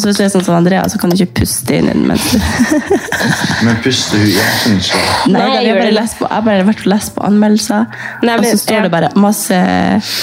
[0.00, 1.92] Og så hvis du er sånn som Andrea, så kan du ikke puste inn i
[1.92, 2.22] den mens
[3.66, 5.00] Men puster hun ikke.
[5.28, 5.96] Nei, Nei, jeg har bare det.
[5.98, 8.86] lest på, jeg bare vært og lest på anmeldelser, Nei, og så står ja.
[8.86, 9.60] det bare masse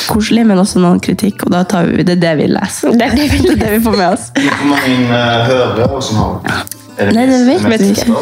[0.09, 2.97] koselig, men også noen kritikk, og da tar vi det er det vi leser.
[2.97, 4.27] Det er det vi Det er det vi får med oss.
[4.41, 6.75] Hvor mange uh, hører og sånn har du?
[6.97, 8.19] Er Nei, det vet vi ikke.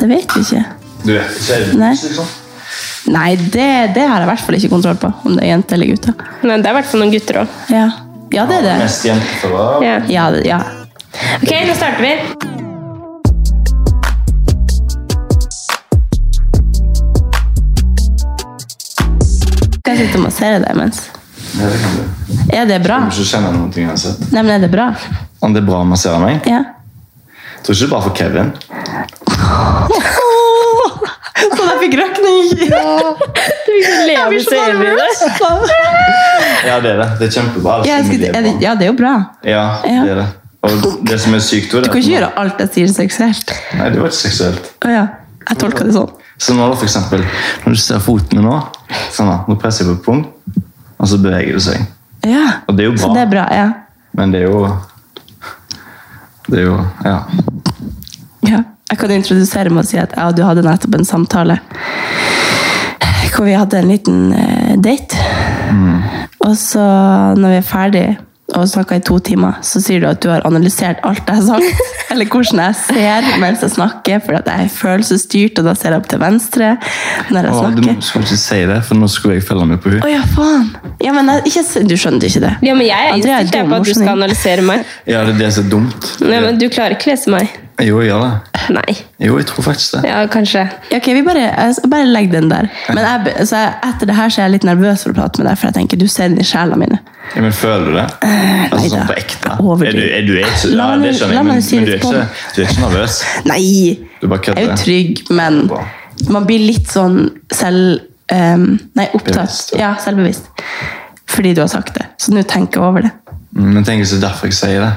[0.00, 0.66] Det vet vi ikke.
[1.06, 1.94] Du vet ikke, er det Nei.
[1.94, 2.36] liksom?
[3.14, 5.78] Nei, det, det har jeg i hvert fall ikke kontroll på, om det er jente
[5.78, 6.30] eller gutter.
[6.42, 7.58] Men det er i hvert fall noen gutter òg.
[7.70, 7.88] Ja,
[8.32, 8.76] ja det er det.
[8.78, 9.82] Mest jentefører.
[9.84, 9.96] Ja.
[10.08, 10.60] Ja, ja.
[11.42, 12.14] Ok, nå starter vi.
[19.84, 20.98] Kan jeg sitte og massere deg mens?
[21.56, 22.02] Ja, det kan du.
[22.54, 22.96] Er det bra?
[23.08, 24.18] Du ikke kjenne noen ting uansett.
[24.30, 24.86] Nei, men er det bra?
[25.42, 26.34] Om det er bra å massere meg?
[26.46, 26.60] Ja.
[27.56, 28.48] Jeg tror ikke det er bra for Kevin.
[31.80, 32.50] Jeg fikk røkning!
[34.10, 35.22] Jeg blir så nervøs.
[36.60, 37.06] Ja, det er det.
[37.20, 37.78] Det er kjempebra.
[37.88, 39.12] Ja, skal, er det, ja, det er jo bra.
[39.48, 40.02] Ja, Ja.
[40.04, 40.26] det er det.
[40.60, 43.52] Og det som er sykt, er Du kan ikke gjøre alt jeg sier seksuelt.
[43.78, 44.66] Nei, det var ikke seksuelt.
[44.84, 45.04] Å ja.
[45.48, 46.10] Jeg tolka det sånn.
[46.40, 47.24] Så nå da, for eksempel,
[47.64, 48.58] når du ser foten min nå,
[49.16, 50.20] sånn da, nå presser jeg på pung,
[51.00, 51.86] og så beveger det seg.
[52.28, 52.44] Ja.
[52.68, 53.02] Og det er jo bra.
[53.06, 53.68] Så det er bra, ja.
[54.20, 54.60] Men det er jo
[56.50, 56.76] Det er jo
[57.08, 57.16] Ja.
[58.50, 58.60] ja.
[58.90, 61.60] Jeg kan introdusere med å si at jeg og du hadde nettopp en samtale
[63.30, 65.16] hvor vi hadde en liten eh, date.
[66.44, 66.82] Og så,
[67.38, 68.02] når vi er ferdig
[68.58, 71.46] og snakka i to timer, så sier du at du har analysert alt jeg har
[71.46, 71.84] sagt.
[72.10, 75.94] Eller hvordan jeg ser mens jeg snakker, for at jeg er følelsesstyrt, og da ser
[75.94, 76.72] jeg opp til venstre
[77.30, 77.94] når jeg Åh, du snakker.
[77.94, 80.12] må- skal ikke si det, for nå skulle jeg følge meg på Å henne.
[80.18, 80.66] ja, faen!
[81.06, 82.52] Ja, men jeg, ikke, du skjønte ikke det?
[82.66, 84.84] Ja, men jeg er innstilt på at du skal analysere meg.
[85.06, 86.12] Ja, det er det som er dumt.
[86.26, 87.54] Nei, men Du klarer ikke lese meg.
[87.80, 88.34] Jo, jeg gjør det.
[88.78, 88.94] Nei.
[89.18, 90.02] Jo, jeg tror faktisk det.
[90.10, 90.62] Ja, kanskje.
[90.92, 91.46] Ja, Ok, vi bare,
[91.90, 92.68] bare legg den der.
[92.88, 95.40] Men jeg, altså, jeg- etter det her så er jeg litt nervøs for å prate
[95.42, 97.00] med deg, for jeg tenker du ser den i sjela mine.
[97.34, 98.06] Ja, men føler du det?
[98.26, 98.90] Altså neida.
[98.94, 99.56] sånn på ekte?
[99.90, 101.98] Er du, er du ikke, La ja, det skjønner jeg, men, si men du, er
[102.00, 102.22] ikke,
[102.54, 103.18] du er ikke nervøs?
[103.46, 103.66] Nei!
[104.20, 105.60] Du bare Jeg er jo trygg, men
[106.30, 107.20] man blir litt sånn
[107.54, 108.06] selv...
[108.30, 109.40] Um, nei, opptatt.
[109.42, 110.50] Bevisst, Ja, selvbevisst.
[111.30, 112.04] Fordi du har sagt det.
[112.22, 113.10] Så nå tenker jeg over det.
[113.56, 114.90] Mm, Men tenk hvis det er derfor jeg sier det.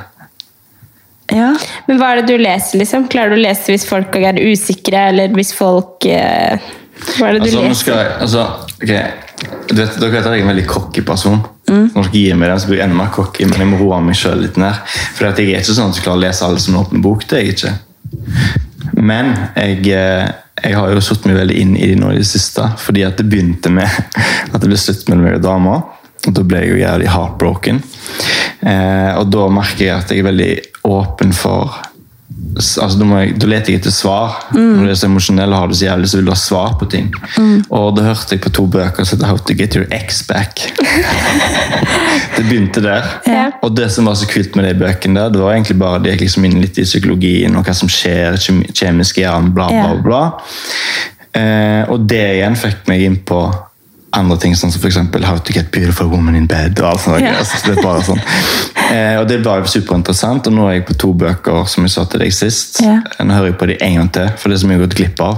[1.33, 1.49] Ja.
[1.87, 3.07] Men hva er det du leser, liksom?
[3.11, 6.61] Klarer du å lese hvis folk er usikre, eller hvis folk eh,
[7.17, 7.79] Hva er det du Altså, leser?
[7.79, 8.43] skal jeg, altså,
[8.83, 8.93] ok,
[9.73, 11.41] du vet, Dere vet at jeg er en veldig cocky person.
[11.69, 11.87] Mm.
[11.95, 13.99] Når dere gir meg den, så blir jeg enda mer cocky, men jeg må roe
[14.05, 14.93] meg selv litt ned.
[15.17, 17.25] For jeg er ikke sånn at jeg klarer å lese alle som en åpen bok.
[17.29, 17.73] det er jeg ikke.
[19.01, 20.29] Men jeg, eh,
[20.63, 23.17] jeg har jo satt meg veldig inn i det nå i det siste, fordi at
[23.19, 23.89] det begynte med
[24.53, 25.79] at det ble slutt mellom meg og dama.
[26.23, 27.81] Og da ble jeg jo jævlig heartbroken.
[28.63, 30.51] Eh, og da merker jeg at jeg er veldig
[30.83, 31.71] åpen for
[32.57, 34.39] altså, da, jeg, da leter jeg etter svar.
[34.53, 36.75] Når du er så emosjonell og har det så jævlig, så vil du ha svar
[36.79, 37.09] på ting.
[37.69, 40.63] Og da hørte jeg på to bøker som heter How to get your ex back.
[42.37, 43.09] det begynte der.
[43.29, 43.45] Ja.
[43.63, 46.15] Og det som var så kult med de bøkene, der, det var egentlig bare det
[46.15, 49.95] gikk liksom inn litt i psykologien og hva som skjer, kjem- kjemisk i bla, bla,
[50.03, 51.01] bla, Ja.
[51.33, 53.39] Eh, og det igjen fikk meg inn på
[54.13, 56.79] andre ting, sånn som for eksempel How to get beautiful woman in bed.
[56.79, 57.21] og alt sånt.
[57.21, 57.39] Yeah.
[57.65, 58.21] Det, er bare sånn.
[58.93, 62.05] eh, og det var superinteressant, og nå er jeg på to bøker som jeg sa
[62.09, 62.81] til deg sist.
[62.83, 63.01] Yeah.
[63.23, 64.87] Nå hører jeg på de en gang til, for det er så mye jeg har
[64.87, 65.35] gått glipp av.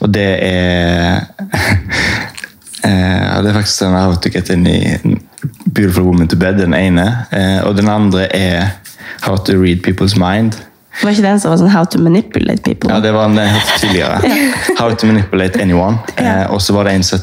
[0.00, 1.20] Og det er
[2.88, 4.80] eh, Det er faktisk den How to get in i
[5.72, 7.06] Beautiful woman to bed, den ene.
[7.32, 8.74] Eh, og den andre er
[9.24, 10.56] How to read people's mind.
[11.00, 12.90] Det Var ikke den som var sånn How to manipulate people?
[12.90, 13.38] Ja, det var en
[13.80, 14.20] tidligere.
[14.80, 16.00] How to manipulate anyone.
[16.16, 17.22] Eh, og så var det en som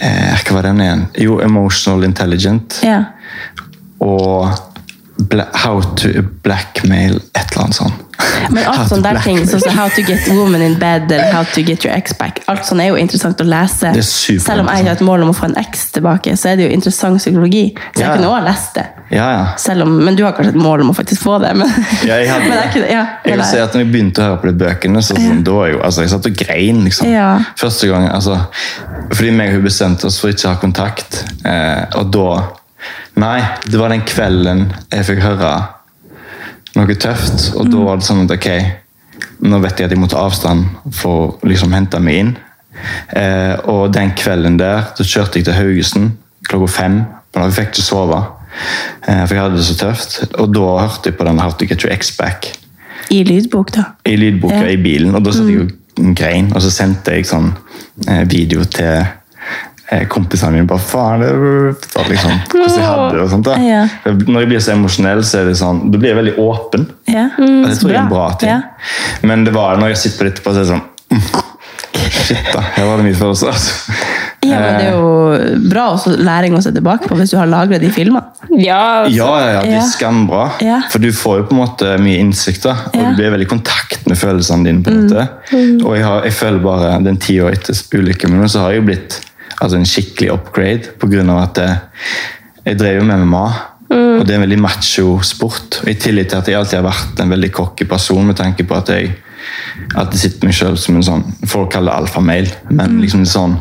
[0.00, 1.06] eh, Hva var den igjen?
[1.18, 2.80] Jo, Emotional Intelligent.
[2.86, 3.02] Ja.
[3.98, 4.48] Og
[5.54, 8.04] How to blackmail et eller annet sånt.
[8.50, 11.44] Men alt sånne der ting, sånn som How to get woman in bed eller How
[11.54, 13.90] to get your ex back, alt sånt er jo interessant å lese.
[14.02, 16.68] Selv om jeg har et mål om å få en eks tilbake, så er det
[16.68, 17.64] jo interessant psykologi.
[17.94, 18.14] Så jeg Ja.
[18.16, 18.86] kunne også lest det.
[19.10, 19.82] Ja, ja.
[19.82, 21.54] Om, men du har kanskje et mål om å faktisk få det.
[21.56, 21.68] Men,
[22.04, 24.40] Ja, jeg, hadde, jeg, kunne, ja, jeg vil si at når jeg begynte å høre
[24.42, 26.84] på de bøkene, så sånn, da var jeg jo, altså, jeg satt og grein.
[26.84, 27.14] liksom.
[27.58, 28.38] Første gang, altså,
[29.12, 31.24] Fordi meg og hun bestemte oss for ikke å ha kontakt.
[31.44, 32.26] Eh, og da
[33.18, 35.52] Nei, det var den kvelden jeg fikk høre
[36.78, 38.48] noe tøft, og da var det sånn at ok,
[39.48, 42.30] nå vet jeg at jeg må ta avstand for å liksom hente meg inn.
[43.18, 46.12] Eh, og den kvelden der, så kjørte jeg til Haugesund
[46.46, 47.00] klokka fem,
[47.34, 48.20] men jeg fikk ikke sove.
[49.08, 50.14] Eh, for jeg hadde det så tøft.
[50.38, 52.52] Og da hørte jeg på den How to Get Your Ex Back
[53.10, 53.84] I lydbok, da.
[54.06, 54.70] i lydboka Ja.
[54.70, 57.50] i bilen, og da satt jeg og grein, og så sendte jeg sånn
[58.06, 59.02] eh, video til
[60.12, 60.66] kompisene mine.
[60.68, 61.38] bare faen, det er
[61.80, 63.54] fortalt liksom, hvordan jeg hadde det og sånt da.
[63.64, 63.82] Ja.
[64.04, 66.88] Når jeg blir så emosjonell, så er det sånn, da blir jeg veldig åpen.
[67.08, 67.28] Ja.
[67.38, 68.52] Og det tror jeg er en bra ting.
[68.52, 68.60] Ja.
[69.30, 71.46] Men det var når jeg sitter på dette, bare så er det sånn mm,
[72.08, 72.60] Shit, da.
[72.76, 73.48] Her var det mye følelser.
[73.52, 73.94] Altså.
[74.46, 77.48] ja, men det er jo bra også læring å se tilbake på hvis du har
[77.50, 78.22] lagra de filmene.
[78.54, 79.16] Ja, altså.
[79.16, 80.44] Ja, ja, ja, det er skambra.
[80.64, 80.78] Ja.
[80.92, 83.08] For du får jo på en måte mye innsikt, da, og Ja.
[83.10, 84.84] du blir veldig i kontakt med følelsene dine.
[84.84, 85.26] på en måte.
[85.84, 88.82] Og jeg, har, jeg føler bare den ti år etter ulykken min, så har jeg
[88.82, 89.18] jo blitt
[89.60, 90.94] altså, en skikkelig upgrade
[91.24, 91.80] av at jeg,
[92.64, 93.46] jeg drev jo med MMA.
[93.88, 95.80] Og det er en veldig macho sport.
[95.82, 98.66] Og I tillegg til at jeg alltid har vært en veldig cocky person med tanke
[98.68, 99.16] på at jeg
[99.96, 103.54] at jeg sitter meg selv som en sånn Folk kaller det alfamail, men liksom sånn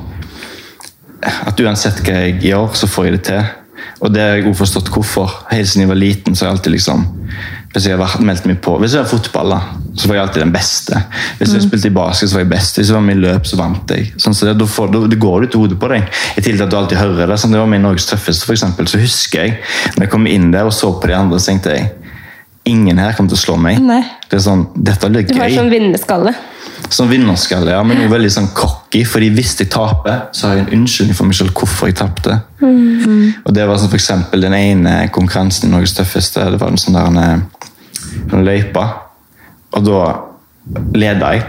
[1.22, 3.46] at uansett hva jeg gjør, så får jeg det til.
[4.06, 5.32] Og det har jeg også forstått hvorfor.
[5.50, 7.06] Helt siden jeg var liten, så har jeg alltid liksom
[7.78, 9.60] Hvis jeg har vært, meldt meg på Hvis jeg var fotball, da,
[9.94, 11.02] så var jeg alltid den beste.
[11.38, 12.80] Hvis jeg spilte i basket, så var jeg best.
[12.80, 14.08] Hvis jeg var med i løp, så vant jeg.
[14.22, 16.10] Sånn, så det, da, får, da, det går det til hodet på deg.
[16.10, 17.38] I tillegg til at du alltid hører det.
[17.42, 19.56] Sånn, det var i Norges tøffeste, eksempel, så husker jeg
[19.96, 21.94] når jeg kom inn der og så på de andre, så tenkte jeg
[22.68, 23.78] Ingen her kommer til å slå meg.
[23.80, 24.02] Nei.
[24.28, 25.56] Det er sånn, Dette blir Du har gøy.
[25.56, 26.34] sånn vinnerskalle.
[26.92, 29.06] Sånn vinnerskalle, ja, men også veldig sånn cocky.
[29.08, 32.42] fordi hvis jeg taper, så har jeg en unnskyldning for meg selv hvorfor jeg tapte.
[32.60, 36.44] Og det var sånn, for eksempel den ene konkurransen i Norges tøffeste.
[36.44, 37.42] Det var en sånn der
[38.31, 38.88] en, løypa.
[39.78, 40.02] Og da
[40.96, 41.46] leda jeg.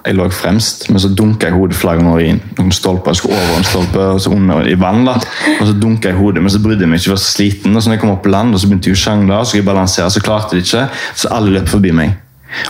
[0.00, 3.12] Jeg lå fremst, men så dunka jeg hodet flere ganger i noen stolper.
[3.12, 5.04] Jeg skulle over en stolpe, og så under i vann.
[5.04, 5.18] da.
[5.58, 7.10] Og så dunka jeg hodet, men så brydde jeg meg ikke.
[7.10, 7.76] Jeg var så sliten.
[7.76, 9.44] Og så når jeg kom opp på land, og så begynte jeg å sjangle, og
[9.44, 11.06] så skulle jeg balansere, så klarte jeg det ikke.
[11.20, 12.16] Så alle løp forbi meg.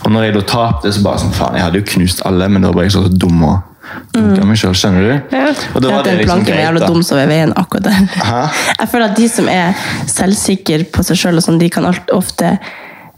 [0.04, 2.66] Og når jeg da tapte, så bare sånn, faen, jeg hadde jo knust alle, men
[2.66, 3.70] da var jeg så dum og
[4.14, 5.36] dunka meg selv, skjønner du?
[5.36, 5.46] Ja.
[5.74, 8.04] Og da var det liksom greit, jævla dum som er veien akkurat der.
[8.26, 8.42] Hæ?
[8.76, 12.56] Jeg føler at de som er selvsikre på seg sjøl, sånn, de kan ofte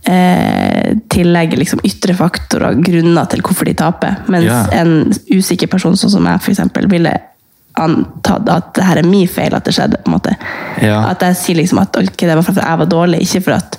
[0.07, 4.17] eh, tillegge liksom, ytre faktorer grunner til hvorfor de taper.
[4.29, 4.65] Mens Ja.
[4.83, 7.13] en usikker person sånn som meg eksempel, ville
[7.75, 9.97] antatt at det her er min feil at det skjedde.
[10.05, 10.37] på en måte.
[10.83, 11.09] Ja.
[11.11, 13.79] At jeg sier liksom at okay, det var fordi jeg var dårlig, ikke for at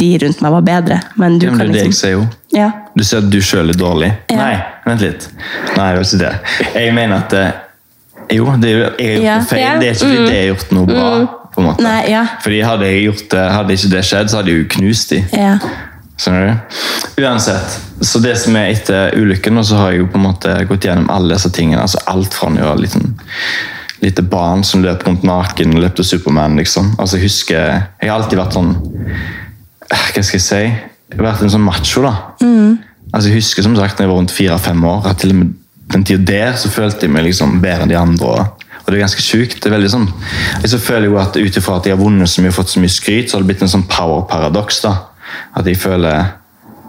[0.00, 1.00] de rundt meg var bedre.
[1.16, 2.26] Men du Ja, men kan det er det jeg ser jo.
[2.52, 2.70] Ja.
[2.96, 4.12] Du sier at du sjøl er dårlig.
[4.32, 4.54] Nei,
[4.86, 5.28] vent litt.
[5.76, 6.34] Nei, det var ikke det.
[6.74, 7.50] Jeg mener at eh,
[8.30, 9.80] Jo, det er, jo- jeg noe feil.
[9.80, 11.39] Det er ikke fordi det er gjort noe bra.
[11.54, 11.84] På en måte.
[11.84, 12.24] Nei, ja.
[12.44, 15.22] Fordi hadde, gjort hadde ikke det skjedd, så hadde jeg jo knust de.
[15.36, 15.54] Ja.
[16.20, 16.78] Skjønner du?
[17.24, 17.78] Uansett.
[18.04, 21.08] Så det som er etter ulykken, så har jeg jo på en måte gått gjennom
[21.12, 21.80] alle disse tingene.
[21.84, 23.14] altså Alt fra når jeg var liten
[24.00, 26.94] lite barn som løp rundt naken og løpte Superman, liksom.
[26.98, 27.58] Altså, jeg husker
[28.00, 30.62] Jeg har alltid vært sånn eh, Hva skal jeg si?
[31.10, 32.14] Jeg har vært en sånn macho, da.
[33.10, 35.56] Altså, jeg husker som sagt når jeg var rundt fire-fem år, at til og med
[35.90, 38.28] den tida der så følte jeg meg liksom bedre enn de andre.
[38.30, 38.59] Og,
[38.90, 39.60] og det er ganske sjukt.
[39.62, 40.08] Det er veldig sånn
[40.64, 42.82] Jeg føler jo at ut ifra at jeg har vunnet så mye og fått så
[42.82, 44.82] mye skryt, så har det blitt en sånn power-paradoks.
[44.82, 44.96] da.
[45.54, 46.32] At jeg føler,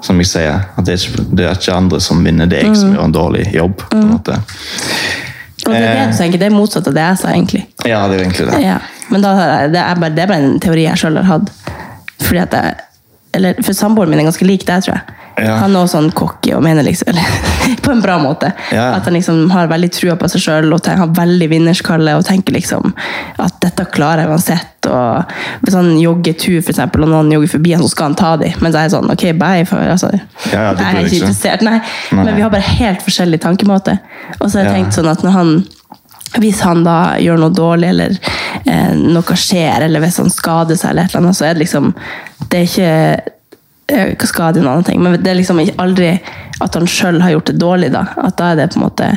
[0.02, 2.72] som jeg sier, at det er ikke, det er ikke andre som vinner, det er
[2.72, 3.86] jeg som gjør en dårlig jobb.
[3.86, 4.40] på en måte.
[5.62, 7.66] Og det er det det er motsatt av det jeg sa, egentlig.
[7.86, 8.62] Ja, det er egentlig det.
[8.66, 8.80] Ja,
[9.14, 9.36] men da,
[9.70, 11.52] det, er bare, det er bare en teori jeg sjøl har hatt.
[12.26, 12.80] Fordi at jeg,
[13.38, 15.21] eller, for samboeren min er ganske lik deg, tror jeg.
[15.42, 15.56] Ja.
[15.64, 17.18] Han er også sånn cocky og mener liksom
[17.86, 18.52] På en bra måte.
[18.74, 18.92] Ja.
[18.98, 22.56] At han liksom har veldig trua på seg sjøl og har veldig vinnerskalle og tenker
[22.56, 22.94] liksom
[23.42, 24.90] at dette klarer jeg uansett.
[24.92, 28.18] Og Hvis han jogger tur, for eksempel, og noen jogger forbi han, så skal han
[28.20, 28.56] ta dem.
[28.62, 29.66] Men så er jeg sånn ok, bye.
[29.70, 30.12] For, altså,
[30.52, 31.66] Ja, ja, det jeg er ikke interessert.
[31.68, 31.78] Nei.
[32.12, 32.24] Nei.
[32.26, 34.00] Men vi har bare helt forskjellig tankemåte.
[34.40, 35.54] Og så har jeg tenkt sånn at når han
[36.40, 38.14] hvis han da gjør noe dårlig, eller
[38.64, 41.66] eh, noe skjer, eller hvis han skader seg, eller et eller annet, så er det
[41.66, 41.92] liksom
[42.48, 43.32] Det er ikke
[44.28, 46.12] skade er en annen ting, men det er liksom aldri
[46.62, 48.06] at han sjøl har gjort det dårlig, da.
[48.22, 49.08] At da er det på en måte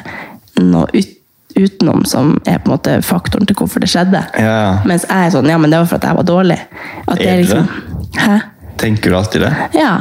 [0.62, 1.11] noe ut,
[1.54, 4.25] utenom som er på en måte faktoren til hvorfor det skjedde.
[4.43, 4.81] Ja.
[4.88, 6.57] Mens jeg er sånn Ja, men det var for at jeg var dårlig.
[7.07, 7.69] At det Er er liksom
[8.19, 8.38] Hæ?
[8.78, 9.52] Tenker du alltid det?
[9.78, 9.93] Ja.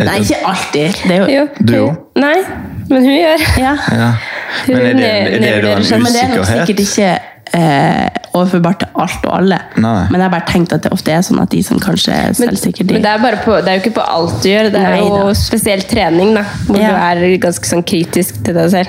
[0.00, 1.00] Nei, ikke alltid.
[1.08, 1.46] Det er jo Jo.
[1.64, 1.96] Du òg?
[2.20, 2.36] Nei,
[2.90, 3.46] men hun gjør.
[3.60, 3.72] Ja.
[3.92, 4.10] Ja.
[4.68, 6.68] Men er det, er det da en Men det er nok usikkerhet?
[6.68, 7.10] sikkert ikke
[7.56, 9.58] eh, overførbart til alt og alle.
[9.82, 10.06] Nei.
[10.10, 12.36] Men jeg har bare tenkt at det ofte er sånn at de som kanskje er
[12.38, 14.70] selvsikre, de men det, er bare på, det er jo ikke på alt du gjør.
[14.74, 16.90] Det er Nei jo spesiell spesielt trening, da, hvor Ja.
[16.94, 18.88] du er ganske sånn kritisk til deg selv.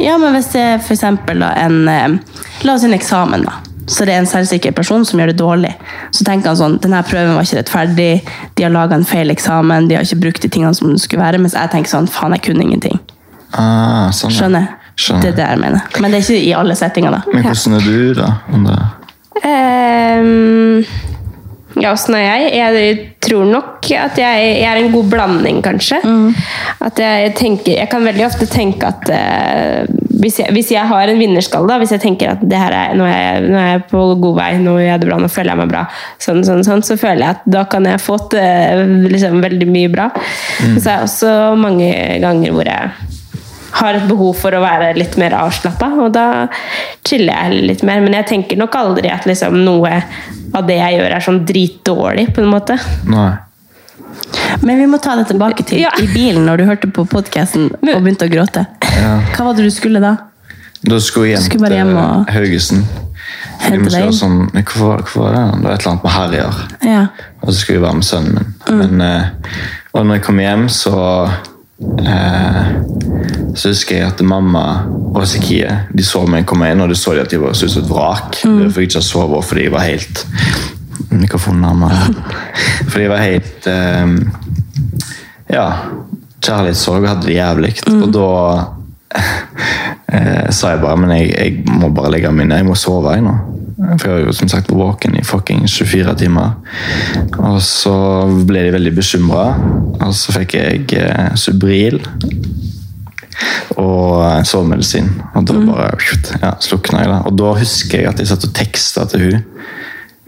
[0.00, 2.18] Ja, men hvis det er eksempel en eh,
[2.64, 3.58] La oss si en eksamen, da.
[3.88, 5.70] Så det er en selvsikker person som gjør det dårlig.
[6.12, 8.08] Så tenker han sånn denne prøven var ikke rettferdig,
[8.58, 11.22] de har laga en feil eksamen, de har ikke brukt de tingene som det skulle
[11.24, 11.40] være.
[11.40, 12.98] Mens jeg tenker sånn faen, jeg kunne ingenting.
[13.56, 14.42] Ah, sånn, ja.
[14.42, 14.66] Skjønner?
[14.98, 15.22] Skjønner.
[15.22, 15.84] Det er det jeg mener.
[16.02, 17.20] Men det er ikke i alle settinger, da.
[17.32, 18.32] Men hvordan er du, da?
[18.52, 18.78] Om det-
[19.48, 20.84] Ehm,
[21.78, 22.54] ja, åssen er jeg?
[22.58, 26.00] Jeg tror nok at jeg, jeg er en god blanding, kanskje.
[26.84, 29.86] At jeg tenker Jeg kan veldig ofte tenke at uh,
[30.18, 32.94] hvis, jeg, hvis jeg har en vinnerskalle, da, hvis jeg tenker at det her er,
[32.98, 35.30] nå, er jeg, nå er jeg på god vei, nå gjør jeg det bra, nå
[35.30, 35.84] føler jeg meg bra,
[36.18, 39.92] sånn, sånn, sånn, så føler jeg at da kan jeg få til liksom, veldig mye
[39.94, 40.08] bra.
[40.66, 40.74] Mm.
[40.82, 41.92] så er det også mange
[42.24, 43.07] ganger hvor jeg
[43.78, 46.26] har et behov for å være litt mer avslappa, og da
[47.06, 48.00] chiller jeg litt mer.
[48.04, 50.02] Men jeg tenker nok aldri at liksom noe
[50.54, 52.78] av det jeg gjør, er sånn dritdårlig, på en måte.
[53.08, 53.30] Nei.
[54.62, 55.90] Men vi må ta det tilbake til Ja.
[56.00, 58.66] i bilen når du hørte på podkasten og begynte å gråte.
[58.80, 60.16] Hva var det du skulle da?
[60.84, 62.84] Da skulle jeg hjem hjem til og- Haugesund.
[63.58, 65.52] Hente deg sånn, hvorfor, hvorfor var- det?
[65.58, 66.54] Det var et eller annet med Harrier.
[66.82, 67.06] Ja.
[67.42, 68.54] Og så skulle jeg være med sønnen min.
[68.68, 68.78] Mm.
[68.78, 69.24] Men, eh,
[69.94, 71.30] og når jeg kom hjem, så
[71.80, 72.62] eh,
[73.54, 74.64] Så husker jeg at mamma
[75.08, 77.72] og Sikie de så meg komme inn, og de så at de var så ut
[77.74, 78.40] som et vrak.
[78.44, 78.66] Mm.
[78.70, 80.24] Fikk jeg ikke sove fordi jeg var helt
[81.08, 81.84] Mikrofonen.
[82.90, 84.08] Fordi jeg var helt eh,
[85.54, 85.68] Ja.
[86.38, 87.72] Kjærlighetssorg og hadde det jævlig.
[87.88, 88.02] Mm.
[88.02, 88.26] Og da
[90.12, 92.60] eh, sa jeg bare men jeg, jeg må bare legge meg ned.
[92.60, 93.34] Jeg må sove jeg nå.
[93.78, 96.56] For jeg har jo som sagt vært våken i fucking 24 timer.
[97.38, 97.94] Og så
[98.48, 99.44] ble de veldig bekymra.
[100.02, 102.00] Og så fikk jeg eh, Subril
[103.78, 105.12] og eh, sovemedisin.
[105.38, 105.92] Og da bare
[106.42, 107.12] ja, slukna jeg.
[107.12, 107.20] da.
[107.30, 109.46] Og da husker jeg at jeg satt og teksta til hun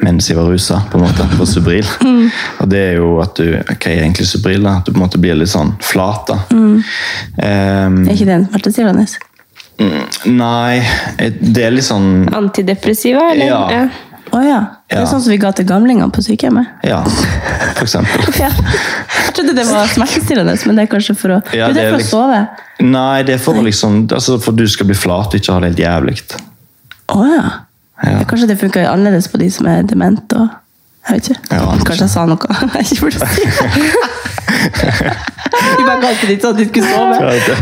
[0.00, 1.85] mens jeg var rusa, på en måte, på Subril.
[2.62, 4.64] Og det er jo at du Hva er egentlig Subril?
[4.64, 4.78] da?
[4.80, 6.30] At du på en måte blir litt sånn flat.
[6.30, 6.38] da.
[7.37, 8.49] Ehm, Er ikke det en
[9.81, 10.37] smertestillende?
[10.37, 10.79] nei,
[11.19, 13.47] eh, det er litt sånn Antidepressiva, eller?
[13.47, 13.89] Ja.
[14.31, 14.59] Å ja.
[14.87, 15.03] Det Ja.
[15.03, 16.67] er sånn som vi ga til gamlingene på sykehjemmet.
[16.87, 18.21] Ja, for eksempel.
[18.39, 18.51] Ja.
[18.51, 21.91] Jeg trodde det var smertestillende, men det er kanskje for å, Ja, det det er
[21.91, 22.49] for å liksom- sove.
[22.81, 25.71] Nei, det er for, liksom, altså for du skal bli flat og ikke ha det
[25.75, 26.23] helt jævlig.
[27.09, 27.51] Oh, ja.
[28.05, 28.23] Ja.
[28.25, 30.49] Kanskje det funker annerledes på de som er dement og
[31.09, 31.41] Jeg vet ikke.
[31.51, 31.85] Ja, kanskje.
[31.89, 32.37] kanskje jeg sa noe
[32.75, 34.20] jeg ikke burde si.
[35.79, 37.59] Vi bare kalte det sånn at de skulle sove.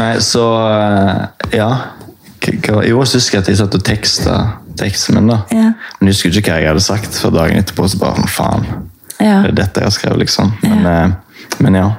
[0.00, 1.70] Nei, så eh, Ja.
[2.44, 4.34] Jo, så husker jeg at jeg satt og teksta
[4.76, 5.42] teksten min, da.
[5.54, 5.72] Ja.
[5.98, 8.66] Men jeg husker ikke hva jeg hadde sagt, for dagen etterpå så bare faen.
[9.16, 9.42] Ja.
[9.44, 10.56] Det er dette jeg har skrevet, liksom.
[10.64, 11.52] Men, ja.
[11.64, 11.90] men ja.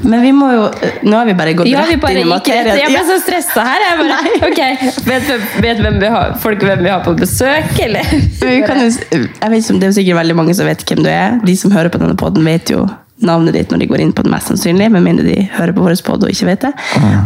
[0.00, 0.62] Men vi må jo
[1.04, 2.78] Nå har vi bare gått Ja, rett bare inn i materien.
[2.80, 3.82] Jeg ble så stressa her.
[3.84, 5.28] Jeg bare, okay, Vet,
[5.60, 8.08] vet hvem vi har, folk hvem vi har på besøk, eller?
[8.40, 10.84] Men vi kan jo, jeg vet ikke om Det er sikkert veldig mange som vet
[10.88, 11.36] hvem du er.
[11.44, 12.86] De som hører på denne podden vet jo
[13.22, 14.90] navnet ditt når de går inn på det, mest sannsynlig.
[14.90, 16.72] Med mindre de hører på vår podd og ikke vet det.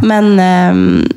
[0.03, 1.09] Men um,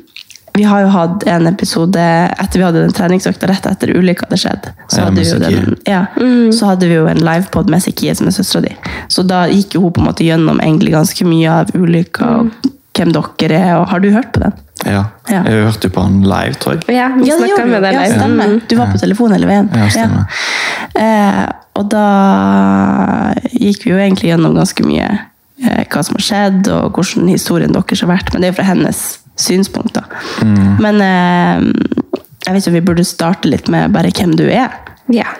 [0.54, 2.00] vi har jo hatt en episode
[2.36, 4.66] etter vi hadde den treningsøkta rett etter ulykka hadde skjedd.
[4.88, 6.50] Så Ja, hadde, vi jo den, ja, mm.
[6.52, 8.74] så hadde vi jo en livepod med Sikkie, som er søstera di.
[9.08, 12.68] Så da gikk jo hun på en måte gjennom egentlig ganske mye av ulykka og
[12.92, 13.72] hvem dere er.
[13.80, 14.52] Og har du hørt på den?
[14.84, 15.04] ja.
[15.30, 15.44] Ja.
[15.46, 16.96] Jeg hørte jo på han live, tror jeg.
[16.96, 18.18] Ja, vi Ja, med deg deg Ja, live.
[18.18, 18.46] stemmer.
[18.52, 18.60] Mm.
[18.68, 19.70] Du var på telefon hele veien.
[19.72, 20.24] Ja, stemmer.
[20.98, 21.44] Eh,
[21.78, 22.06] og da
[23.52, 27.72] gikk vi jo egentlig gjennom ganske mye eh, hva som har skjedd, og hvordan historien
[27.72, 28.32] deres har vært.
[28.32, 29.00] Men det er jo fra hennes
[29.40, 30.04] synspunkt, da.
[30.44, 30.76] Mm.
[30.84, 34.74] Men eh, jeg vet ikke om vi burde starte litt med bare hvem du er.
[35.12, 35.30] Ja.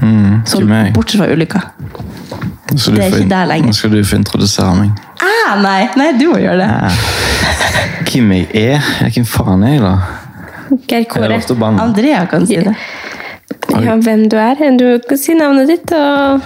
[0.00, 1.60] Mm, Sånn, ikke bortsett fra ulykka.
[2.72, 3.68] Det er ikke der lenger.
[3.72, 5.02] Nå skal du få introdusere meg.
[5.22, 6.96] Ah, nei, nei, du må gjøre det.
[8.08, 8.92] Hvem jeg er?
[9.12, 9.94] Hvem faen er jeg, da?
[10.88, 11.40] Geir Kåre.
[11.82, 12.72] Andrea kan si det.
[13.84, 14.54] Ja, hvem du er.
[14.78, 16.40] Du kan si navnet ditt, og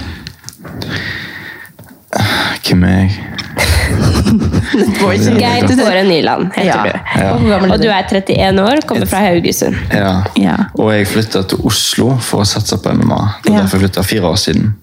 [2.67, 3.11] Hvem er jeg?
[5.39, 6.83] Geir Kåre Nyland heter Ja.
[6.83, 7.21] du.
[7.21, 7.33] Ja.
[7.73, 9.77] Og du er 31 år, kommer fra Haugesund.
[9.93, 10.23] Ja.
[10.37, 10.57] Ja.
[10.75, 13.21] Og jeg flytta til Oslo for å satse på MMA.
[13.45, 13.61] Det er Ja.
[13.63, 14.75] derfor jeg flytta fire år siden.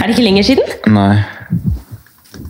[0.00, 0.64] Er det ikke lenger siden?
[0.86, 1.24] Nei.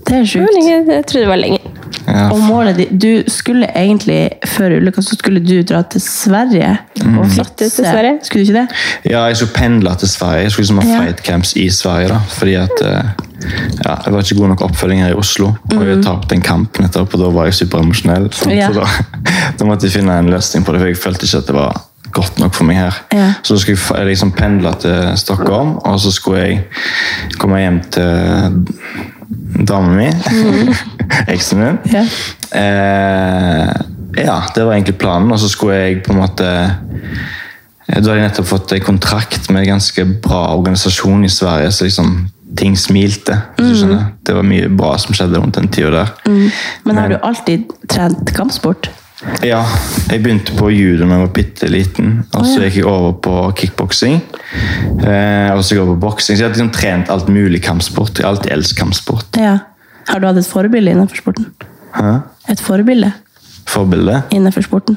[0.07, 0.55] Det er sjukt.
[0.55, 1.61] jeg trodde det var lenger.
[2.07, 6.79] Ja, Og målet ditt Du skulle egentlig, før ulykka, så skulle du dra til Sverige
[7.19, 7.71] og Flytte til.
[7.71, 8.19] Sverige?
[8.23, 9.11] Skulle du ikke det?
[9.13, 10.43] Ja, jeg skulle pendle til Sverige.
[10.43, 11.01] Jeg skulle liksom ha Ja.
[11.05, 12.09] fight camps i Sverige.
[12.09, 13.05] da, fordi at eh,
[13.85, 15.53] ja, Jeg var ikke god nok oppfølging her i Oslo.
[15.77, 18.31] Og jeg tapte en kamp nettopp, og da var jeg superemosjonell.
[18.47, 18.51] Mhm.
[18.51, 18.69] Ja.
[18.73, 18.87] Så da,
[19.59, 21.81] da måtte jeg finne en løsning på det, for jeg følte ikke at det var
[22.13, 22.95] godt nok for meg her.
[23.13, 23.33] Ja.
[23.43, 26.65] Så skulle jeg liksom pendle til Stockholm, og så skulle jeg
[27.39, 28.65] komme hjem til
[29.67, 30.11] dama mi.
[31.35, 31.79] Eksen min.
[31.93, 32.05] Ja.
[32.61, 33.71] Eh,
[34.25, 35.33] ja, det var egentlig planen.
[35.33, 36.51] Og så skulle jeg på en måte
[37.91, 41.89] Da hadde jeg nettopp fått en kontrakt med en ganske bra organisasjon i Sverige, så
[41.89, 42.13] liksom
[42.59, 43.35] ting smilte.
[43.57, 44.13] hvis skjønner.
[44.27, 46.13] Det var mye bra som skjedde rundt den tida der.
[46.85, 48.91] Men har du alltid trent kampsport?
[49.45, 49.61] Ja,
[50.09, 52.13] jeg begynte på judo da jeg var bitte liten.
[52.39, 54.21] Og så gikk jeg over på kickboksing.
[55.05, 56.37] Eh, og så går jeg på boksing.
[56.39, 58.17] Så jeg har liksom trent alt mulig kampsport.
[58.17, 59.41] Jeg har alltid elsket kampsport.
[59.41, 59.59] Ja.
[60.09, 61.51] Har du hatt et forbilde innenfor sporten?
[61.95, 62.15] Hæ?
[62.51, 63.13] Et forbilde
[63.71, 64.23] Forbilde?
[64.35, 64.97] innenfor sporten?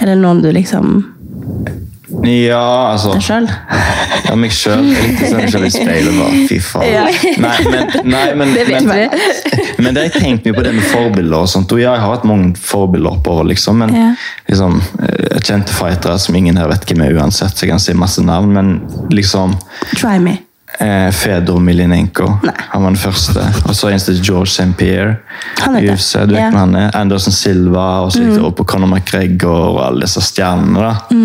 [0.00, 0.96] Eller noen du liksom
[2.24, 3.46] Ja, altså Deg sjøl?
[4.24, 4.86] Ja, meg sjøl.
[4.88, 6.14] Jeg likte sånn selv i speilet.
[6.16, 6.86] Bare, fy faen.
[6.88, 7.04] Ja.
[7.44, 9.68] Nei, men, nei, men, Det vet men, vi.
[9.84, 11.36] men det har jeg tenkt mye på det med forbilder.
[11.44, 14.08] og sånt, og ja, Jeg har hatt mange forbilder oppover, liksom, men Ja.
[14.48, 17.92] liksom, eh, kjente fightere som ingen her vet hvem er uansett, så jeg kan si
[17.94, 18.74] masse navn, men
[19.12, 19.56] liksom
[19.94, 20.38] Try me.
[20.80, 22.54] Eh, Fedor Milinenko, Nei.
[22.72, 23.44] han var den første.
[23.68, 24.72] Og så som George St.
[24.78, 25.16] Pierre.
[25.60, 25.90] Han det.
[25.90, 26.50] UFC, du vet Ja.
[26.50, 26.90] han er.
[26.94, 30.78] Anderson Silva, og så gikk det opp på Conor McGregor og alle disse stjernene.
[30.78, 31.18] da.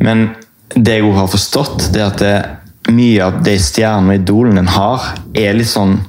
[0.00, 0.30] Men
[0.74, 2.44] det jeg har forstått, det er at det,
[2.92, 6.00] mye av de stjernene og idolene en har, er litt sånn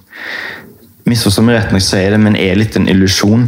[1.08, 3.46] Misforstå meg rett når jeg sier det, men er litt en illusjon.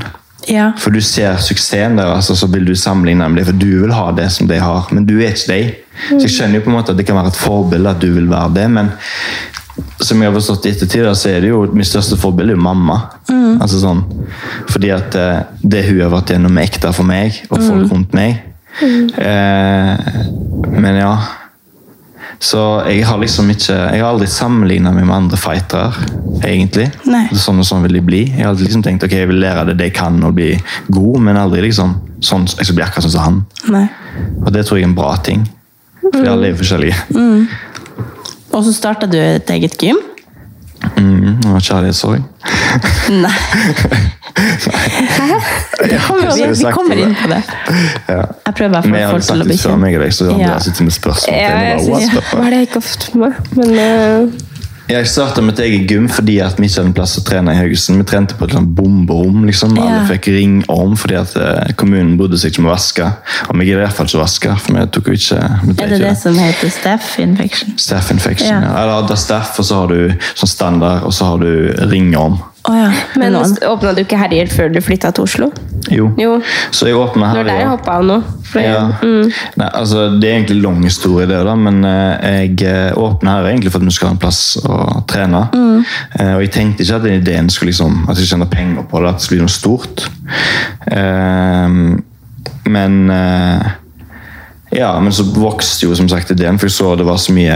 [0.49, 0.71] Ja.
[0.81, 3.93] For du ser suksessen deres, og så vil du sammenligne med dem, for du vil
[3.93, 5.61] ha det som de har, men du er ikke de.
[6.09, 8.09] Så jeg skjønner jo på en måte at det kan være et forbilde at du
[8.15, 8.91] vil være det, men
[9.99, 12.97] som jeg har forstått i ettertid, så er det jo mitt største forbilde er mamma.
[13.59, 14.01] Altså sånn,
[14.71, 18.15] fordi at eh, det hun har vært gjennom er ekte for meg, og folk rundt
[18.17, 18.39] meg.
[18.79, 20.09] Eh,
[20.71, 21.13] men ja.
[22.39, 25.91] Så jeg har liksom ikke Jeg har aldri sammenligna meg med andre fightere,
[26.47, 26.87] egentlig.
[27.09, 27.25] Nei.
[27.35, 28.21] Sånn og sånn vil de bli.
[28.29, 30.53] Jeg har alltid liksom tenkt ok, jeg vil lære det de kan og bli
[30.87, 33.41] god, men aldri liksom sånn jeg skal bli akkurat sånn som han.
[33.75, 33.87] Nei.
[34.45, 35.43] Og det tror jeg er en bra ting.
[36.05, 36.95] For alle er forskjellige.
[37.09, 37.65] forskjellige.
[38.55, 39.99] Og så starta du et eget gym?
[40.99, 42.21] Mm, og kjærlighetssorg.
[43.23, 43.35] Nei.
[45.89, 47.39] Vi kommer, vi, vi kommer inn på det.
[48.07, 48.23] Ja.
[48.45, 49.11] Jeg prøver bare å til å få kjent.
[49.11, 50.51] folk til sagt det bli før meg og deg, så hadde Ja.
[50.53, 51.35] jeg sittet med spørsmål.
[51.35, 53.33] Ja, jeg, jeg jeg, hva er det jeg ikke har fått med meg?
[53.59, 54.21] Men eh,
[54.89, 57.99] Jeg starta mitt eget gym fordi at vi ikke hadde plass å trene i Haugesund.
[58.01, 59.43] Vi trente på et sånt bomberom.
[59.45, 59.75] liksom.
[59.77, 63.11] Alle fikk ring om fordi at eh, kommunen bodde seg ikke med å vaske.
[63.47, 65.75] Og vi gidder i hvert fall ikke å vaske, for vi tok jo ikke vi
[65.77, 67.77] Er det det som heter staff infection?
[67.77, 68.49] Staff infection.
[68.49, 68.63] Ja.
[68.65, 68.75] Ja.
[68.81, 71.51] Eller da staff, og så har du sånn standard, og så har du
[71.93, 72.39] ringorm.
[72.69, 72.89] Å ja.
[73.21, 75.49] men åpna du ikke Herjer før du flytta til Oslo?
[75.89, 76.09] Jo.
[76.19, 76.35] Jo.
[76.75, 77.71] Så jeg åpna Det Når var der jeg ja.
[77.73, 78.17] hoppa av nå.
[78.59, 78.81] Ja.
[79.01, 79.31] mm.
[79.61, 83.49] Nei, altså, det er egentlig lang historie, det, da, men eh, jeg eh, åpna her
[83.51, 85.43] egentlig for at vi skulle ha en plass å trene.
[85.53, 89.01] Eh, og jeg tenkte ikke at den ideen skulle liksom, at jeg tjener penger på
[89.03, 90.07] det, at det skulle bli noe stort.
[90.93, 91.77] Eh,
[92.69, 93.69] men eh,
[94.69, 97.55] Ja, men så vokste jo som sagt ideen, for jeg så det var så mye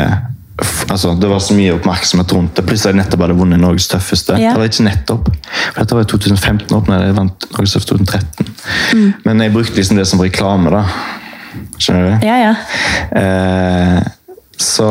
[0.89, 2.65] Altså, Det var så mye oppmerksomhet rundt det.
[2.67, 4.37] Plutselig hadde jeg nettopp hadde vunnet Norges tøffeste.
[4.37, 4.53] Ja.
[4.53, 5.29] Det var ikke nettopp.
[5.49, 8.51] For Dette var i 2015, åpnet jeg, jeg vant Norges tøffeste 2013.
[8.93, 9.07] Mm.
[9.25, 10.83] Men jeg brukte liksom det som reklame, da.
[11.81, 12.27] Skjønner du?
[12.27, 12.53] Ja, ja.
[13.17, 14.11] Eh,
[14.57, 14.85] så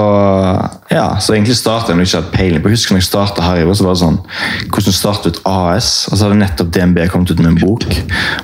[0.91, 3.61] ja, så egentlig startet jeg ikke hatt peiling på Jeg husker når jeg startet her,
[3.79, 4.19] så var det sånn
[4.75, 5.91] Hvordan starte et AS?
[6.11, 7.87] Og så hadde nettopp DNB kommet ut med en bok.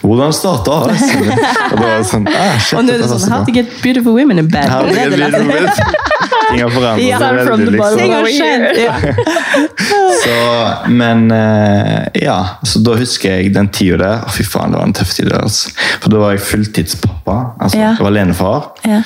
[0.05, 1.03] Hvordan starte AS?
[1.73, 3.75] Og da var det sånn, ah, shit, Og nå er det sånn How to get
[3.83, 4.71] beautiful women in bed.
[4.71, 6.07] How to get beautiful neste.
[6.49, 9.69] Ting har forandret seg from veldig, liksom.
[10.19, 14.25] Så, men eh, ja, så da husker jeg den tida der.
[14.27, 15.31] Å, fy faen, det var en tøff tid.
[15.37, 15.73] Altså.
[16.03, 17.37] For da var jeg fulltidspappa.
[17.59, 17.93] Altså, Ja.
[17.95, 18.69] Jeg var alenefar.
[18.89, 19.01] Ja.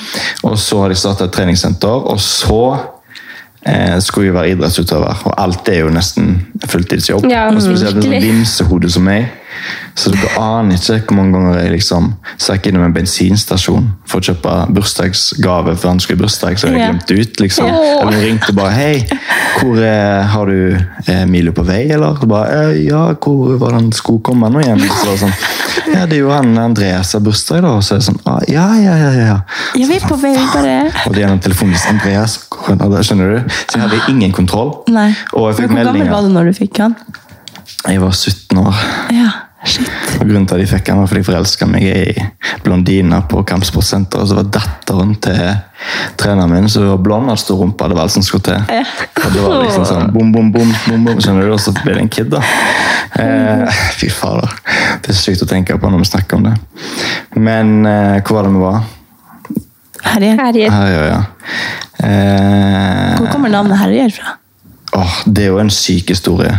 [0.49, 2.63] Og så hadde jeg starta et treningssenter, og så
[3.67, 5.23] eh, skulle jeg være idrettsutøver.
[5.29, 6.35] Og alt er jo nesten
[6.67, 7.29] fulltidsjobb.
[7.31, 9.31] Ja, og spesielt med sånn vimsehode som meg.
[9.95, 12.07] Så dere aner ikke hvor mange ganger jeg liksom
[12.41, 16.81] stakk innom en bensinstasjon for å kjøpe bursdagsgave for han skulle i bursdag, så jeg
[16.81, 16.89] Ja.
[16.89, 17.41] glemte ut.
[17.41, 17.67] liksom.
[17.69, 19.07] Eller hun ringte bare 'Hei,
[19.61, 23.81] hvor er, har du Emilio på vei?' Eller Og bare eh, 'Ja, hvor var det
[23.81, 25.35] han skulle komme nå igjen?' Så var sånn,
[25.95, 27.69] ja, det er jo han Andreas har bursdag, da.
[27.69, 29.13] Og så er det sånn 'Ja, ja, ja'.
[29.13, 29.37] ja.
[29.77, 32.39] Ja, vi er på vei, bare Og det gjennom telefonen til Andreas.
[33.07, 33.51] Skjønner du?
[33.69, 34.73] Så jeg hadde ingen kontroll.
[34.89, 35.09] Nei.
[35.09, 35.85] Jeg Men hvor meldinger.
[35.85, 36.97] gammel var du når du fikk han?
[37.89, 38.75] Jeg var 17 år.
[39.13, 39.31] Ja,
[39.65, 39.89] shit.
[40.19, 42.25] Og grunnen til at jeg fikk han var fordi jeg forelska meg i
[42.65, 44.23] blondiner på kampsportsenteret.
[44.23, 45.43] Og så var datteren til
[46.21, 47.89] treneren min så hun var blond og stor rumpe.
[47.91, 48.59] Det var alt som skulle til.
[48.59, 51.55] Og det var liksom sånn bom, bom, bom, bom, bom skjønner du?
[51.57, 52.43] Og så ble det en kid, da.
[53.23, 54.51] Eh, fy fader.
[55.05, 56.57] Det er sykt å tenke på når vi snakker om det.
[57.39, 58.83] Men eh, hvor var det vi var?
[60.03, 60.39] Herjer.
[60.41, 60.71] Herjer.
[60.75, 61.21] Her, ja, ja.
[62.03, 64.37] Eh, Hvor kommer navnet Herjer fra?
[64.99, 66.53] Åh, det er jo en syk historie.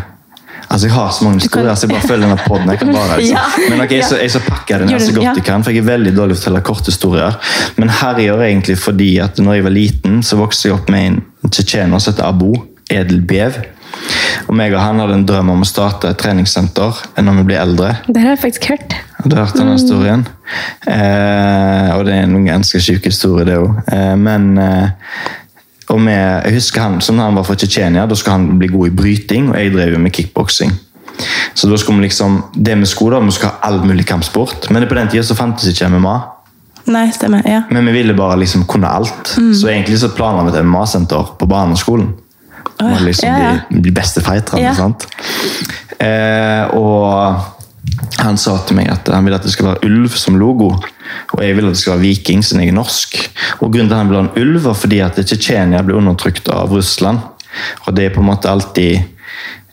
[0.70, 2.70] Altså, Jeg har så mange historier, så jeg bare følger denne podden.
[2.70, 3.38] Jeg kan bare, liksom.
[3.38, 5.76] Ja, Men ok, jeg, så, jeg skal pakke den her så godt jeg kan, for
[5.76, 7.38] jeg er veldig dårlig til å fortelle korte historier.
[7.78, 10.92] Men her gjør jeg egentlig fordi at når jeg var liten, så vokste jeg opp
[10.94, 12.52] med en tsjetsjener som heter Abu
[12.92, 13.62] Edelbev.
[14.50, 17.62] Og meg og han hadde en drøm om å starte et treningssenter når vi blir
[17.62, 17.94] eldre.
[18.08, 18.96] Det har jeg faktisk hørt.
[19.20, 20.26] Har du hørt denne historien?
[20.90, 23.78] Eh, og det er en ganske syk historie, det òg.
[23.94, 25.14] Eh, men eh,
[25.94, 28.90] og med, jeg husker han, som han var fra Tsjetsjenia, da skulle han bli god
[28.90, 30.74] i bryting, og jeg drev jo med kickboksing.
[31.54, 34.70] Så da skulle vi liksom, det vi skulle da, vi skulle ha all mulig kampsport,
[34.74, 36.16] men på den tida så fantes ikke MMA.
[36.92, 37.46] Nei, stemmer.
[37.48, 37.62] Ja.
[37.72, 39.38] Men vi ville bare liksom kunne alt.
[39.38, 42.10] Så egentlig så planla vi et MMA-senter på barneskolen.
[42.74, 43.52] Å, Må liksom ja, ja.
[43.70, 44.66] bli, bli beste fighterne.
[44.66, 44.74] Ja.
[44.76, 45.06] sant?
[46.02, 47.63] Eh, og
[48.24, 50.70] Han sa til meg at han vil at det skal være ulv som logo,
[51.34, 53.18] og jeg vil at det skal være viking siden jeg er norsk.
[53.60, 56.48] Og Grunnen til at han vil ha en ulv, var fordi at Tsjetsjenia ble undertrykt
[56.54, 57.20] av Russland.
[57.86, 59.10] Og det er på en måte alltid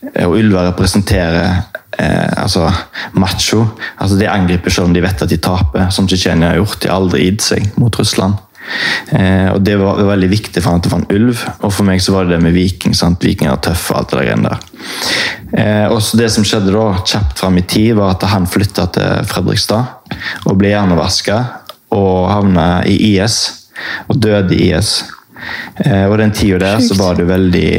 [0.01, 1.61] Og ulver representerer
[1.99, 2.71] eh, altså
[3.13, 3.67] macho.
[4.01, 6.79] Altså De angriper selv om de vet at de taper, som Tsjetsjenia har gjort.
[6.81, 8.39] De har aldri gitt seg mot Russland.
[9.11, 11.87] Eh, og Det var veldig viktig for han at det var en ulv, og for
[11.87, 12.95] meg så var det det med viking.
[12.95, 13.23] sant?
[13.23, 14.59] Vikinger er tøffe og alt det der der.
[15.57, 18.87] Eh, og så Det som skjedde da, kjapt fram i tid, var at han flytta
[18.91, 19.85] til Fredrikstad
[20.45, 21.39] og ble hjernevaska
[21.91, 23.67] og havna i IS,
[24.07, 25.03] og døde i IS.
[25.85, 27.69] Eh, og den tida der så var det veldig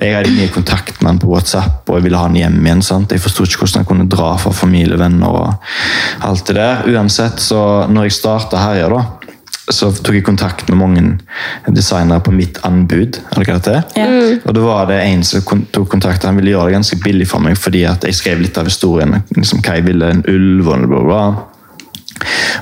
[0.00, 2.82] Jeg hadde mye kontakt med han på WhatsApp, og jeg ville ha han hjem igjen.
[2.84, 3.12] sant?
[3.12, 5.54] Jeg forsto ikke hvordan han kunne dra fra familie, venner og
[6.28, 6.84] alt det der.
[6.92, 9.00] Uansett, så når jeg starta Herja, da,
[9.72, 11.02] så tok jeg kontakt med mange
[11.72, 13.20] designere på mitt anbud.
[13.32, 14.06] eller hva det Ja.
[14.44, 17.40] Og da var det en som tok kontakt, han ville gjøre det ganske billig for
[17.40, 19.22] meg, fordi at jeg skrev litt av historien.
[19.36, 21.34] liksom hva jeg ville, en ulv og bla, bla.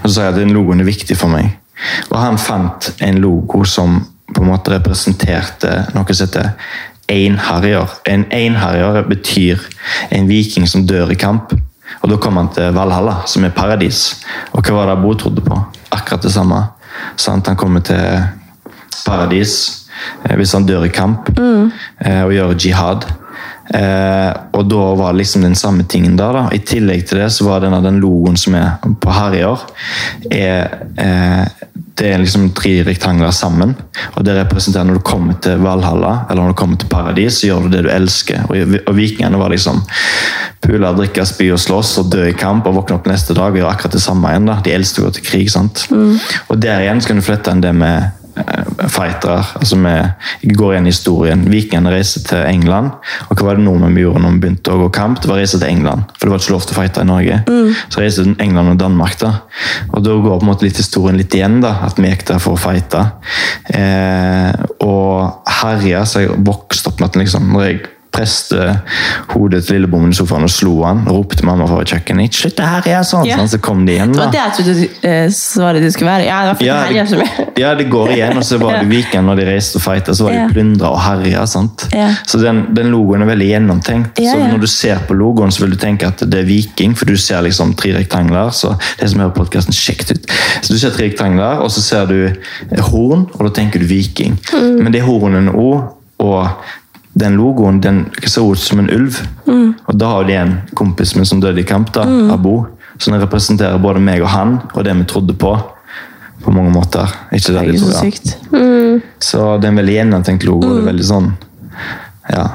[0.03, 1.59] Og så sa jeg at den logoen er viktig for meg.
[2.11, 6.53] Og han fant en logo som på en måte representerte noe som heter
[7.09, 7.89] einharrier.
[8.07, 9.61] En einharrier betyr
[10.11, 11.53] en viking som dør i kamp.
[12.03, 14.23] Og da kom han til Valhalla, som er paradis.
[14.53, 15.59] Og hva var det Bo trodde på?
[15.93, 16.63] Akkurat det samme.
[17.17, 17.47] Sant?
[17.47, 18.23] Han kommer til
[19.07, 19.57] paradis
[20.25, 21.73] eh, hvis han dør i kamp mm.
[22.25, 23.11] og gjør jihad.
[23.73, 26.33] Eh, og da var det liksom den samme tingen der.
[26.33, 26.45] da.
[26.53, 29.63] I tillegg til det så var denne, den logoen som er på Harrier,
[30.31, 31.47] er, eh,
[31.99, 33.75] det er liksom tre rektangler sammen.
[34.17, 37.51] Og det representerer når du kommer til Valhalla eller når du kommer til paradis, så
[37.51, 38.47] gjør du det du elsker.
[38.49, 39.83] Og, og vikingene var liksom
[40.63, 43.61] pule, drikke, spy og slåss og dø i kamp og våkne opp neste dag og
[43.61, 44.49] gjøre akkurat det samme igjen.
[44.49, 44.59] da.
[44.65, 45.53] De eldste å gå til krig.
[45.53, 45.87] sant?
[46.49, 48.22] Og der igjen så kan du flette inn det med
[48.93, 49.43] fightere.
[49.55, 49.77] altså
[50.43, 51.45] Vi går igjen i historien.
[51.51, 52.91] Vikingene reiste til England.
[53.29, 55.21] Og hva var det nordmenn gjorde når vi begynte å gå kamp?
[55.21, 56.11] Det var å reise til England.
[56.17, 57.41] For det var ikke lov til å fighte i Norge.
[57.93, 59.19] Så reiste England og Danmark.
[59.21, 59.33] da.
[59.93, 62.43] Og da går på en måte litt historien litt igjen, da, at vi gikk der
[62.43, 63.05] for å fighte.
[63.75, 64.53] Eh,
[64.85, 67.83] og herja, så jeg vokste opp med at liksom, når jeg
[68.13, 68.81] preste
[69.33, 73.27] hodet til i sofaen og slo han, ropte mamma fra kjøkkenet slutt her herje!' sånn,
[73.27, 73.37] Ja.
[73.39, 74.13] sånn, så kom de igjen.
[74.13, 76.27] Det var det jeg trodde eh, svaret ditt skulle være.
[76.27, 77.29] Ja, det Ja, det det,
[77.63, 78.37] ja, det går igjen.
[78.37, 81.01] Og så var det Viken når de reiste og fighta, så var de plyndra og
[81.01, 81.47] herja.
[81.47, 84.21] Så den, den logoen er veldig gjennomtenkt.
[84.21, 87.07] Så når du ser på logoen, så vil du tenke at det er Viking, for
[87.07, 88.51] du ser liksom tre rektangler.
[88.51, 90.31] så det som hører podcasten, sjekk det ut.
[90.63, 92.33] Så Du ser tre rektangler, og så ser du
[92.91, 94.39] horn, og da tenker du Viking.
[94.53, 94.83] Mm.
[94.85, 96.49] Men det hornene òg, og
[97.13, 99.19] den logoen den så ut som en ulv.
[99.47, 99.75] Mm.
[99.87, 102.67] Og da har de en kompis min som døde i kamp, da, Abo.
[102.99, 105.57] Så den representerer både meg og han, og det vi trodde på.
[106.43, 107.07] På mange måter.
[107.31, 108.33] Ikke det Det de er så sykt.
[108.51, 109.03] Mm.
[109.23, 110.67] Så det er en veldig gjennomtenkt logo.
[110.67, 111.33] og Det er veldig sånn
[112.31, 112.47] Ja.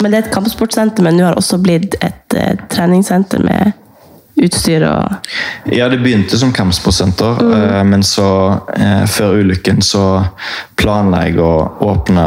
[0.00, 3.72] Men det er et kampsportsenter, men nå har det også blitt et eh, treningssenter med
[4.36, 5.30] utstyr og
[5.72, 10.26] Ja, det begynte som kampsportsenter, eh, men så, eh, før ulykken, så
[10.76, 12.26] planla jeg å åpne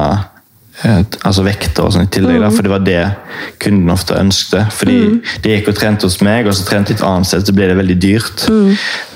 [0.85, 3.01] altså vekter og sånn i tillegg, da, for det var det
[3.63, 4.73] kunden ofte ønsket.
[4.77, 4.97] Fordi
[5.43, 7.69] de gikk og trente hos meg, og så trente de et annet sted, så ble
[7.71, 8.45] det veldig dyrt.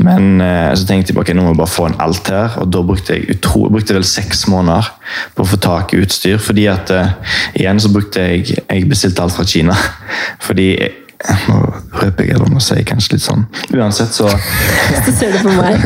[0.02, 2.72] Men eh, så tenkte jeg ok, nå må jeg bare få en alt her, og
[2.74, 4.90] da brukte jeg, utro, brukte vel seks måneder
[5.36, 7.14] på å få tak i utstyr, fordi at eh,
[7.62, 9.78] igjen så brukte jeg, jeg bestilte alt fra Kina.
[10.48, 10.74] Fordi
[11.22, 11.56] nå
[12.02, 13.44] røper jeg, eller nå sier jeg kanskje litt sånn.
[13.78, 15.84] Uansett så Så ser du på meg.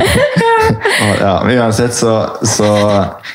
[1.25, 2.13] ja, men uansett så,
[2.47, 2.69] så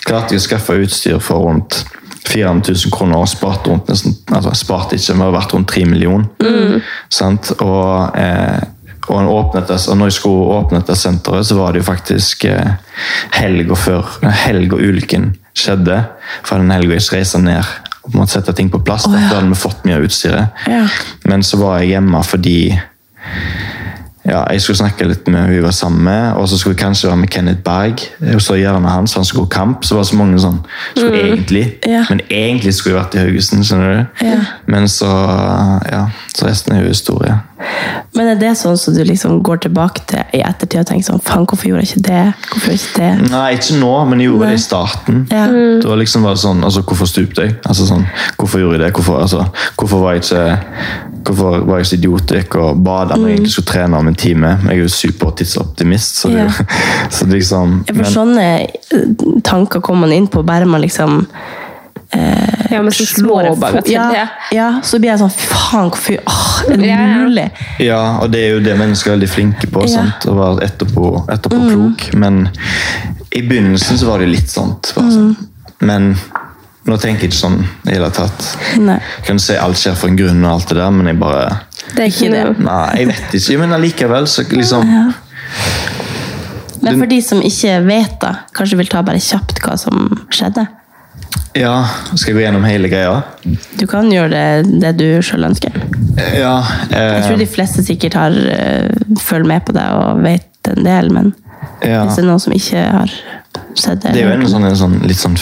[0.07, 1.83] klarte jeg å skaffe utstyr for rundt
[2.29, 6.83] 400 000 kroner spart rundt nesten, altså spart ikke, det har vært rundt 3 millioner.
[7.13, 7.53] Sant?
[7.61, 8.61] Og, eh,
[9.09, 12.45] og, åpnet det, og når jeg skulle åpne dette senteret, så var det jo faktisk
[12.51, 12.75] eh,
[13.39, 14.11] helga før
[14.45, 16.03] helg og ulykken skjedde.
[16.45, 17.65] For den helga jeg reiste ned
[18.05, 19.09] og måtte sette ting på plass.
[19.11, 20.63] Da hadde vi fått mye av utstyret.
[20.71, 20.85] Ja.
[21.29, 22.59] Men så var jeg hjemme fordi
[24.31, 26.85] ja, jeg skulle snakke litt med hun vi var sammen med, og så skulle jeg
[26.85, 28.05] kanskje være med Kenneth Berg.
[28.35, 29.85] Og så gjerne hans, for han skulle gå kamp.
[29.85, 30.61] Så var det så mange sånn
[30.95, 32.05] skulle egentlig, Ja.
[32.09, 33.65] Men egentlig skulle jeg vært i Haugesund.
[33.67, 34.27] skjønner du?
[34.27, 34.41] Ja.
[34.67, 35.11] Men så
[35.91, 37.41] ja, så resten er jo historie.
[38.17, 41.21] Men er det sånn som du liksom går tilbake til i ettertid og tenker sånn
[41.25, 42.23] Faen, hvorfor gjorde jeg ikke det?
[42.51, 43.31] Hvorfor gjorde jeg ikke det?
[43.35, 45.21] Nei, ikke nå, men jeg gjorde det i starten.
[45.31, 45.45] Ja.
[45.85, 47.59] Da liksom var det sånn, altså Hvorfor stupte jeg?
[47.69, 48.07] Altså sånn,
[48.41, 48.93] Hvorfor gjorde jeg det?
[48.97, 49.45] Hvorfor, altså,
[49.77, 53.37] hvorfor var jeg ikke Hvorfor var jeg så idiot og gikk og bada når jeg
[53.39, 54.51] egentlig skulle trene om en time?
[54.65, 56.51] Jeg er jo supertidsoptimist, så, det, Ja.
[57.17, 61.27] så liksom For men- sånne eh, tanker kommer man inn på bare man liksom
[62.13, 63.93] eh, Ja, men så slår bare til.
[63.99, 67.47] Ja, ja, så blir jeg sånn Faen, hvorfor åh, Er det mulig?
[67.83, 69.85] Ja, og det er jo det mennesker er veldig flinke på.
[69.87, 70.05] Ja.
[70.05, 70.11] Mm.
[70.13, 70.29] Sant?
[70.31, 72.09] Å være etterpå, etterpå klok.
[72.21, 72.45] Men
[73.31, 74.93] i begynnelsen så var det litt sånt.
[74.97, 75.33] Bare sånn.
[75.87, 76.13] Men
[76.89, 78.47] nå tenker jeg ikke sånn i det hele tatt.
[78.81, 78.97] Nei.
[79.19, 81.45] Jeg kan si alt skjer for en grunn, og alt det der, men jeg bare
[81.91, 82.45] Det er ikke det.
[82.65, 84.93] Nei, jeg vet ikke, men allikevel så liksom
[86.81, 90.65] Men for de som ikke vet, da, kanskje vil ta bare kjapt hva som skjedde?
[91.59, 91.75] Ja,
[92.15, 93.21] skal jeg gå gjennom hele greia?
[93.77, 95.75] Du kan gjøre det, det du sjøl ønsker.
[96.39, 96.55] Ja.
[96.93, 100.87] Jeg tror Eh, de fleste sikkert har uh, følger med på deg og vet en
[100.87, 101.33] del, men
[101.83, 102.05] ja.
[102.05, 103.15] hvis det er noen som ikke har
[103.79, 105.37] sett det Det er jo en sånn, en sånn litt sånn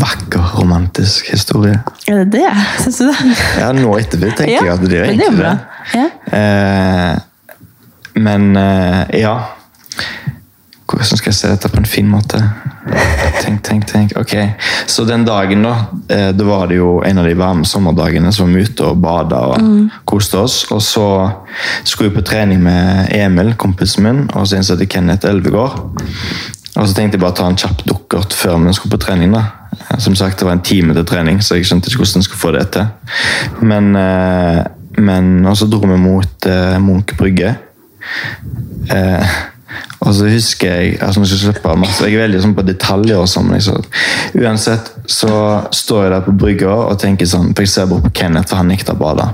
[0.00, 1.78] vakker, romantisk historie.
[2.06, 2.50] Er det det?
[2.82, 3.36] Syns du det?
[3.60, 5.56] Ja, nå etterpå tenker Ja, jeg at det er egentlig det er det.
[5.94, 6.08] Ja.
[6.40, 7.14] Eh,
[8.20, 9.34] men eh, ja
[10.90, 12.40] Hvordan skal jeg se dette på en fin måte?
[13.40, 14.12] Tenk, tenk, tenk.
[14.18, 14.32] Ok,
[14.86, 15.74] Så den dagen, da,
[16.08, 19.40] eh, da var det jo en av de varme sommerdagene som var ute og bada
[19.52, 20.64] og koste oss.
[20.74, 21.06] Og så
[21.84, 25.78] skulle vi på trening med Emil, kompisen min, og så innsatte Kenneth Elvegård.
[26.78, 29.34] Og så tenkte jeg bare å ta en kjapp dukkert før vi skulle på trening.
[29.34, 29.44] da.
[29.98, 32.44] Som sagt, det var en time til trening, så jeg skjønte ikke hvordan jeg skulle
[32.44, 32.86] få det til.
[33.60, 34.64] Men, eh,
[34.98, 37.56] men Og så dro vi mot eh, Munch brygge.
[38.90, 39.26] Eh,
[40.00, 43.18] og så husker jeg altså, jeg, slippe masse, jeg er veldig sånn på detaljer.
[43.20, 43.76] og sånn, så,
[44.38, 48.14] Uansett så står jeg der på brygga og tenker sånn, for jeg ser bort på
[48.22, 49.28] Kenneth, for han nekter å bade.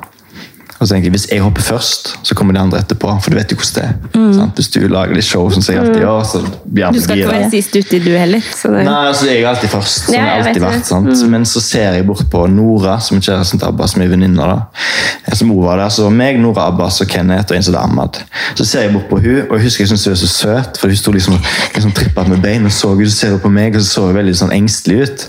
[0.78, 3.12] Og så tenker jeg, Hvis jeg hopper først, så kommer de andre etterpå.
[3.22, 4.32] For du vet jo hvordan det er.
[4.36, 4.54] Sant?
[4.60, 7.50] Hvis du lager litt show, som jeg alltid gjør, så blir Du skal ikke være
[7.50, 8.44] sist uti, du heller.
[8.54, 10.06] Så det, Nei, altså jeg er alltid først.
[10.06, 11.24] Sånn Ja, alltid vært, sant?
[11.32, 14.46] Men så ser jeg bort på Nora, som er kjæresten til Abbas, som er venninna.
[14.52, 15.34] da.
[15.36, 18.20] Som hun var der, så meg, Nora, Abbas og Kenneth og en som Ahmad.
[18.54, 20.78] Så ser jeg bort på hun, og jeg husker jeg syntes hun var så søt,
[20.80, 21.38] for hun sto liksom,
[21.74, 24.06] liksom trippet med bein og så hun, så ser hun på meg, og så så
[24.06, 25.26] hun veldig sånn engstelig ut.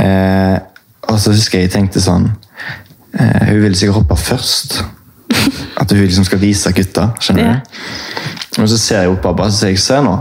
[0.00, 0.56] Eh,
[1.12, 2.30] og så husker jeg jeg tenkte sånn
[3.18, 4.82] eh, Hun vil sikkert hoppe først.
[5.80, 7.10] At hun liksom skal vise gutta.
[7.20, 7.80] skjønner du?
[8.62, 10.14] Og så ser jeg opp på så ser sier jeg, se nå.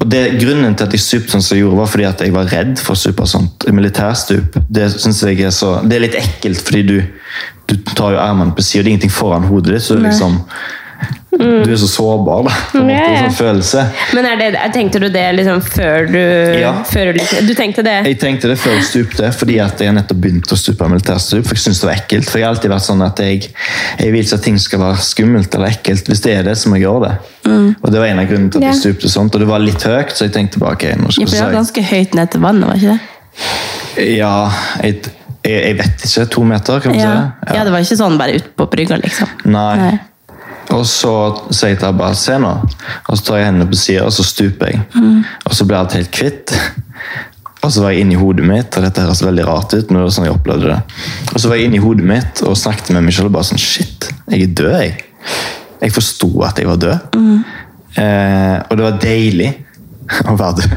[0.00, 2.32] Og det, Grunnen til at jeg stupte sånn som jeg gjorde, var fordi at jeg
[2.34, 3.66] var redd for å stupe sånt.
[3.70, 4.56] Militærstup.
[4.68, 6.96] Det synes jeg er så, det er litt ekkelt, fordi du,
[7.70, 9.86] du tar jo armene på sida, det er ingenting foran hodet ditt.
[9.86, 10.16] så det er
[11.34, 12.50] Du er så sårbar, da.
[12.70, 13.22] på en måte, Ja, ja.
[13.24, 13.84] sånn følelse.
[14.14, 16.18] Men det, tenkte du det liksom før du
[16.60, 16.72] Ja.
[16.86, 17.96] før du, du tenkte det?
[18.06, 21.44] Jeg tenkte det før jeg stupte, fordi at jeg nettopp begynte å stupe militærstup.
[21.48, 22.30] For jeg synes det var ekkelt.
[22.30, 23.48] For jeg har alltid vært sånn at jeg,
[23.98, 26.06] jeg vil ikke at ting skal være skummelt eller ekkelt.
[26.06, 27.16] Hvis det er det, så må jeg gjøre det.
[27.82, 28.80] Og det var en av grunnene til at jeg Ja.
[28.80, 29.34] stupte sånt.
[29.34, 31.58] Og det var litt høyt, så jeg tenkte bare ok, nå skal for det var
[31.58, 33.00] ganske høyt ned til vannet, var ikke det?
[34.16, 34.50] Ja,
[34.82, 35.02] jeg,
[35.44, 36.28] jeg, vet ikke.
[36.30, 37.30] To meter, kan man Ja.
[37.48, 37.54] si.
[37.58, 39.28] ja, det var ikke sånn bare ut på brygga, liksom.
[39.44, 39.76] Nei.
[39.76, 39.98] Nei.
[40.72, 41.12] Og så
[41.50, 42.52] sier jeg til Abba se nå.
[43.10, 44.82] Og så tar jeg hendene på sida, og så stuper jeg.
[44.96, 45.22] Mm.
[45.44, 46.54] Og så blir alt helt kvitt.
[47.64, 50.04] Og så var jeg inni hodet mitt, og dette høres veldig rart ut, men det
[50.04, 50.80] var sånn jeg opplevde det.
[51.32, 53.62] Og så var jeg inni hodet mitt og snakket med meg selv og bare sånn
[53.62, 54.96] Shit, jeg er død, jeg.
[55.84, 57.14] Jeg forsto at jeg var død.
[58.00, 59.52] Eh, og det var deilig
[60.30, 60.76] å være død.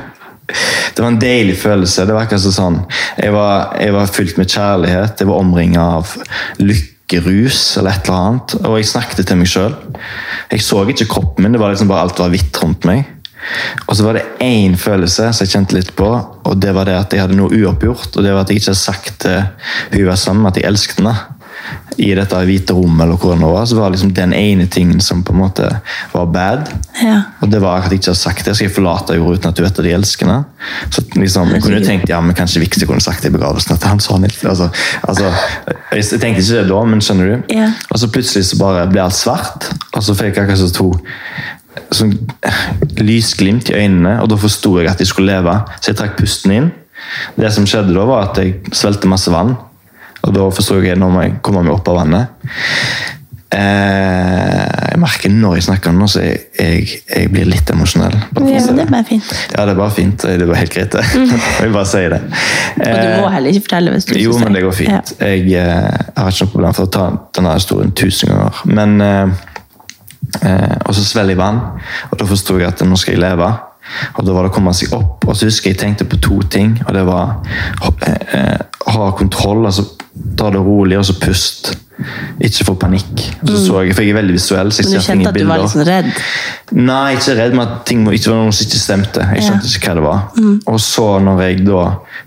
[0.96, 2.06] Det var en deilig følelse.
[2.08, 2.78] Det var akkurat sånn
[3.20, 5.20] Jeg var, jeg var fylt med kjærlighet.
[5.20, 6.14] Jeg var omringa av
[7.08, 8.56] lykkerus eller et eller annet.
[8.66, 9.76] Og jeg snakket til meg sjøl.
[10.52, 13.06] Jeg så ikke kroppen min, det var liksom bare alt var hvitt rundt meg.
[13.88, 16.98] Og så var det én følelse som jeg kjente litt på, og det var det
[16.98, 18.18] at jeg hadde noe uoppgjort.
[18.18, 20.62] Og det var at jeg ikke hadde sagt til hun jeg var sammen med, at
[20.62, 21.16] jeg elsket henne.
[21.98, 25.00] I dette hvite rommet, eller hvor det var, så var det liksom den ene tingen
[25.02, 25.70] som på en måte
[26.12, 26.70] var bad.
[27.02, 27.22] Ja.
[27.42, 28.54] Og det var at jeg ikke hadde sagt det.
[28.58, 30.70] Skal jeg forlate jorda uten at du vet at jeg elsker henne?
[30.94, 33.74] Så liksom, Jeg kunne jo tenkt ja, men kanskje Vikse kunne sagt det i begravelsen.
[33.74, 34.20] at han sa.
[34.50, 34.70] Altså,
[35.02, 35.34] altså,
[35.94, 37.54] jeg tenkte ikke det da, men skjønner du?
[37.58, 37.72] Ja.
[37.92, 40.92] Og så plutselig så bare ble alt svart, og så fikk jeg akkurat så to
[41.94, 42.14] sånn
[43.00, 45.54] lysglimt i øynene, og da forsto jeg at jeg skulle leve.
[45.80, 46.70] Så jeg trakk pusten inn.
[47.38, 49.56] Det som skjedde da, var at jeg svelgte masse vann.
[50.28, 52.34] Og da forsto jeg når jeg kommer meg opp av vannet.
[53.48, 58.18] Eh, jeg merker når jeg snakker nå, så jeg, jeg, jeg blir litt emosjonell.
[58.36, 59.30] Bare Ja, det er bare fint.
[59.54, 60.26] Ja, det er bare fint.
[60.42, 61.06] Det var helt greit, det.
[61.64, 62.20] Jeg bare sier det.
[62.76, 65.14] Og du må heller ikke fortelle hvis du ikke Jo, men det går fint.
[65.22, 67.06] Jeg, eh, har ikke noe problem for å ta
[67.38, 68.60] denne historien tusen ganger.
[68.68, 69.48] Men eh,
[70.44, 71.64] eh, Og så svelger jeg vann,
[72.12, 73.50] og da forsto jeg at nå skal jeg leve.
[74.18, 75.24] Og da var det å komme seg opp.
[75.28, 76.76] Og så husker jeg jeg tenkte på to ting.
[76.86, 77.38] og det var
[78.04, 79.84] eh, eh, Ha kontroll, altså
[80.38, 81.74] ta det rolig, og så pust.
[82.44, 83.24] Ikke få panikk.
[83.48, 84.70] Så så jeg, for jeg er veldig visuell.
[84.72, 84.92] så jeg Mm.
[84.92, 86.12] Men du kjente at du var litt sånn redd?
[86.78, 89.26] Nei, ikke redd, men at ting ikke var noe som ikke stemte.
[89.34, 89.50] Jeg Ja.
[89.50, 90.22] skjønte ikke hva det var.
[90.68, 91.84] Og så når jeg da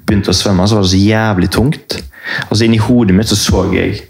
[0.07, 2.03] begynte å svømme, så var det så jævlig tungt.
[2.51, 4.03] Og så inni hodet mitt så så jeg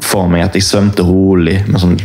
[0.00, 2.00] for meg at jeg svømte rolig med sånn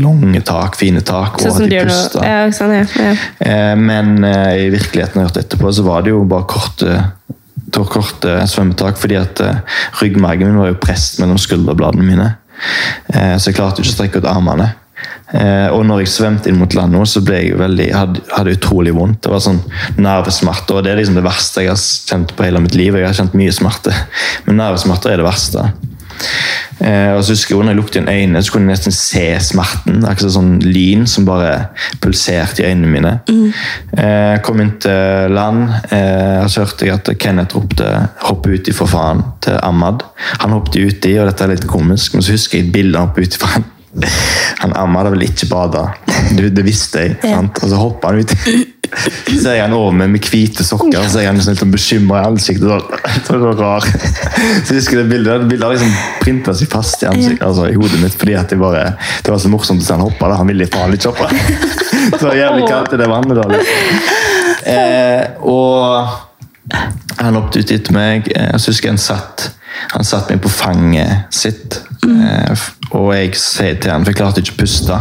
[0.00, 2.24] lange tak, fine tak, og Sånn at jeg pusta.
[2.24, 3.14] Ja, sånn, ja.
[3.40, 7.12] Eh, Men eh, i virkeligheten når jeg gjort etterpå, så var det jo bare korte,
[7.74, 12.28] to korte svømmetak, fordi at eh, ryggmargen min var jo presset mellom skulderbladene mine.
[13.14, 14.72] Eh, så jeg klarte ikke å strekke ut armene.
[15.30, 18.94] Eh, og når jeg svømte inn mot land så ble jeg veldig, hadde, hadde utrolig
[18.96, 19.22] vondt.
[19.24, 19.62] Det var sånn
[20.00, 22.98] nervesmerter, og det er liksom det verste jeg har kjent på hele mitt liv.
[22.98, 23.94] Jeg har kjent mye smerte,
[24.48, 25.68] men nervesmerter er det verste.
[26.80, 29.24] Eh, og så husker jeg når jeg lukket igjen øynene, så kunne jeg nesten se
[29.44, 30.04] smerten.
[30.08, 31.52] Akkurat sånn lyn som bare
[32.00, 33.12] pulserte i øynene mine.
[33.96, 37.90] Eh, kom inn til land, eh, så hørte jeg at Kenneth ropte
[38.24, 40.02] 'hopp uti, for faen' til Ahmad.
[40.40, 43.08] Han hoppet uti, og dette er litt komisk, men så husker jeg et bilde han
[43.08, 43.38] hoppet uti.
[43.38, 43.64] for han
[44.58, 45.88] han Ahmad har vel ikke bada.
[46.36, 47.16] Det, det visste jeg.
[47.22, 47.58] sant?
[47.62, 48.36] Og så hoppa han uti.
[48.90, 51.74] Så ser jeg han over med, med hvite sokker, og så er han liksom litt
[51.74, 52.66] bekymra i ansiktet.
[52.66, 52.78] Så,
[53.26, 53.86] så, så rar.
[53.86, 55.92] Så jeg husker det bildet, det bildet har liksom
[56.24, 58.16] printa seg fast i, ansikt, altså, i hodet mitt.
[58.18, 58.88] fordi at det, bare,
[59.24, 60.32] det var så morsomt å han hoppe.
[60.32, 60.40] da.
[60.40, 61.30] Han ville faen ikke hoppe.
[62.20, 63.38] Var jævlig kaldt det vannet.
[63.38, 63.46] da.
[63.52, 64.18] liksom.
[64.70, 66.18] Eh, og
[67.20, 68.28] han hoppet ut etter meg.
[68.32, 69.50] jeg og så husker jeg han satt,
[69.92, 71.80] han satt meg på fanget sitt.
[72.00, 72.56] Mm.
[72.96, 74.96] og jeg sier til han, for jeg klarte ikke å puste,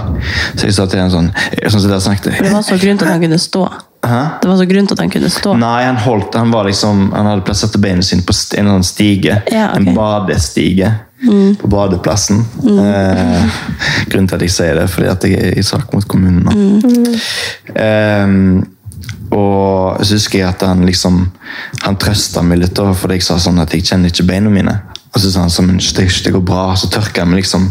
[0.60, 1.30] så jeg sa til han sånn
[1.72, 2.42] sånn dere snakket.
[2.44, 3.62] Det var så grunn til at han kunne stå.
[4.04, 4.20] Hæ?
[4.44, 5.54] Det var så grunn til at han kunne stå.
[5.60, 8.88] Nei, han holdt, han var liksom, han hadde plassert beina sine på en eller annen
[8.88, 9.40] stige.
[9.52, 9.88] Ja, okay.
[9.88, 10.92] En badestige
[11.62, 12.46] på badeplassen.
[12.64, 13.62] Eh,
[14.12, 17.16] grunnen til at jeg sier det, fordi at jeg er i sak mot kommunen nå.
[17.76, 18.36] Eh,
[19.36, 21.20] og så husker jeg at han liksom
[21.84, 24.74] Han trøsta meg litt, fordi jeg sa sånn at jeg kjenner ikke beina mine.
[25.10, 27.64] Og så sa han sånn, det, går bra, så tørka han meg liksom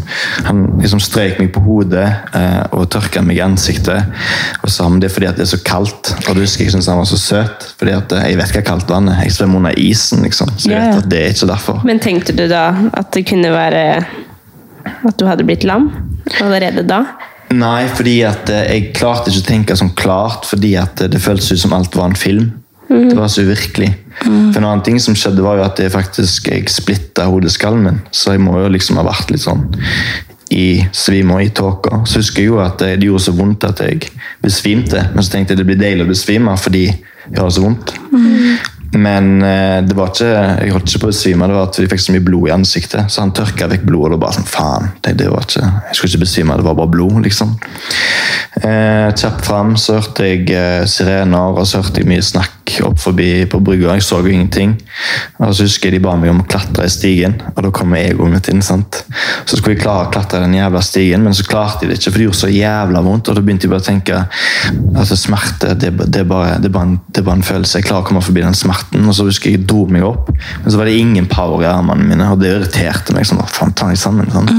[0.49, 4.11] Han liksom strøk meg på hodet eh, og tørka meg i ansiktet.
[4.59, 6.11] Og sa men det er fordi at det er så kaldt.
[6.27, 7.69] Og du husker jeg syntes han var så søt.
[7.79, 9.23] fordi at eh, jeg vet hva kaldt vann er.
[9.23, 10.51] Jeg svømmer under isen, liksom.
[10.57, 11.79] Så jeg vet at det er ikke derfor.
[11.87, 12.65] Men tenkte du da
[12.99, 13.85] at det kunne være
[14.89, 15.89] at du hadde blitt lam
[16.43, 17.03] allerede da?
[17.55, 21.21] Nei, fordi at eh, jeg klarte ikke å tenke sånn klart, fordi at eh, det
[21.23, 22.51] føltes ut som alt var en film.
[22.89, 23.91] Det var så uvirkelig.
[24.23, 27.99] For en annen ting som skjedde, var jo at jeg faktisk jeg splitta hodeskallen min.
[28.09, 29.67] Så jeg må jo liksom ha vært litt sånn
[30.49, 32.01] i svime og i tåka.
[32.09, 34.09] Så husker jeg jo at det, det gjorde så vondt at jeg
[34.41, 35.05] besvimte.
[35.13, 37.93] Men så tenkte jeg det blir deilig å besvime fordi jeg har så vondt.
[38.97, 40.29] Men eh, det var ikke,
[40.63, 42.53] jeg holdt ikke på å besvime, det var at vi fikk så mye blod i
[42.55, 43.11] ansiktet.
[43.13, 46.13] Så han tørka vekk blodet, og bare sånn, faen, det, det var ikke, jeg skulle
[46.13, 47.55] ikke besvime, det var bare blod, liksom.
[48.63, 52.99] Eh, kjapt fram så hørte jeg eh, sirener, og så hørte jeg mye snakk opp
[53.03, 53.93] forbi på brygga.
[53.97, 54.75] Jeg så jo ingenting.
[55.39, 57.93] Og så husker jeg de ba meg om å klatre i stigen, og da kom
[57.97, 58.63] egoet mitt inn.
[58.65, 59.03] sant?
[59.45, 62.11] Så skulle jeg klare å klatre den jævla stigen, men så klarte jeg det ikke,
[62.11, 63.29] for det gjorde så jævla vondt.
[63.29, 64.23] Og da begynte jeg bare å tenke
[64.95, 67.79] altså smerte, det, det, er bare, det, er bare en, det er bare en følelse.
[67.79, 69.05] Jeg klarer å komme forbi den smerten.
[69.05, 71.69] Og så husker jeg jeg dro meg opp, men så var det ingen power i
[71.69, 73.27] armene mine, og det irriterte meg.
[73.27, 74.49] sånn, faen, ta meg sammen, sånn.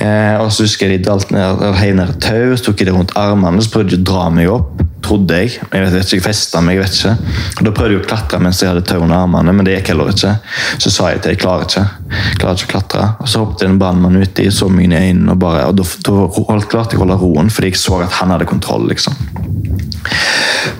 [0.00, 2.90] Eh, og så husker jeg de dalt ned, heiv ned et tau, så tok jeg
[2.90, 4.82] det rundt armene, så prøvde de å dra meg opp.
[5.10, 5.56] Trodde jeg.
[5.58, 7.38] Jeg vet ikke, jeg festet meg, jeg vet ikke.
[7.58, 9.90] Og Da prøvde jeg å klatre mens jeg hadde tau under armene, men det gikk
[9.90, 10.36] heller ikke.
[10.78, 11.82] Så sa jeg til jeg klarer ikke.
[12.14, 13.08] Jeg klarer ikke å klatre.
[13.18, 16.60] Og så hoppet en brannmann uti, så meg i øynene, og, bare, og da, da
[16.70, 18.86] klarte jeg å holde roen, fordi jeg så at han hadde kontroll.
[18.92, 19.18] liksom.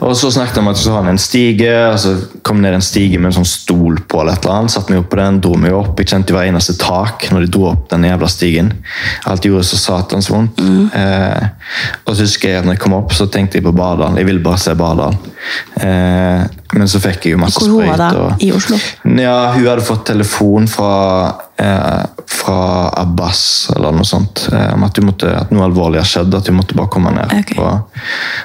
[0.05, 2.15] Og så snakket jeg om at jeg har vi en stige, og så
[2.47, 5.03] kom ned en stige med en sånn stol på, eller et eller annet, Satt meg
[5.03, 6.01] opp på den, dro meg opp.
[6.01, 8.73] Jeg kjente hver eneste tak når de dro opp den jævla stigen.
[9.31, 10.61] Alt gjorde så satans vondt.
[10.61, 14.19] Eh, og så husker jeg at når jeg kom opp, så tenkte jeg på Bardal.
[14.21, 15.17] Jeg ville bare se Bardal.
[15.81, 18.27] Eh, men så fikk jeg jo masse Hvor var det?
[18.47, 18.79] I Oslo?
[19.19, 20.91] ja, hun hadde fått telefon fra,
[22.31, 26.47] fra Abbas eller noe sånt, eh, om at, måtte, at noe alvorlig har skjedd, at
[26.49, 27.33] du måtte bare komme ned.
[27.43, 27.59] Okay.
[27.61, 27.99] Og,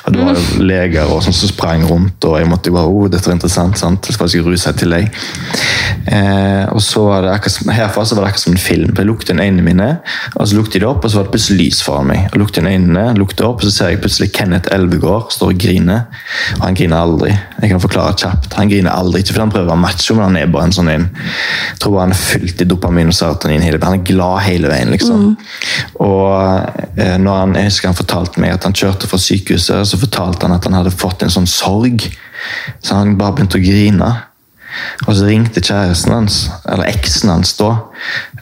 [0.05, 3.07] og det var jo leger og sånn som sprang rundt, og jeg måtte bare, oh,
[3.11, 4.01] dette var interessant, sant?
[4.05, 5.07] Det skal ikke ruse seg til deg.
[6.11, 9.09] Eh, og så var det akkurat herfra så var det akkurat som en film, jeg
[9.09, 9.89] lukte inn øynene mine,
[10.33, 12.25] og så lukte det opp, og så var det plutselig lys foran meg.
[12.27, 15.61] Jeg lukte inn øynene, lukte opp, og så ser jeg plutselig Kenneth Elvegård står og
[15.61, 16.05] griner,
[16.57, 17.31] og han griner aldri.
[17.61, 18.53] Jeg kan forklare kjapt.
[18.59, 20.75] Han griner aldri, ikke fordi han prøver å være macho, men han er bare en
[20.75, 24.07] sånn en, jeg tror bare han er fylt i dopamin og serotonin hele Han er
[24.07, 25.25] glad hele veien, liksom.
[26.03, 29.99] Og eh, når han, jeg husker han fortalte meg at han kjørte fra sykehuset, så
[30.01, 32.07] fortalte han at han hadde fått en sånn sorg,
[32.83, 34.13] så han bare begynte å grine.
[35.05, 37.71] Og så ringte kjæresten hans, eller eksen hans da,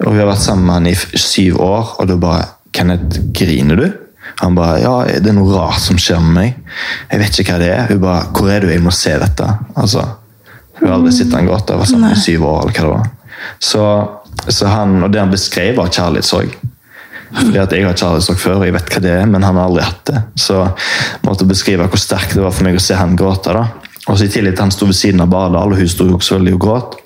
[0.01, 3.77] og vi har vært sammen med han i syv år, og da bare Kenneth, griner
[3.77, 3.85] du?
[4.41, 6.77] Han bare Ja, det er noe rart som skjer med meg.
[7.11, 7.83] Jeg vet ikke hva det er.
[7.91, 8.71] Hun bare Hvor er du?
[8.71, 9.49] Jeg må se dette.
[9.77, 10.05] Altså,
[10.79, 11.75] hun har aldri sett han gråte.
[11.75, 13.11] Jeg var sammen i syv år, eller hva det var.
[13.59, 13.83] Så,
[14.49, 16.55] så han, og det han beskrev, var kjærlighetssorg.
[17.33, 19.65] Fordi at Jeg har kjærlighetssorg før, og jeg vet hva det er, men han har
[19.69, 20.19] aldri hatt det.
[20.37, 23.53] Så jeg måtte beskrive hvor sterkt det var for meg å se han gråte.
[23.55, 23.63] da.
[24.11, 26.35] Og så I tillegg til han sto ved siden av Bardal, og hun sto også
[26.37, 26.97] veldig og gråt.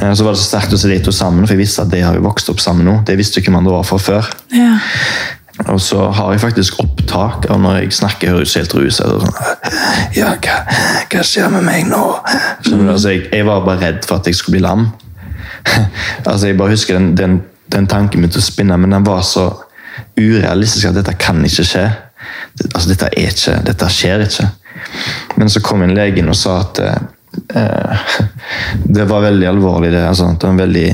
[0.00, 1.90] Eh, Så var det så sterkt å se de to sammen, for jeg visste at
[1.90, 2.96] de har jo vokst opp sammen nå.
[3.04, 4.30] Det visste jo ikke man da var fra før.
[4.54, 4.78] Ja.
[5.68, 9.26] Og så har jeg faktisk opptak av når jeg snakker høres helt ruset ut.
[9.26, 9.34] Sånn,
[10.16, 10.56] ja, hva,
[11.12, 12.00] hva skjer med meg nå?
[12.64, 12.86] Så du?
[12.88, 14.86] Altså, jeg, jeg var bare redd for at jeg skulle bli lam.
[16.28, 17.40] altså, jeg bare husker den, den,
[17.72, 19.48] den tanken begynte å spinne, men den var så
[20.16, 21.84] urealistisk at dette kan ikke skje.
[22.70, 24.48] Altså, dette, er ikke, dette skjer ikke.
[25.40, 28.10] Men så kom en legen og sa at eh,
[28.96, 29.92] det var veldig alvorlig.
[29.94, 30.88] Det, altså, det var en veldig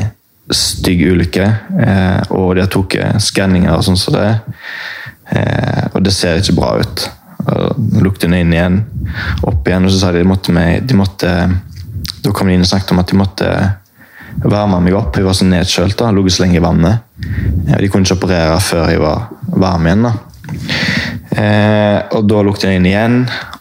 [0.55, 1.47] stygg ulykke,
[1.83, 4.29] eh, og de har tatt skanninger og sånn som det.
[5.35, 7.09] Eh, og det ser ikke bra ut.
[7.47, 8.81] Og lukte inn igjen,
[9.47, 10.53] opp igjen, og så sa de de måtte,
[10.83, 11.33] de måtte
[12.25, 13.51] Da kom de inn og snakket om at de måtte
[14.45, 15.17] varme meg opp.
[15.17, 16.99] Jeg var så nedkjølt, da, ligget så lenge i vannet.
[17.69, 20.03] Eh, De kunne ikke operere før jeg var varm igjen.
[20.03, 20.13] da.
[21.37, 23.17] Eh, og da lukket jeg inn igjen,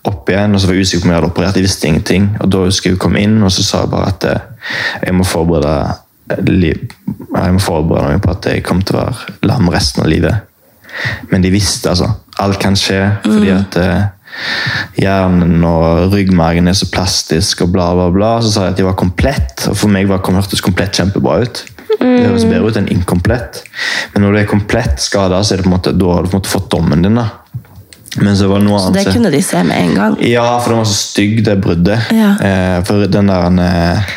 [0.05, 1.59] opp igjen, og så var jeg usikker på om jeg hadde operert.
[1.59, 2.28] Jeg visste ingenting.
[2.41, 4.41] Og da husker jeg hun kom inn, og så sa jeg bare at eh,
[5.07, 5.76] jeg må forberede
[6.49, 6.84] liv.
[7.36, 10.51] Jeg må forberede meg på at jeg kom til å være lam resten av livet.
[11.32, 12.07] Men de visste, altså.
[12.39, 14.05] Alt kan skje, fordi at eh,
[14.99, 18.33] hjernen og ryggmargen er så plastisk og bla, bla, bla.
[18.43, 21.39] Så sa jeg at de var komplett, og for meg var, kom, hørtes komplett kjempebra
[21.45, 21.63] ut.
[21.95, 23.63] Det høres bedre ut enn inkomplett.
[24.13, 26.31] Men når du er komplett skada, så er det på en måte, da har du
[26.31, 27.19] på en måte fått dommen din.
[27.19, 27.29] da.
[28.15, 30.17] Men så var det noe Så det kunne de se med en gang.
[30.23, 32.11] Ja, for den var så stygg, det bruddet.
[32.15, 32.36] Ja.
[32.39, 34.13] Eh, for den der eh,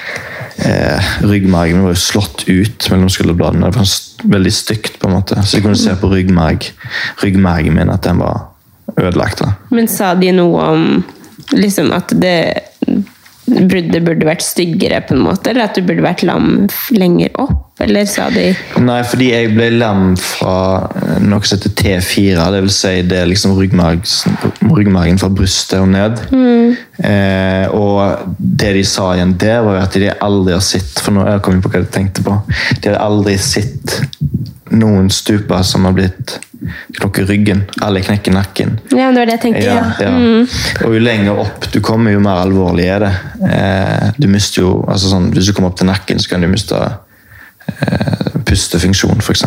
[0.68, 3.72] eh, ryggmargen var jo slått ut mellom skulderbladene.
[3.72, 5.40] Det var veldig stygt, på en måte.
[5.42, 6.70] Så jeg kunne se på ryggmarg,
[7.24, 8.47] ryggmargen min at den var
[9.00, 9.44] ødelagt.
[9.44, 9.54] da.
[9.74, 10.88] Men sa de noe om
[11.56, 12.38] liksom at det
[13.48, 15.52] bruddet burde vært styggere, på en måte?
[15.52, 17.64] Eller at du burde vært lam lenger opp?
[17.78, 18.48] Eller sa de
[18.82, 22.48] Nei, fordi jeg ble lam fra eh, noe som heter T4.
[22.54, 26.18] Det vil si det er liksom ryggmargen fra brystet og ned.
[26.98, 31.14] Eh, og det de sa igjen der, var jo at de aldri har sett For
[31.14, 32.34] nå kom jeg på hva de tenkte på.
[32.80, 34.00] De hadde aldri sett
[34.70, 36.38] noen stuper som har blitt
[36.98, 37.62] knokket ryggen.
[37.84, 38.78] Alle knekker nakken.
[38.90, 39.64] Ja, det var det jeg tenkte.
[39.64, 40.10] Ja, Ja.
[40.10, 40.86] ja.
[40.86, 43.12] Og jo lenger opp du kommer, jo mer alvorlig er det.
[43.48, 46.48] Eh, du mister jo, altså sånn, Hvis du kommer opp til nakken, så kan du
[46.50, 49.44] miste eh, pustefunksjon, f.eks.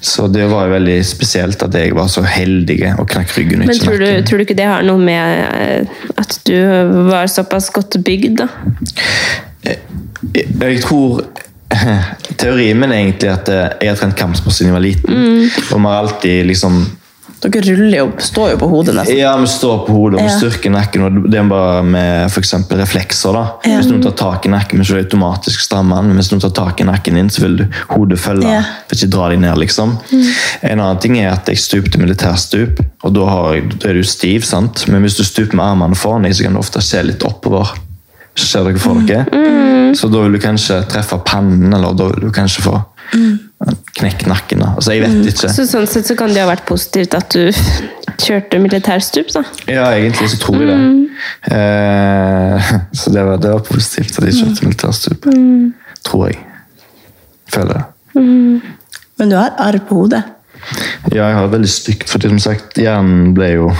[0.00, 3.64] Så det var jo veldig spesielt at jeg var så heldig å knekke ryggen.
[3.64, 6.56] Men tror du, tror du ikke det har noe med eh, at du
[7.08, 8.48] var såpass godt bygd, da?
[9.62, 11.22] Jeg tror
[12.40, 15.22] Teorien min er egentlig at eh, jeg har trent kampsport siden jeg var liten.
[15.70, 16.82] Og vi har alltid liksom
[17.42, 19.16] Dere ruller jo, står jo på hodet nesten.
[19.18, 20.36] Ja, vi står på hodet og vi Ja.
[20.38, 21.02] styrker nakken.
[21.02, 22.40] og Det er bare med for
[22.78, 23.32] reflekser.
[23.32, 23.42] da.
[23.66, 23.80] Ja.
[23.80, 26.02] Hvis noen tar tak i nakken, så er du automatisk strammer.
[26.04, 28.46] Men hvis noen tar tak i nakken din, så vil du hodet følge.
[28.46, 28.62] Ja.
[28.86, 29.98] For ikke dra deg ned, liksom.
[30.62, 34.04] En annen ting er at jeg stupte militærstup, og da, har jeg, da er du
[34.04, 34.42] stiv.
[34.44, 34.86] sant?
[34.86, 37.74] Men hvis du stuper med armene foran deg, så kan du ofte se litt oppover.
[38.38, 39.92] Ser dere for dere?
[39.96, 42.78] Så da vil du kanskje treffe pannen, eller da vil du kanskje få
[43.98, 44.62] knekt nakken.
[44.64, 45.50] Altså, jeg vet ikke.
[45.52, 47.50] Så sånn sett så kan det ha vært positivt at du
[48.24, 49.44] kjørte militærstup, da.
[49.68, 50.80] Ja, egentlig så tror jeg det.
[51.54, 52.72] Eh,
[53.02, 55.28] så det var, det var positivt at jeg kjørte militærstup.
[56.08, 56.40] Tror jeg.
[57.52, 58.22] Føler det.
[59.20, 60.22] Men du har arr på hodet.
[61.12, 63.72] Ja, jeg har det veldig stygt, for som sagt, hjernen ble jo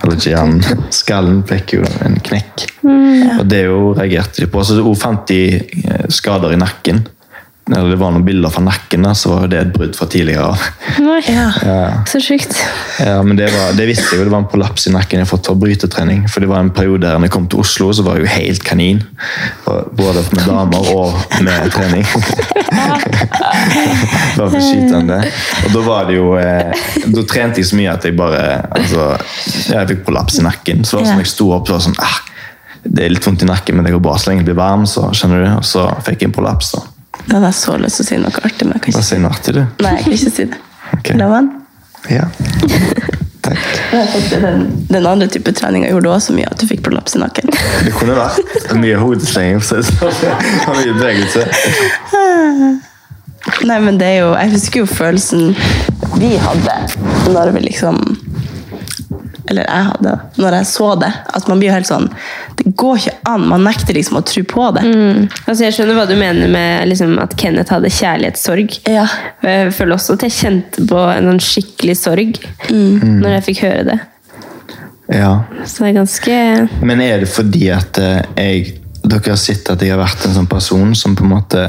[0.00, 2.66] Eller ikke hjernen, skallen fikk jo en knekk.
[2.84, 4.64] Og det jo reagerte de på.
[4.66, 7.04] Så hun fant de eh, skader i nakken.
[7.64, 10.50] Eller det var noen bilder fra nakken, så var det et brudd fra tidligere.
[11.00, 11.46] Nei, Ja.
[11.64, 11.76] Ja.
[12.04, 12.52] så sjukt.
[13.00, 15.30] Ja, men det, var, det visste jeg jo, det var en prolaps i nakken jeg
[15.30, 16.26] fått av brytetrening.
[16.28, 18.66] For det var en periode der jeg kom til Oslo, så var jeg jo helt
[18.68, 19.00] kanin.
[19.96, 22.04] Både med damer og med trening.
[24.36, 25.18] Bare for skytende.
[25.64, 28.40] Og da var det jo eh, Da trente jeg så mye at jeg bare
[28.74, 29.08] altså,
[29.72, 30.84] Jeg fikk prolaps i nakken.
[30.84, 32.18] Så det var sånn jeg sto opp så var det sånn ah,
[32.84, 34.84] Det er litt vondt i nakken, men det går bra så lenge jeg blir varm.
[34.90, 36.74] Så skjønner du, og så fikk jeg en prolaps.
[36.76, 36.84] da.
[37.26, 39.08] Da hadde jeg så lyst til å si noe artig, men jeg kan Bare ikke
[39.08, 39.62] si noe artig, du.
[39.84, 40.58] Nei, jeg kan ikke si det.
[40.98, 41.12] Ok.
[41.20, 41.50] La man?
[42.12, 42.26] Ja.
[43.44, 43.60] Takk.
[44.30, 47.50] Den, den andre type treninga gjorde også mye at du fikk prolaps i nakken.
[47.84, 49.60] Det kunne vært mye hodeslenging.
[49.60, 51.44] Mye bevegelse.
[53.68, 55.50] Nei, men det er jo Jeg husker jo følelsen
[56.16, 56.74] vi hadde
[57.34, 57.98] når vi liksom
[59.50, 61.10] Eller jeg hadde, når jeg så det.
[61.36, 62.08] At man blir jo helt sånn
[62.64, 63.44] går ikke an.
[63.50, 64.84] Man nekter liksom å tro på det.
[65.44, 68.78] Altså, jeg skjønner hva du mener med liksom, at Kenneth hadde kjærlighetssorg.
[68.88, 69.04] Ja.
[69.44, 72.40] Jeg føler også at jeg kjente på en sånn skikkelig sorg
[72.70, 73.98] når jeg fikk høre det.
[75.12, 75.34] Ja.
[75.68, 76.36] Så det er ganske
[76.80, 80.32] Men er det fordi at eh, jeg Dere har sett at jeg har vært en
[80.32, 81.60] sånn person som på en måte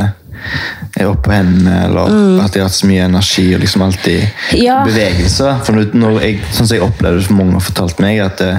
[0.96, 2.14] er oppe på hendene, eller
[2.46, 4.78] at jeg har hatt så mye energi og liksom alltid Ja.
[4.88, 5.50] bevegelse.
[5.68, 8.54] For når, jeg, sånn som jeg opplevde det, som mange har fortalt meg, at det,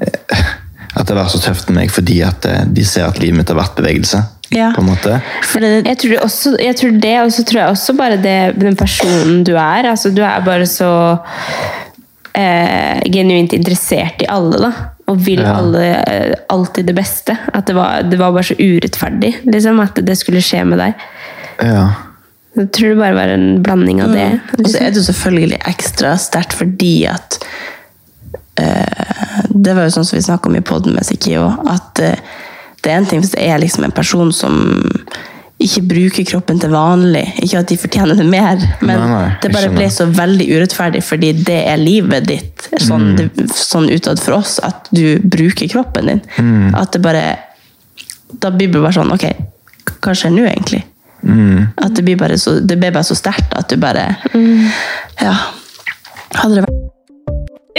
[0.00, 0.50] eh,
[0.94, 3.36] at det har vært så tøft med meg fordi at eh, de ser at livet
[3.38, 4.22] mitt har vært bevegelse.
[4.50, 4.72] Ja.
[4.74, 5.20] på en måte.
[5.62, 8.38] Det, Jeg tror, det også, jeg tror det, og så tror jeg også bare det,
[8.58, 9.86] den personen du er.
[9.92, 10.88] Altså, du er bare så
[12.34, 14.72] eh, genuint interessert i alle, da.
[15.10, 15.54] Og vil Ja.
[15.58, 17.36] alle eh, alltid det beste.
[17.54, 20.94] At det var, det var bare så urettferdig liksom, at det skulle skje med deg.
[21.62, 21.86] Ja.
[22.58, 24.28] Jeg tror det bare var en blanding av det.
[24.58, 27.38] Og så er det jo selvfølgelig ekstra sterkt fordi at
[29.50, 32.16] Det var jo sånn som vi snakka om i poden med Sikio, at eh,
[32.80, 34.54] det er en ting hvis det er liksom en person som
[35.60, 37.26] ikke bruker kroppen til vanlig.
[37.44, 41.02] Ikke at de fortjener det mer, men Nei, nei, det bare ble så veldig urettferdig
[41.04, 43.50] fordi det er livet ditt, sånn, Mm.
[43.52, 46.22] sånn utad for oss, at du bruker kroppen din.
[46.38, 46.74] Mm.
[46.80, 47.24] At det bare
[48.40, 49.24] Da blir det bare sånn Ok,
[50.00, 50.84] hva skjer nå, egentlig?
[51.26, 51.72] Mm.
[51.76, 54.16] At det blir bare så, det blir bare så sterkt at du bare
[55.20, 55.34] Ja.
[56.32, 56.79] Hadde det vært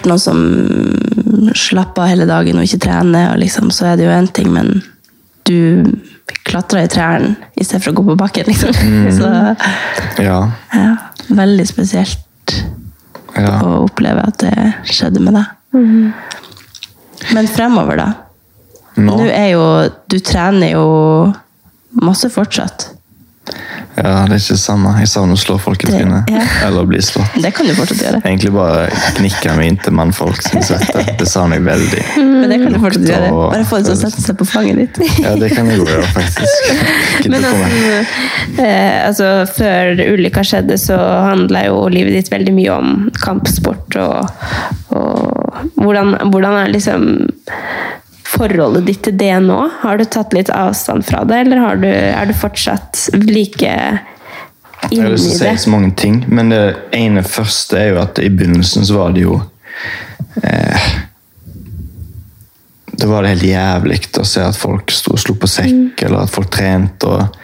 [0.00, 4.08] Vært noen som slapper av hele dagen og ikke trener, og liksom, så er det
[4.08, 4.80] jo én ting, men
[5.48, 5.84] du
[6.46, 8.74] klatrer i trærne i stedet for å gå på bakken, liksom.
[9.18, 9.30] Så
[10.22, 10.40] Ja.
[10.74, 10.90] ja,
[11.28, 12.56] veldig spesielt
[13.36, 13.60] ja.
[13.62, 14.54] å oppleve at det
[14.90, 15.56] skjedde med deg.
[17.34, 18.08] Men fremover, da?
[19.00, 19.14] Nå?
[19.20, 19.64] Nå er jo
[20.10, 20.86] Du trener jo
[22.02, 22.88] masse fortsatt.
[23.96, 24.92] Ja, det er ikke det samme.
[25.02, 26.30] Jeg savner å slå folk i trynet.
[26.30, 26.44] ja.
[26.66, 27.34] Eller bli slått.
[27.42, 28.20] Det kan du fortsatt gjøre.
[28.24, 28.86] Egentlig bare
[29.18, 31.04] knikke meg inntil mannfolk sin svette.
[31.18, 32.04] Det savner jeg veldig.
[32.20, 33.30] Men det kan du fortsatt gjøre.
[33.34, 35.20] Bare få dem til å sette seg på fanget ditt.
[35.24, 36.72] Ja, det kan jeg gjøre, faktisk.
[37.32, 37.92] Men altså,
[38.62, 44.44] eh, altså, før ulykka skjedde, så handla jo livet ditt veldig mye om kampsport og,
[44.96, 47.08] og hvordan, hvordan er liksom
[48.30, 49.58] forholdet ditt til det nå?
[49.82, 54.00] Har du tatt litt avstand fra det, eller har du, er du fortsatt like Jeg
[54.80, 55.58] har inni lyst til å det?
[55.58, 56.64] si så mange ting, men det
[56.96, 59.40] ene første er jo at i begynnelsen så var det jo
[60.42, 60.90] eh,
[63.00, 66.26] det var det helt jævlig å se at folk sto og slo på sekk, eller
[66.26, 67.36] at folk trente og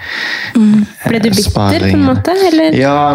[0.57, 2.35] Ble du bitter, bitter, på en måte?
[2.51, 2.77] Eller?
[2.77, 3.15] Ja,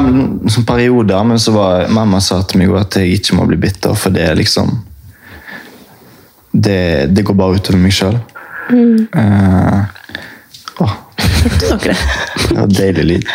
[0.50, 3.94] som perioder, men så var mamma sa til meg at jeg ikke må bli bitter,
[3.94, 4.74] for det er liksom
[6.52, 8.18] Det, det går bare utover meg sjøl.
[8.72, 9.08] Mm.
[11.70, 11.96] dere?
[12.50, 13.28] det var deilig lyd.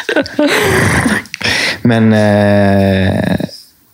[1.86, 3.44] Men eh,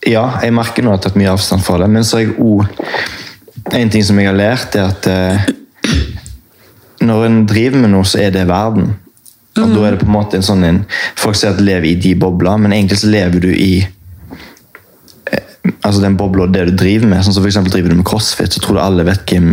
[0.09, 1.89] Ja, jeg merker nå at jeg har tatt mye avstand fra det.
[1.93, 5.45] Men så har jeg òg En ting som jeg har lært, er at eh,
[7.03, 8.91] når en driver med noe, så er det verden.
[9.55, 10.79] Og da er det på en måte en sånn en,
[11.19, 13.85] Folk sier at lever i de bobler, men egentlig så lever du i
[15.83, 17.23] altså den bobla det du driver med.
[17.25, 19.49] Sånn som for eksempel driver du med crossfit, så tror du alle vet hvem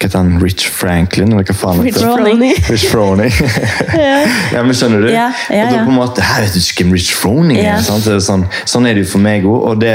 [0.00, 2.00] hva han, Rich Franklin, eller hva faen Rich?
[2.00, 2.44] Froning.
[2.68, 3.32] Rich Froning.
[4.54, 5.10] ja, men skjønner du?
[5.12, 5.86] Ja, ja, Og da ja.
[5.86, 7.74] på en måte, her vet du ikke hvem Rich Froning er.
[7.74, 7.80] Ja.
[7.98, 9.58] Er sånn, sånn er det jo for meg òg.
[9.72, 9.94] Og det,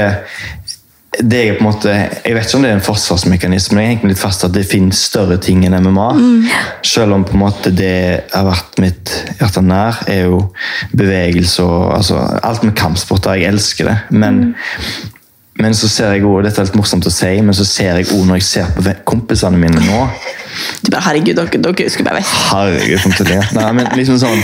[1.18, 3.92] det er på en måte, jeg vet ikke om det er en forsvarsmekanisme, men jeg
[3.94, 6.06] henger litt fast at det finnes større ting enn MMA.
[6.18, 6.52] Mm.
[6.86, 7.96] Selv om på en måte det
[8.32, 10.40] har vært mitt hjerte nær, er jo
[10.94, 13.38] bevegelse og altså, alt med kampsporter.
[13.40, 13.98] Jeg elsker det.
[14.14, 14.54] Men,
[15.60, 18.08] men så ser jeg også, dette er litt morsomt å si, men så ser jeg
[18.08, 20.00] også når jeg ser på kompisene mine nå
[20.82, 22.34] Du bare, herregud, dere, dere skulle bare visst.
[22.50, 23.40] Herregud, kom til det.
[23.56, 24.42] Nei, men liksom sånn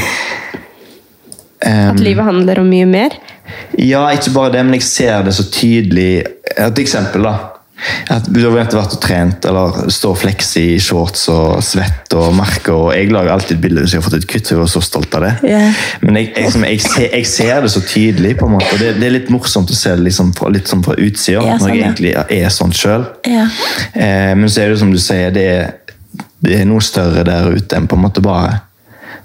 [1.67, 3.19] um, At livet handler om mye mer?
[3.79, 6.23] Ja, ikke bare det, men jeg ser det så tydelig.
[6.55, 7.50] Et eksempel, da.
[8.11, 12.75] At Du har vært og trent eller står flex i shorts og svett og merker.
[12.75, 14.51] og Jeg lager alltid et bilde hvis jeg har fått et kutt.
[14.51, 15.33] Jeg er så stolt av det.
[15.47, 15.83] Yeah.
[16.05, 18.37] Men jeg, jeg, jeg, ser, jeg ser det så tydelig.
[18.41, 20.71] på en måte, og Det, det er litt morsomt å se det liksom fra, litt
[20.71, 21.91] sånn fra utsida, Ja, når sånn, jeg ja.
[21.91, 23.07] egentlig er sånn sjøl.
[23.29, 23.47] Ja.
[23.95, 25.71] Eh, men så er det som du sier, det er,
[26.41, 28.61] det er noe større der ute enn på en måte bare,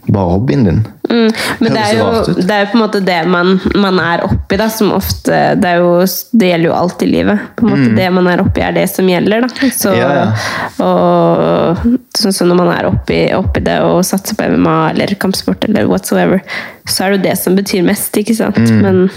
[0.08, 0.88] bare hobbyen din.
[1.10, 1.30] Mm,
[1.60, 4.58] men det er, jo, det er jo på en måte det man, man er oppi,
[4.58, 5.92] da, som ofte det, jo,
[6.34, 7.44] det gjelder jo alt i livet.
[7.56, 7.96] På en måte Mm.
[7.96, 9.46] Det man er oppi, er det som gjelder.
[9.46, 9.70] Da.
[9.76, 10.26] Så, Ja, ja.
[10.84, 11.84] Og
[12.18, 15.86] sånn som når man er oppi, oppi det og satser på MMA eller kampsport eller
[15.90, 16.42] whatsoever,
[16.90, 18.58] så er det jo det som betyr mest, ikke sant?
[18.58, 18.82] Mm.
[18.82, 19.10] Men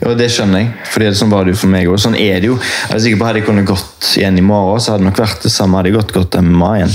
[0.00, 0.68] Ja, det skjønner jeg.
[0.86, 1.98] for det, sånn var det jo for meg òg.
[1.98, 2.58] Sånn er det jo.
[2.60, 5.18] Jeg er sikker på Hadde jeg kunnet gått igjen i morgen, så hadde det nok
[5.24, 5.80] vært det samme.
[5.80, 6.94] Hadde jeg gått godt MMA igjen.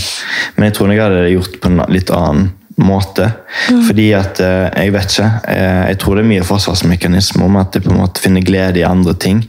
[0.56, 2.52] Men jeg tror jeg hadde gjort på en litt annen
[2.84, 3.28] måte.
[3.88, 5.30] Fordi at eh, Jeg vet ikke.
[5.48, 8.80] eh, Jeg tror det er mye forsvarsmekanisme om at jeg på en måte finner glede
[8.80, 9.44] i andre ting.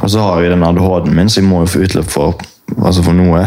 [0.00, 2.40] Og så har jeg den ADHD-en min, så jeg må jo få utløp for,
[2.82, 3.44] altså for noe.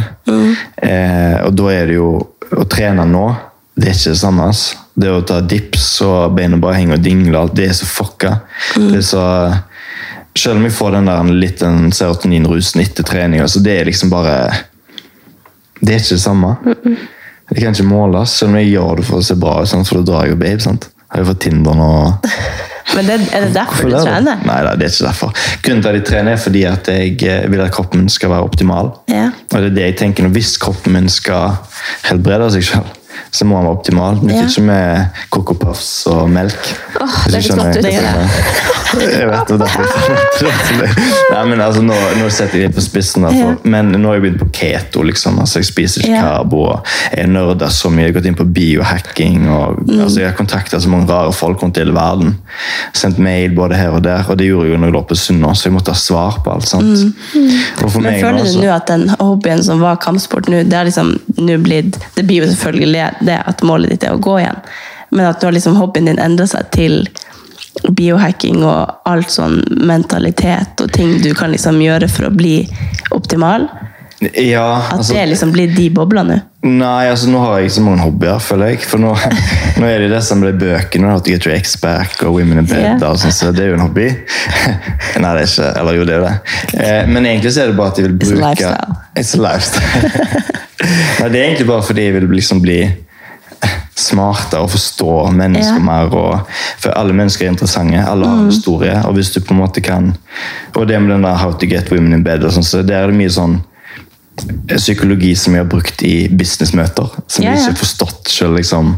[0.81, 2.09] Eh, og da er det jo
[2.55, 3.23] Å trene nå,
[3.75, 4.45] det er ikke det samme.
[4.95, 8.35] Det å ta dips og beina bare henger og dingler, det er så fucka.
[8.77, 9.23] Det er så
[10.37, 14.09] selv om jeg får den der litt den serotoninrusen etter trening, altså det er liksom
[14.11, 14.35] bare
[15.81, 16.53] Det er ikke det samme.
[17.49, 20.01] Det kan ikke måles, selv om jeg gjør det for å se bra ut, for
[20.01, 20.63] da drar jeg jo babe.
[20.63, 20.89] sant?
[21.13, 21.91] Har jo fått Tinder nå.
[22.95, 24.41] Men det, er det derfor du trener?
[24.45, 25.31] Nei, det er ikke derfor.
[25.65, 28.31] Grunnen til at jeg trener er fordi at jeg eh, vil at kroppen min skal
[28.31, 28.91] være optimal.
[29.11, 29.31] Ja.
[29.49, 31.57] Og det er det jeg tenker, Hvis kroppen min skal
[32.05, 32.93] helbrede seg selv,
[33.31, 34.21] så må han være optimal.
[34.23, 34.43] Men Ja.
[34.47, 36.71] ikke med Coco Puffs og melk.
[37.01, 37.91] Oh, det er skjønner litt hva
[38.95, 39.83] jeg godt vet det, derfor.
[41.33, 43.25] Nei, men altså, nå, nå setter jeg det på spissen.
[43.25, 45.03] Da, for, Men nå har jeg begynt på keto.
[45.03, 46.61] liksom, altså Jeg spiser ikke karbo.
[47.11, 48.05] Jeg nerder så mye.
[48.05, 49.49] Jeg har gått inn på biohacking.
[49.51, 49.99] og Mm.
[50.05, 52.37] altså, Jeg har kontakta så mange rare folk rundt i hele verden.
[52.93, 54.23] Sendt mail både her og der.
[54.29, 56.39] Og det gjorde jeg jo når jeg lå på Sunnaas, så jeg måtte ha svar
[56.43, 56.67] på alt.
[56.67, 56.83] sant?
[57.35, 57.51] Mm.
[58.01, 62.41] Men føler du nå at den hobbyen som var kampsport nå, det liksom Det blir
[62.43, 64.59] jo selvfølgelig det at målet ditt er å gå igjen,
[65.11, 67.03] men at du har liksom hobbyen din endra seg til
[67.91, 72.63] biohacking og alt sånn mentalitet og ting du kan liksom gjøre for å bli
[73.15, 73.67] optimal.
[74.21, 76.37] Ja, At altså, det er liksom blir de boblene.
[76.65, 78.79] Nei, altså nå har jeg ikke så mange hobbyer, føler jeg.
[78.87, 79.11] For nå,
[79.81, 81.11] nå er det det som blir bøkene.
[81.17, 82.79] at Get Your Ex Back og Women in Bed.
[82.79, 83.03] yeah.
[83.09, 84.07] og sånn, så det er jo en hobby.
[85.21, 86.35] Nei, det er ikke Eller jo, det er jo det.
[86.79, 88.95] Eh, Men egentlig så er det bare at jeg vil It's a bruke lifestyle.
[89.19, 90.45] It's a lifestyle.
[91.19, 92.79] Nei, det er egentlig bare fordi jeg vil liksom bli
[93.95, 95.83] smartere og forstå mennesker Ja.
[95.83, 96.09] mer.
[96.15, 96.39] Og,
[96.79, 97.99] for alle mennesker er interessante.
[97.99, 98.49] Alle har mm.
[98.49, 98.95] historie.
[99.05, 100.13] Og hvis du på en måte kan
[100.75, 103.03] Og det med den der How to get women in bed, og sånn, så der
[103.03, 103.61] er det mye sånn
[104.75, 107.11] psykologi som vi har brukt i businessmøter.
[107.27, 107.53] Som yeah.
[107.53, 108.95] vi ikke har forstått selv, liksom,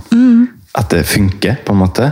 [0.78, 1.58] at det funker.
[1.66, 2.12] på en måte.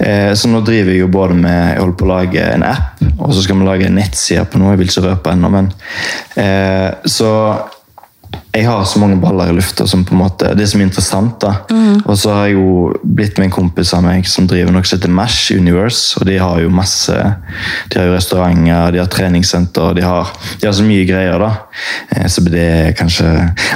[0.00, 3.00] Eh, så nå driver jeg jo både med Jeg holder på å lage en app,
[3.18, 4.74] og så skal vi lage en nettside på noe.
[4.74, 5.72] Jeg vil ikke røpe ennå, men
[6.36, 7.30] eh, Så
[8.56, 11.34] jeg har så mange baller i lufta som på en måte, det som er interessant.
[11.42, 11.50] da.
[12.06, 14.96] Og så har jeg jo blitt med en kompis av meg som driver noe som
[14.96, 16.16] heter Mash Universe.
[16.16, 17.12] og De har jo masse,
[17.92, 21.38] de har jo restauranter, de har treningssenter, de har, de har så mye greier.
[21.38, 21.50] da.
[22.16, 23.28] Eh, Så det er kanskje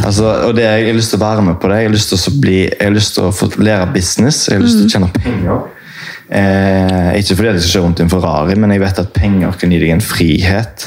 [0.05, 1.83] altså, Og det jeg har lyst til å være med på det.
[1.83, 4.57] Jeg har lyst til å, bli, jeg har lyst til å få lære business, jeg
[4.59, 5.61] har lyst til å tjene penger.
[6.31, 9.57] Eh, ikke fordi jeg skal kjøre rundt i en Ferrari, men jeg vet at penger
[9.59, 10.85] kan gi deg en frihet.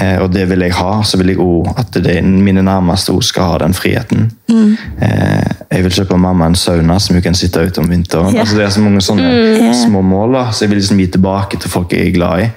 [0.00, 0.92] Eh, og det vil jeg ha.
[1.04, 4.30] Så vil jeg også at det, mine nærmeste også skal ha den friheten.
[4.48, 8.32] Eh, jeg vil kjøpe mamma en sauna som hun kan sitte ute om vinteren.
[8.32, 8.46] Yeah.
[8.46, 9.68] Altså, det er så mange sånne mm.
[9.84, 10.38] små mål.
[10.38, 12.48] da, Så jeg vil liksom gi tilbake til folk jeg er glad i.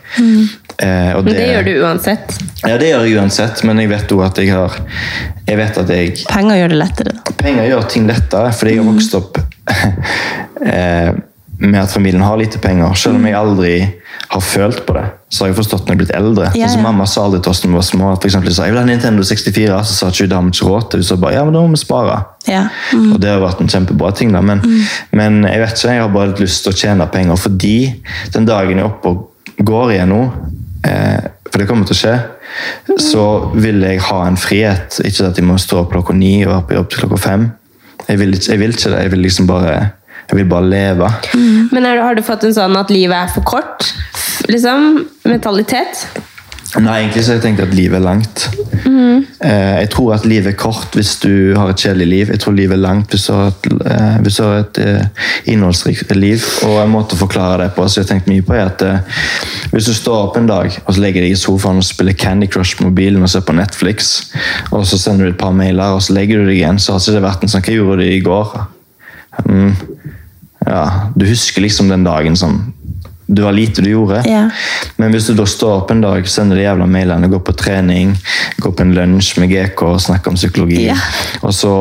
[0.75, 2.33] Eh, og Men det gjør du uansett.
[2.65, 4.81] Ja, det gjør jeg uansett, men jeg vet også at jeg har
[5.45, 7.13] Jeg vet at jeg Penger gjør det lettere.
[7.37, 9.39] Penger gjør ting lettere, fordi jeg har vokst opp
[10.73, 11.15] eh,
[11.59, 12.93] med at familien har lite penger.
[12.99, 13.73] Selv om jeg aldri
[14.31, 16.47] har følt på det, så har jeg forstått når jeg er blitt eldre.
[16.51, 16.69] Ja, ja.
[16.69, 16.81] Altså.
[16.83, 18.09] Mamma sa aldri til oss når vi var små.
[18.11, 20.89] at for eksempel, sa, jeg vil ha Nintendo 64, så sa ikke hun ikke råd
[20.91, 21.03] til.
[21.03, 22.17] Hun sa bare ja, men da må vi spare.
[22.47, 22.65] Ja.
[22.93, 23.13] Mm.
[23.13, 24.33] Og det har vært en kjempebra ting.
[24.35, 24.63] da, men,
[25.11, 27.77] men jeg vet ikke, jeg har bare litt lyst til å tjene penger fordi
[28.35, 30.21] den dagen jeg er oppe og går igjen nå,
[30.87, 32.15] eh, for det kommer til å skje,
[32.99, 33.25] så
[33.55, 34.99] vil jeg ha en frihet.
[35.07, 37.45] Ikke at jeg må stå opp klokka ni og være på jobb til klokka fem.
[38.05, 39.03] Jeg vil ikke, jeg vil ikke det.
[39.05, 39.75] Jeg vil liksom bare,
[40.29, 41.09] jeg vil bare leve.
[41.71, 43.91] Men er, har du fått en sånn at livet er for kort?
[44.49, 45.05] Liksom?
[45.27, 46.07] Mentalitet?
[46.75, 48.49] Nei, egentlig så har jeg tenkt at livet er langt.
[49.45, 52.31] Eh, jeg tror at livet er kort hvis du har et kjedelig liv.
[52.33, 56.11] Jeg tror livet er langt hvis du har et, eh, du har et eh, innholdsrikt
[56.17, 56.43] liv.
[56.67, 58.83] Og en måte å forklare det på, som jeg har tenkt mye på er at
[58.83, 59.21] eh,
[59.71, 62.49] hvis du står opp en dag og så legger deg i sofaen og spiller Candy
[62.51, 64.15] Crush på mobilen og ser på Netflix,
[64.71, 67.03] og så sender du et par mailer og så legger du deg igjen, så har
[67.03, 68.55] ikke det vært en sånn Hva gjorde du i går?
[69.45, 69.71] Mm,
[70.65, 70.85] ja,
[71.15, 72.73] du husker liksom den dagen som
[73.27, 74.19] det var lite du gjorde.
[74.29, 74.49] Ja.
[75.01, 78.11] Men hvis du da står opp en dag, sender de jævla mailene, går på trening,
[78.61, 80.93] går på en lunsj med GK og snakker om psykologi, Ja.
[81.41, 81.71] og så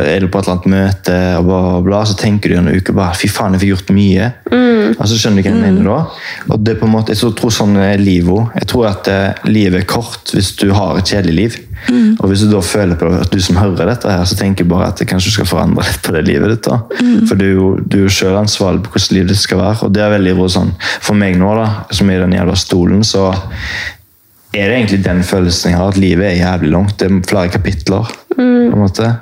[0.00, 2.72] er du på et eller annet møte, og bla, bla, bla, så tenker du en
[2.72, 4.30] uke bare fy faen, jeg fikk gjort mye.
[4.94, 5.98] Og så skjønner du hva jeg mener da.
[6.54, 8.56] Og det er på en måte, jeg tror, sånn er livet.
[8.62, 11.60] Jeg tror at eh, livet er kort hvis du har et kjedelig liv.
[12.20, 14.88] Og hvis du da føler på at du som hører dette her, så tenker bare
[14.88, 16.62] at kanskje skal forandre litt på det livet ditt.
[16.68, 16.78] da.
[17.28, 19.82] For du, er jo- du er jo ansvarlig på hvordan livet ditt skal være.
[19.84, 23.02] Og det er veldig sånn, For meg nå, da, som er i den jævla stolen,
[23.04, 23.34] så
[24.54, 26.98] er det egentlig den følelsen jeg har, at livet er jævlig langt.
[26.98, 28.06] Det er flere kapitler.
[28.34, 29.16] på en måte.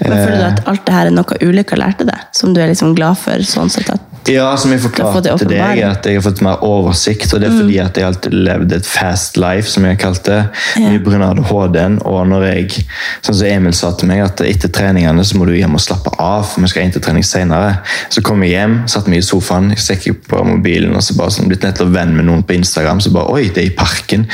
[0.00, 2.18] Men føler du Eh, at alt det her er noe ulykka lærte deg?
[2.32, 3.38] Som du er liksom glad for?
[3.44, 6.62] sånn sett at Ja, som jeg forklarte det til deg, at jeg har fått mer
[6.64, 7.34] oversikt.
[7.34, 10.44] Og det er fordi at jeg alltid levde et fast life, som jeg kalte det.
[10.80, 11.28] Mye pga.
[11.28, 11.98] ADHD-en.
[12.08, 12.86] Og når jeg,
[13.20, 16.08] sånn som Emil sa til meg, at etter treningene så må du hjem og slappe
[16.18, 17.74] av, for vi skal inn til trening senere.
[18.08, 21.34] Så kom jeg hjem, satte meg i sofaen, jeg stekket på mobilen, og så bare
[21.36, 23.04] sånn, blitt nettopp venn med noen på Instagram.
[23.04, 24.24] Så bare Oi, det er i parken.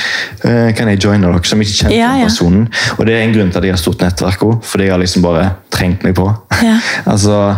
[0.47, 1.43] Eh, kan jeg joine dere?
[1.51, 2.31] Som ikke kjente Ja, ja.
[2.31, 2.69] personen.
[2.99, 5.03] Og det er en grunn til at jeg har stort nettverk òg, fordi jeg har
[5.03, 6.27] liksom bare trengt meg på.
[6.65, 6.77] Ja.
[7.13, 7.57] altså,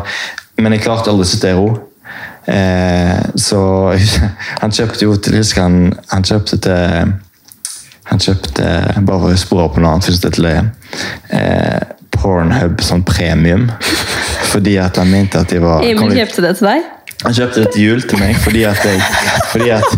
[0.61, 1.69] men jeg klarte aldri å sitte i ro.
[2.47, 3.61] Eh, så
[4.63, 7.13] han kjøpte jo til Husker han, han kjøpte til
[8.11, 8.65] Han kjøpte,
[9.07, 11.79] bare for å spore på noe annet, først til eh,
[12.13, 13.69] Pornhub sånn premium.
[14.53, 16.91] Fordi at han mente at de var Emil kjøpte det til deg?
[17.23, 18.99] Han kjøpte det til jul til meg fordi at jeg
[19.53, 19.93] Fordi at,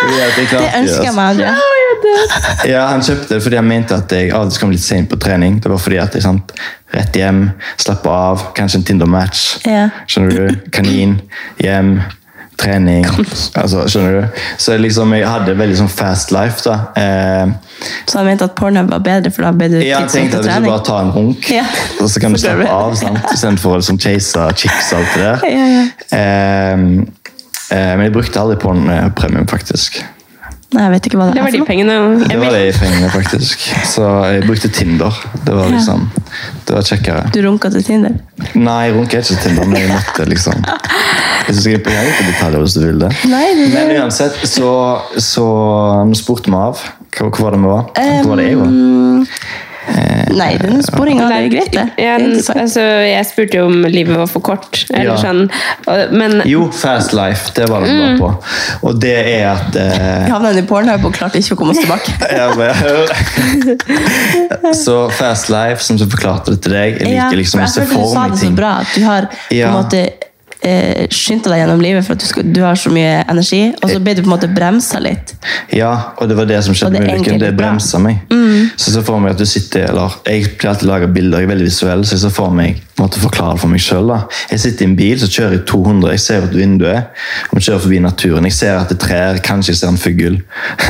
[0.00, 1.79] fordi at jeg klarte Det ønsker jeg altså.
[2.00, 2.70] Andrea.
[2.72, 5.10] Ja, Han kjøpte det fordi han mente at jeg av og til kom litt sent
[5.12, 5.60] på trening.
[5.62, 6.52] Det var fordi at jeg sant,
[6.94, 7.44] rett hjem,
[7.80, 9.44] slappe av, kanskje en Tinder-match.
[9.68, 9.88] Ja.
[10.10, 10.56] Skjønner du?
[10.74, 11.20] Kanin,
[11.62, 12.00] hjem,
[12.60, 13.06] trening.
[13.56, 14.40] altså, Skjønner du?
[14.60, 16.60] Så jeg liksom, jeg hadde veldig sånn fast life.
[16.66, 16.74] da.
[17.00, 17.54] Eh,
[18.06, 20.44] Så han mente at Pornhub var bedre, for da ble du jeg tidspunkt tenkte at
[20.50, 21.64] hvis du bare tar en runk, Ja.
[22.00, 23.22] og så kan du slappe av sant?
[23.32, 25.48] istedenfor å liksom chase chicks og alt det der.
[25.48, 25.84] Ja, ja.
[26.18, 26.76] Eh,
[27.70, 30.02] eh, men jeg brukte aldri på eh, premium, faktisk.
[30.70, 31.94] Nei, jeg vet ikke hva det, Det er var de pengene.
[32.30, 33.64] Det var de pengene, faktisk.
[33.90, 35.16] Så jeg brukte Tinder.
[35.46, 36.04] Det var liksom,
[36.68, 37.24] det var kjekkere.
[37.34, 38.14] Du runka til Tinder?
[38.54, 41.94] Nei, jeg runka ikke til Tinder, men jeg måtte liksom Jeg du skal inn på
[41.96, 43.10] jeg på detaljer hvis du vil det.
[43.32, 44.70] Nei, det Men uansett, så,
[45.18, 45.48] så
[46.20, 46.84] spurte vi av.
[47.18, 47.90] Hva var det vi var?
[47.98, 48.78] Hvor var det jeg var?
[50.30, 51.84] Nei, denne sporinga det er greit, det.
[51.98, 52.14] er
[52.54, 54.84] altså, jeg spurte jo om livet var for kort.
[54.92, 55.16] Eller Ja.
[55.18, 55.50] sånn.
[56.14, 57.50] Men Jo, Fast Life.
[57.56, 58.30] Det var det bra var på.
[58.86, 61.80] Og det er at eh, Vi havna i Pornhub og klarte ikke å komme oss
[61.82, 62.10] tilbake.
[64.84, 67.80] Så Fast Life, som så forklarte det til deg Jeg liker liksom å for se
[67.80, 67.88] ting.
[67.90, 68.56] du for sa meg det så ting.
[68.58, 70.00] bra, at du har på en måte
[70.66, 73.92] eh, skyndte deg gjennom livet for at du, skal, du har så mye energi, og
[73.92, 75.34] så ble du på en måte bremsa litt.
[75.74, 77.40] Ja, og det var det som skjedde med ulykken.
[77.42, 78.22] Det bremsa meg.
[78.80, 81.48] Så så for meg at du sitter, eller Jeg pleier alltid å lage bilder, jeg
[81.48, 84.12] er veldig visuell, så jeg så for meg måtte forklare det for meg selv.
[84.50, 87.84] Jeg sitter i en bil, så kjører jeg 200, jeg ser ut vinduet, og kjører
[87.86, 88.48] forbi naturen.
[88.50, 90.40] Jeg ser at det trær, kanskje jeg ser en fugl.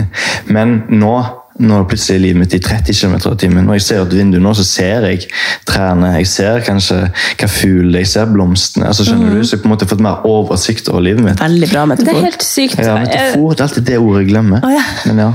[0.54, 1.14] Men nå
[1.60, 3.66] nå er plutselig livet mitt i 30 km i timen.
[3.68, 5.26] Når jeg ser ut vinduet nå, så ser jeg
[5.68, 8.88] trærne, jeg ser kanskje hva fugl, jeg ser blomstene.
[8.90, 9.42] altså skjønner du?
[9.44, 11.42] Så jeg har på en måte fått mer oversikt over livet mitt.
[11.42, 12.80] Veldig bra det er helt sykt.
[12.80, 14.64] Ja, metafor, det er alltid det ordet jeg glemmer.
[14.64, 14.84] Oh, ja.
[15.10, 15.30] Men ja.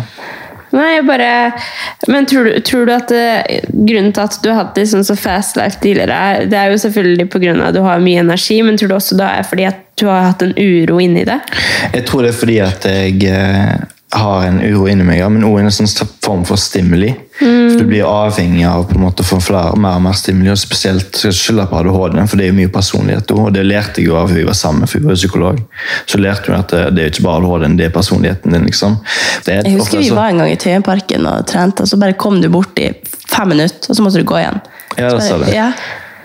[0.75, 1.27] Nei, jeg bare
[2.11, 5.05] Men tror du, tror du at det, grunnen til at du har hatt det sånn
[5.07, 8.03] så fast life tidligere, er- det er jo selvfølgelig på grunn av at du har
[8.03, 10.99] mye energi, men tror du også det er fordi at du har hatt en uro
[10.99, 11.37] inni det?
[11.93, 15.43] Jeg tror det er fordi at jeg eh, har en uro inni meg, ja, men
[15.43, 15.89] òg en sånn
[16.23, 17.09] form for stimuli.
[17.39, 20.51] For Du blir avhengig av på en måte å få flere, mer og mer stimuli,
[20.53, 23.33] og spesielt skylda på ADHD, for det er jo mye personlighet.
[23.35, 23.49] òg.
[23.57, 25.59] Det lærte jeg jo av hun jeg var sammen med, for hun var psykolog.
[26.05, 28.65] Så lærte hun at det, det er ikke bare ADHD, det er personligheten din.
[28.69, 28.97] liksom.
[29.45, 32.13] Det er Jeg husker vi var en gang i Tøyenparken og trente, og så bare
[32.13, 32.93] kom du bort i
[33.27, 34.61] fem minutter, og så måtte du gå igjen.
[34.97, 35.53] Ja, det sa du det.
[35.57, 35.71] ja,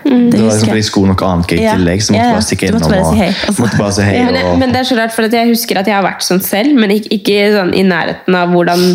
[0.03, 2.67] Det var liksom fordi skolen og annet annet i tillegg, så måtte Ja, bare stikke
[2.67, 3.61] Du måtte innom bare si hei, altså.
[3.61, 4.19] måtte bare si hei.
[4.25, 4.59] Men, det- og...
[4.59, 6.91] men det er så rart, for jeg husker at jeg har vært sånn selv, men
[6.97, 8.85] ikke, ikke sånn i nærheten av hvordan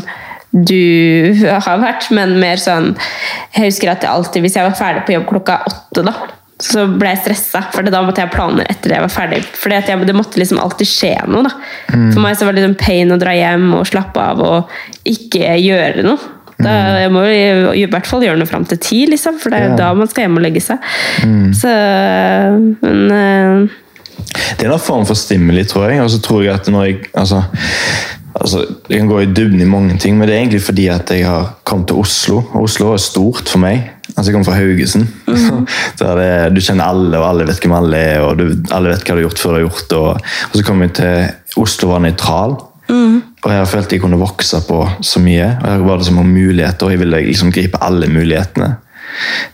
[0.56, 2.94] du har vært, men mer sånn
[3.56, 6.14] Jeg husker at jeg alltid, hvis jeg var ferdig på jobb klokka åtte, da,
[6.62, 9.42] så ble jeg stressa, for da måtte jeg ha planer etter jeg var ferdig.
[9.44, 11.42] For det måtte liksom alltid skje noe.
[11.44, 11.50] da.
[11.92, 14.72] For meg så var det liksom pain å dra hjem og slappe av og
[15.04, 16.32] ikke gjøre noe.
[16.56, 19.66] Da, jeg må i hvert fall gjøre noe fram til ti, liksom, for det er
[19.66, 19.80] jo Ja.
[19.82, 20.78] da man skal hjem og legge seg.
[21.56, 21.72] Så
[22.80, 23.68] Men eh,
[24.56, 26.00] Det er en form for stimuli, tror jeg.
[26.02, 27.42] Og så tror jeg at når jeg altså,
[28.34, 31.10] altså, Jeg kan gå i dybden i mange ting, men det er egentlig fordi at
[31.10, 32.42] jeg har kommet til Oslo.
[32.52, 33.90] Og Oslo er stort for meg.
[34.16, 35.06] Altså, Jeg kommer fra Haugesund.
[35.26, 35.66] Mm.
[35.98, 39.14] det, du kjenner alle, og alle vet hvem alle er, og du, alle vet hva
[39.14, 39.98] du har gjort før du har gjort det.
[39.98, 42.56] Og, og så kom jeg til Oslo var nøytral.
[43.46, 45.52] Og jeg har følt jeg kunne vokse på så mye.
[45.60, 48.72] og Her var det så mange muligheter, og jeg ville liksom gripe alle mulighetene.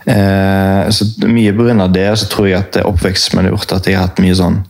[0.09, 1.87] Eh, så Mye pga.
[1.87, 4.63] det så tror jeg at oppveksten min har gjort at jeg har hatt mye sånn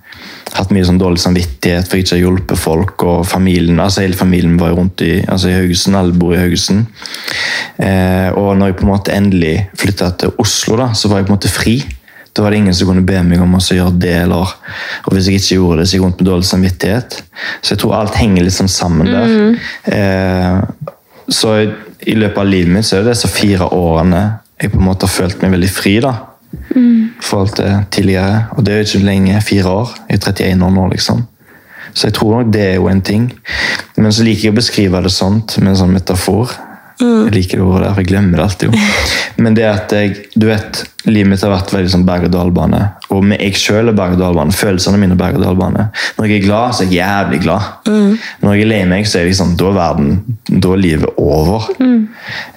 [0.54, 3.04] hatt mye sånn dårlig samvittighet for ikke å hjelpe folk.
[3.04, 6.86] og familien, altså Hele familien var rundt i, altså i Haugesund, alle bor i Haugesund.
[7.80, 11.30] Eh, og når jeg på en måte endelig flytta til Oslo, da, så var jeg
[11.30, 11.78] på en måte fri.
[12.34, 14.16] Da var det ingen som kunne be meg om å gjøre det.
[14.26, 14.54] eller,
[15.06, 17.18] og Hvis jeg ikke gjorde det, så gikk jeg rundt med dårlig samvittighet.
[17.62, 19.34] Så jeg tror alt henger sånn sammen der.
[19.94, 20.62] Eh,
[21.30, 21.72] så i,
[22.10, 24.24] i løpet av livet mitt så er det disse fire årene
[24.60, 25.98] jeg på en måte har følt meg veldig fri.
[26.04, 26.16] da
[26.76, 28.46] i forhold til tidligere.
[28.52, 29.42] Og det er jo ikke lenge.
[29.42, 29.96] Fire år.
[30.10, 31.24] Jeg er 31 år nå, liksom.
[31.94, 33.34] Så jeg tror nok det er jo en ting.
[33.96, 36.54] Men så liker jeg å beskrive det sånt, med en sånn metafor.
[37.02, 38.74] Jeg liker det ordet der, for jeg glemmer det alltid.
[38.74, 38.90] jo.
[39.44, 42.82] Men det at jeg, du vet, livet mitt har vært veldig sånn berg-og-dal-bane.
[43.16, 44.54] Og med jeg sjøl er berg-og-dal-bane.
[44.56, 45.88] Følelsene mine er berg-og-dal-bane.
[46.20, 47.90] Når jeg er glad, så er jeg jævlig glad.
[48.44, 50.14] Når jeg er lei meg, så er liksom, da er verden,
[50.54, 51.66] da er livet over.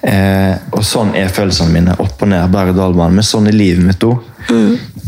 [0.05, 1.97] Eh, og sånn er følelsene mine.
[2.03, 3.17] Opp og ned, berg-og-dal-bane.
[3.17, 4.21] Men sånn er livet mitt òg.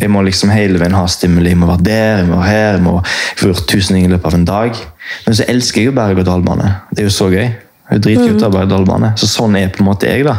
[0.02, 1.54] Jeg må liksom hele veien ha stimuli.
[1.54, 2.98] Jeg må være der, jeg må være her, jeg må
[3.40, 4.84] få gjort tusen ting i løpet av en dag.
[5.28, 6.74] Men så elsker jeg jo berg-og-dal-bane.
[6.92, 7.48] Det er jo så gøy.
[7.90, 9.12] Det er dritgøy å av berg-og-dal-bane.
[9.18, 10.36] Så sånn er på en måte jeg, da.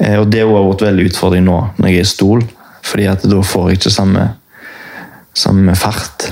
[0.00, 2.44] Eh, og det har vært veldig utfordring nå når jeg er i stol,
[2.86, 4.26] fordi at da får jeg ikke samme,
[5.36, 6.30] samme fart.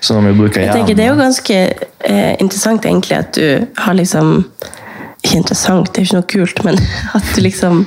[0.00, 3.66] Så når vi bruker hjernen tenker Det er jo ganske eh, interessant egentlig at du
[3.84, 4.40] har liksom
[5.24, 6.80] Ikke interessant, det er jo ikke noe kult, men
[7.18, 7.84] at du liksom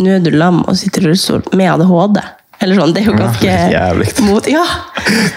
[0.00, 2.22] Nå er du lam og sitter i rullestol med ADHD.
[2.62, 4.06] Eller sånn, Det er jo ganske jævlig.
[4.22, 4.62] mot, ja,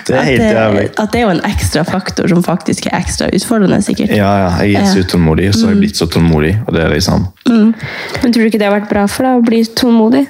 [0.05, 0.85] Det er helt det, jævlig.
[0.99, 4.13] at det er jo en ekstra faktor som faktisk er ekstra utfordrende, sikkert.
[4.15, 6.53] Ja, ja, jeg er så utålmodig, så har jeg blitt så tålmodig.
[6.67, 9.45] Og det er liksom Men tror du ikke det har vært bra for deg å
[9.45, 10.27] bli tålmodig?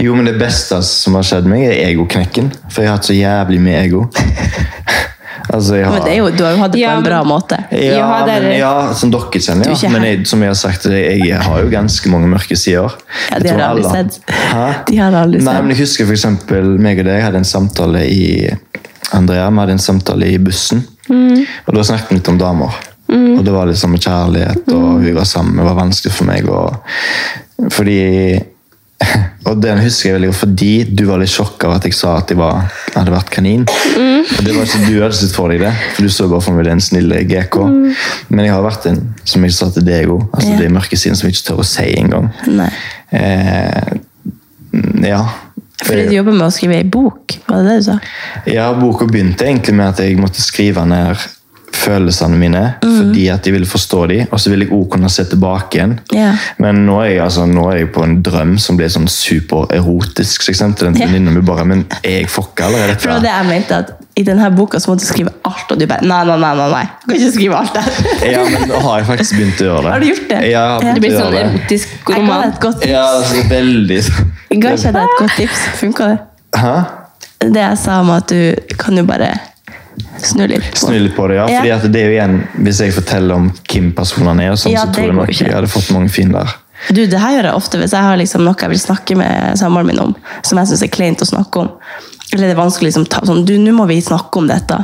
[0.00, 2.50] Jo, men det beste som har skjedd meg, er egoknekken.
[2.70, 4.04] For jeg har hatt så jævlig mye ego.
[5.52, 5.94] altså, jeg har...
[5.98, 7.58] Men det er jo, du har jo hatt det på Ja, en bra måte.
[7.70, 9.90] Ja, Ja, men, ja, som dere kjenner, er ja.
[9.94, 12.94] Men jeg, som jeg har sagt, jeg, har jo ganske mange mørke sider.
[13.30, 14.20] Ja, de har aldri alle- sett.
[14.52, 14.66] Hæ?
[14.90, 15.64] De har aldri Nei, sett.
[15.64, 18.24] men jeg husker for eksempel, meg og deg hadde en samtale i
[19.16, 20.84] Andrea, vi hadde en samtale i bussen.
[21.10, 22.76] Og da snakket vi litt om damer.
[23.10, 25.56] Og det var sånn kjærlighet, og vi var sammen.
[25.58, 26.46] Det var vanskelig for meg.
[26.46, 27.96] Og, fordi
[29.50, 32.12] Og den husker jeg veldig godt fordi du var litt sjokk av at jeg sa
[32.20, 33.64] at jeg var, hadde vært kanin.
[33.66, 36.54] Og det var ikke Du hadde sett for deg det, for du så bare for
[36.58, 37.56] meg den snille GK.
[38.28, 40.58] Men jeg har vært en, som jeg sa til deg òg, altså Ja.
[40.60, 42.28] det er mørke siden som jeg ikke tør å si engang.
[43.10, 43.92] Eh,
[45.08, 45.22] ja.
[45.80, 47.98] Fordi du jobber med å skrive ei bok, var det det du sa?
[48.52, 51.16] Ja, boka begynte egentlig med at jeg måtte skrive ned
[51.76, 55.24] følelsene mine, fordi at jeg ville forstå dem, og så ville jeg også kunne se
[55.30, 55.96] tilbake igjen.
[56.14, 56.48] Yeah.
[56.58, 60.44] Men nå er, jeg, altså, nå er jeg på en drøm som blir sånn supererotisk,
[60.44, 63.24] så jeg sendte den til venninna mi bare, men er jeg fucka, eller er For
[63.24, 66.04] det jeg mente, at i denne boka så må du skrive alt, og du bare
[66.04, 66.84] Nei, nei, nei, nei, nei.
[67.04, 67.90] du kan ikke skrive alt der.
[68.32, 69.92] Ja, men nå har jeg faktisk begynt å gjøre det.
[69.94, 70.40] Har du gjort det?
[70.40, 71.60] Ja, jeg har begynt Det blir å sånn gjøre det.
[71.60, 72.90] erotisk Jeg ga deg et godt tips.
[72.90, 74.00] Ja, altså, veldig.
[74.50, 75.62] Ga ikke deg et godt tips?
[75.80, 76.18] Funka det?
[76.60, 76.74] Hæ?
[77.40, 79.30] Det jeg sa om at du kan jo bare
[80.22, 81.46] snu litt på Snu litt på det, ja.
[81.50, 81.60] Ja.
[81.60, 82.36] Fordi at det er jo igjen,
[82.66, 85.70] Hvis jeg forteller om hvem personene er, sånn, Ja, så tror jeg nok jeg hadde
[85.72, 86.54] fått mange fin der.
[86.88, 89.58] Du, det her gjør jeg ofte hvis jeg har liksom noe jeg vil snakke med
[89.60, 90.14] samboeren min om,
[90.46, 91.68] som jeg synes er kleint å snakke om.
[92.32, 94.76] Eller det er vanskelig liksom, ta, sånn, du, nå må vi snakke om dette.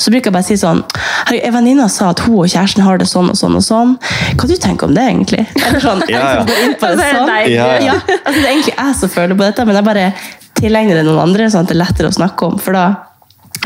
[0.00, 0.80] Så bruker jeg bare si sånn
[1.28, 3.92] «Herregud, En venninne sa at hun og kjæresten har det sånn og sånn og sånn.
[4.40, 5.44] Hva du tenker om det, egentlig?
[5.60, 6.46] Eller sånn, Ja, ja.
[6.46, 7.34] liksom inn på det sånn.
[7.52, 7.82] Ja, ja.
[7.84, 10.06] Ja, altså, det er egentlig jeg som føler på dette, men jeg bare
[10.56, 12.56] tilegner det noen andre, sånn at det er lettere å snakke om.
[12.62, 12.86] For da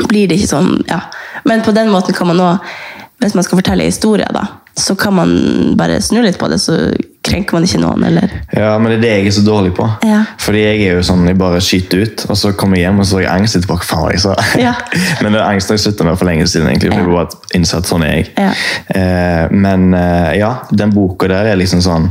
[0.07, 1.01] blir det ikke sånn, ja.
[1.49, 2.73] Men på den måten kan man også,
[3.19, 4.45] hvis man skal fortelle historier, da,
[4.79, 5.31] så kan man
[5.79, 6.77] bare snu litt på det, så
[7.25, 9.85] krenker man ikke noen, eller Ja, men det er det jeg er så dårlig på.
[10.07, 10.21] Ja.
[10.39, 13.05] Fordi jeg er jo sånn, jeg bare skyter ut, og så kommer jeg hjem og
[13.09, 13.75] så har jeg angst etterpå.
[13.81, 14.35] Hva faen var jeg sa?
[14.59, 14.73] Ja.
[15.21, 16.93] men det er angst har jeg slutta med for lenge siden, egentlig.
[16.93, 17.05] For Ja.
[17.05, 18.29] jeg bare innså at sånn er jeg.
[18.39, 18.49] Ja.
[18.95, 22.07] Eh, men eh, ja, den boka der er liksom sånn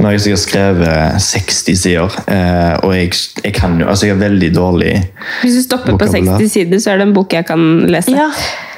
[0.00, 3.10] Når jeg sikkert skrevet 60 sider, eh, og jeg,
[3.44, 4.92] jeg kan jo Altså, jeg er veldig dårlig
[5.42, 8.14] Hvis du stopper på 60 sider, så er det en bok jeg kan lese.
[8.14, 8.28] Ja,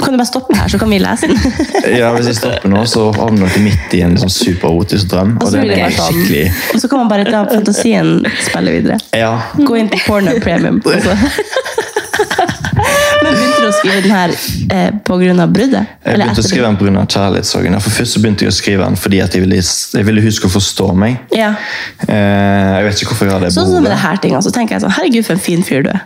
[0.01, 1.39] kan du bare stoppe her, så kan vi lese den?
[2.01, 5.37] Ja, Hvis jeg stopper nå, så havner dere midt i en sånn superotisk drøm.
[5.41, 6.21] Og Og det sånn.
[6.21, 8.15] skikkelig Og så kan man bare la fantasien
[8.45, 8.99] spille videre.
[9.17, 9.33] Ja.
[9.57, 10.81] Gå inn på Porno Premium.
[10.85, 11.17] Også.
[13.23, 14.35] Men begynte du å skrive den her
[14.73, 15.93] eh, av bruddet?
[16.05, 17.05] Jeg begynte å skrive den pga.
[17.17, 17.79] kjærlighetssorgen.
[17.83, 20.53] For Først så begynte jeg å skrive den fordi jeg ville, jeg ville huske å
[20.53, 21.19] forstå meg.
[21.35, 21.55] Ja.
[22.07, 24.05] Eh, jeg vet ikke hvorfor jeg har det Sånn som med det behovet.
[24.05, 26.05] her ting, så tenker jeg sånn, herregud for en fin fyr du er.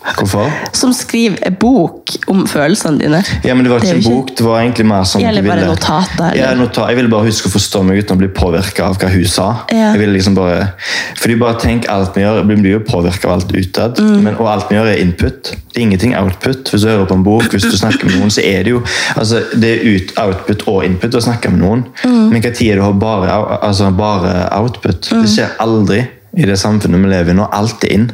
[0.00, 0.48] Hvorfor?
[0.72, 3.18] Som skriver en bok om følelsene dine.
[3.44, 5.60] Ja, men Det var ikke det en bok, det var egentlig mer sånn Eller bare
[5.60, 6.36] ville- notater.
[6.38, 6.88] Ja, notat.
[6.88, 9.48] Jeg ville bare huske å forstå meg uten å bli påvirka av hva hun sa.
[9.70, 9.90] Ja.
[9.92, 10.72] Jeg ville liksom bare
[11.20, 14.22] Fordi bare tenk alt vi gjør, blir jo påvirka av alt utad, Mm.
[14.24, 15.42] men- og alt vi gjør, er input.
[15.72, 16.64] Det er ingenting output.
[16.70, 18.82] Hvis du hører på en bok, hvis du snakker med noen, så er det jo
[19.16, 21.84] altså, det er ut, output og input å snakke med noen.
[22.04, 22.30] Mm.
[22.32, 25.10] Men hva tid er det å ha bare, altså, bare output?
[25.12, 25.22] Mm.
[25.22, 27.48] Det skjer aldri i det samfunnet vi lever i nå.
[27.52, 28.10] Alt er inn.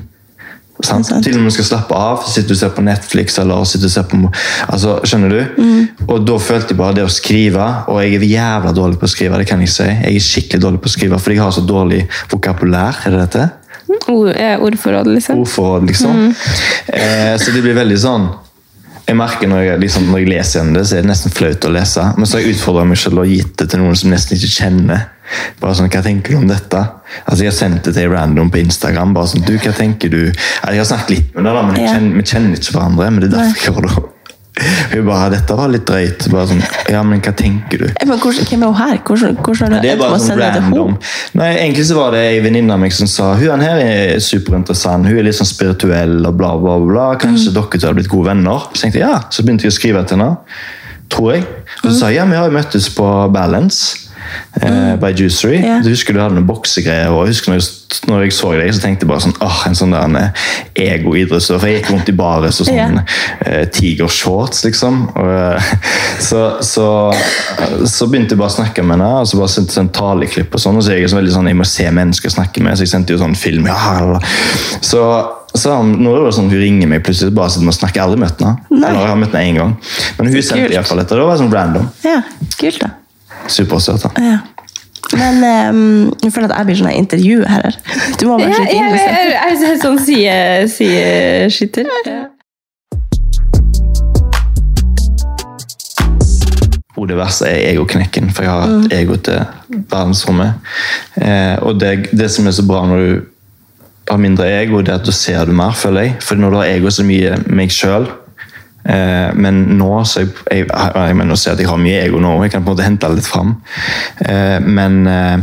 [0.86, 1.10] Sant?
[1.24, 3.94] Til og med skal slappe av, sitter du og ser på Netflix eller sitter og
[3.96, 4.20] ser på
[4.66, 5.40] altså, Skjønner du?
[5.58, 6.06] Mm.
[6.06, 9.12] Og da følte jeg bare det å skrive, og jeg er jævla dårlig på å
[9.12, 9.90] skrive, det kan jeg si.
[9.90, 13.04] Jeg er skikkelig dårlig på å skrive, fordi jeg har så dårlig vokabulær.
[13.04, 13.46] er det dette?
[14.10, 15.44] Ord, eh, ordforråd, liksom.
[15.44, 16.16] Ordforråd, liksom.
[16.16, 16.34] Mm.
[16.86, 18.26] Eh, så det blir veldig sånn
[19.06, 21.66] jeg merker når jeg, liksom, når jeg leser igjen det, så er det nesten flaut
[21.68, 22.06] å lese.
[22.16, 24.50] Men så har jeg utfordra meg selv og gitt det til noen som nesten ikke
[24.50, 25.04] kjenner.
[25.60, 26.82] Bare sånn, Hva tenker du om dette?
[27.26, 29.14] Altså Jeg har sendt det til random på Instagram.
[29.14, 30.20] bare sånn, du, hva tenker du?
[30.32, 33.10] Jeg har snakket litt med deg, da, men kjenner, vi kjenner ikke hverandre.
[33.10, 34.04] Men det er derfor jeg gjør det.
[34.56, 36.30] Hun bare 'Dette var litt drøyt'.
[36.32, 37.88] Bare sånn, ja, men hva tenker du?
[38.06, 38.98] Men hvordan, hvem er hun her?
[39.04, 40.94] Hvordan, hvordan du Det er bare sånn det random.
[41.34, 45.04] Nei, Egentlig så var det ei venninne av meg som sa hun her er superinteressant,
[45.06, 47.04] hun er litt sånn spirituell og bla, bla, bla.
[47.20, 47.54] Kanskje Mm.
[47.54, 48.58] dere to hadde blitt gode venner?
[48.72, 50.36] Så tenkte jeg ja, så begynte jeg å skrive til henne.
[51.10, 51.42] Tror jeg.
[51.84, 51.92] Og Mm.
[51.92, 54.05] så sa jeg ja, vi har jo møttes på Balance.
[54.60, 55.58] Eh, by Juicery.
[55.60, 55.82] Yeah.
[55.84, 57.12] Du husker du hadde noen boksegreier.
[57.28, 59.94] husker når jeg, når jeg så deg, så tenkte jeg bare sånn åh, en sånn
[59.94, 60.46] der eh,
[60.86, 61.60] ego-idrettsutøver.
[61.60, 65.02] For jeg gikk rundt i bares og sånn eh, tigershorts, liksom.
[65.12, 65.72] Og, uh,
[66.28, 66.88] så, så,
[67.84, 70.56] så begynte jeg bare å snakke med henne, og så bare sendte jeg sånn taleklipp
[70.56, 70.80] og sånn.
[70.80, 72.94] Og så er jeg så veldig sånn, jeg må se mennesker snakke med, så jeg
[72.96, 73.68] sendte jo sånn film.
[73.70, 74.20] Ja,
[74.84, 75.06] så
[75.56, 77.96] så han, nå er det sånn, Hun ringer meg plutselig bare sitter og snakker.
[77.96, 78.66] Jeg har aldri møtt henne.
[78.76, 79.74] Eller jeg har møtt henne én gang.
[80.18, 81.16] Men hun sendte i hvert fall dette.
[81.16, 81.90] Det var sånn random.
[82.04, 82.20] Ja,
[82.60, 82.92] kult da.
[83.48, 84.02] Supersøt.
[84.02, 84.10] da.
[84.22, 84.38] Ja.
[85.16, 85.36] Men
[85.70, 87.76] um, jeg føler at jeg blir sånn intervju her.
[88.20, 88.84] Du må bare skyte jeg, inn.
[88.84, 89.12] jeg, liksom.
[89.14, 91.92] jeg, jeg er sånn side- sideskytter.
[92.06, 92.22] Ja.
[97.06, 98.82] Det verste er egoknekken, for jeg har Mm.
[98.82, 99.46] hatt ego til
[99.92, 100.52] verdensrommet.
[101.22, 103.20] Eh, og det, det som er så bra når du
[104.10, 106.16] har mindre ego, det er at du ser det mer, føler jeg.
[106.20, 108.08] For når du har ego så mye meg sjøl
[108.86, 112.36] Men nå så jeg, jeg, jeg mener å si at jeg har mye ego nå,
[112.44, 113.56] jeg kan på en måte hente det litt fram.
[114.22, 115.40] Eh, men eh,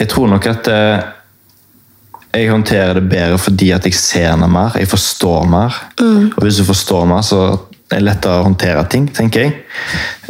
[0.00, 1.06] jeg tror nok at eh,
[2.30, 5.80] jeg håndterer det bedre fordi at jeg ser henne mer, jeg forstår mer.
[6.00, 6.30] Mm.
[6.36, 7.40] Og hvis du forstår mer, så
[7.98, 9.54] lettere å håndtere ting, tenker jeg.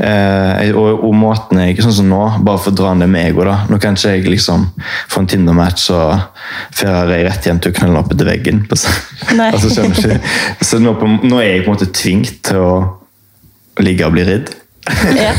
[0.01, 3.45] Eh, og, og måten jeg, sånn som nå, bare for å dra ned med ego
[3.45, 4.65] da, Nå kan ikke jeg liksom
[5.11, 6.41] få en Tinder-match og
[6.79, 8.65] føre jeg rett hjem til å knulle opp etter veggen.
[9.51, 10.17] Altså?
[10.65, 12.73] Så nå, på, nå er jeg på en måte tvingt til å
[13.85, 14.55] ligge og bli ridd.
[15.17, 15.33] Ja.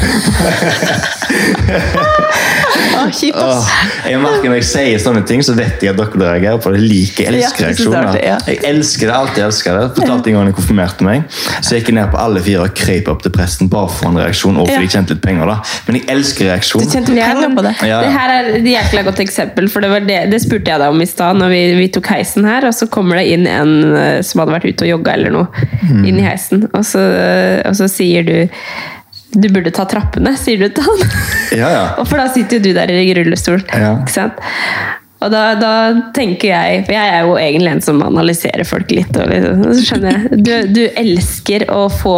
[2.92, 3.68] Å, kjipt, ass.
[4.08, 6.82] Jeg merker Når jeg sier sånne ting, så vet jeg at dere reagerer på det.
[6.84, 7.26] like.
[7.32, 8.18] Elsker er reaksjoner.
[8.24, 8.38] ja.
[8.50, 9.84] Jeg elsker det, alltid elsker det.
[10.00, 11.24] Fortalte en gang jeg konfirmerte meg,
[11.62, 14.12] så jeg gikk jeg ned på alle fire og krøp opp til presten bare for
[14.12, 14.60] en reaksjon.
[14.62, 15.58] Og fordi jeg tjente litt penger da.
[15.88, 16.86] Men jeg elsker reaksjon.
[16.86, 17.74] Du tjente penger på det.
[17.90, 18.02] Ja.
[18.06, 20.96] Det her er et jækla godt eksempel, for det, var det, det spurte jeg deg
[20.96, 23.74] om i stad når vi, vi tok heisen her, og så kommer det inn en
[23.98, 26.04] eh, som hadde vært ute og jogga eller noe, Mm.
[26.08, 27.02] inn i heisen, og så,
[27.68, 28.36] og så sier du
[29.32, 31.06] du burde ta trappene, sier du til han.
[31.62, 31.84] Ja, ja.
[32.08, 33.60] For da sitter jo du der i rullestol.
[33.76, 33.98] Ja.
[34.00, 34.40] Ikke sant?
[35.22, 35.72] Og da, da
[36.16, 39.14] tenker jeg For jeg er jo egentlig en som analyserer folk litt.
[39.20, 42.16] Og liksom, så skjønner jeg du, du elsker å få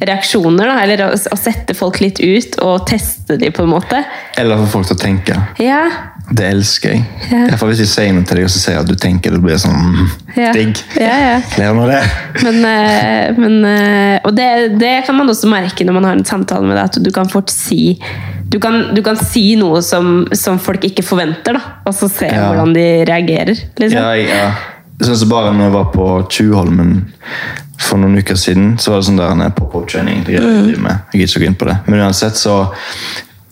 [0.00, 4.00] reaksjoner, da, eller å, å sette folk litt ut og teste dem, på en måte.
[4.40, 5.40] Eller få folk til å tenke.
[5.62, 5.82] Ja,
[6.30, 7.02] Det elsker jeg.
[7.30, 7.44] Ja.
[7.52, 9.58] Hvert hvis jeg sier noe til deg og så sier at du tenker, det blir
[9.62, 10.52] sånn mm, Ja.
[10.56, 10.80] digg.
[10.98, 11.36] Ja, ja.
[11.60, 12.00] Ler nå det.
[12.42, 14.48] Men, eh, men eh, Og det,
[14.80, 17.30] det kan man også merke når man har en samtale med deg, at du kan
[17.30, 17.98] fort si
[18.48, 22.28] du kan, du kan si noe som, som folk ikke forventer, da, og så se
[22.30, 22.44] Ja.
[22.52, 23.58] hvordan de reagerer.
[23.78, 23.98] Liksom.
[23.98, 24.50] Ja, ja.
[25.00, 26.92] Jeg synes bare når jeg var på Tjuvholmen
[27.78, 30.22] for noen uker siden, så var det sånn der en pop-up-training.
[30.30, 31.02] jeg driver.
[31.12, 31.76] Jeg gidder ikke å gå inn på det.
[31.86, 32.54] Men uansett så,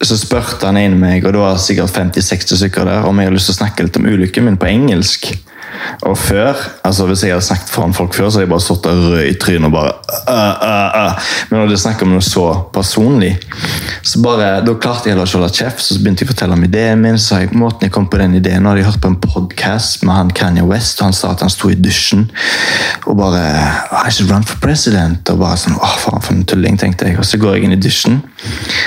[0.02, 3.36] så spurte han inn meg, og det var sikkert 50-60 stykker der, om jeg hadde
[3.36, 5.30] lyst til å snakke litt om ulykken min på engelsk.
[6.08, 8.84] Og før, altså hvis jeg hadde snakket foran folk før, så hadde jeg bare stått
[8.86, 9.92] der rød i trynet og bare
[10.30, 11.30] uh, uh, uh.
[11.50, 12.44] Men når det snakker om noe så
[12.74, 13.32] personlig,
[14.02, 15.84] så bare, da klarte jeg heller ikke å holde kjeft.
[15.84, 17.18] Så begynte jeg å fortelle om ideen min.
[17.18, 20.04] så jeg, måten jeg kom på den ideen, Nå hadde jeg hørt på en podcast
[20.06, 22.28] med han Kanye West, og han sa at han sto i dusjen
[23.04, 23.42] og bare
[24.04, 25.28] I should run for president.
[25.32, 27.18] Og bare sånn, åh faen for en tulling, tenkte jeg.
[27.20, 28.22] Og så går jeg inn i dusjen,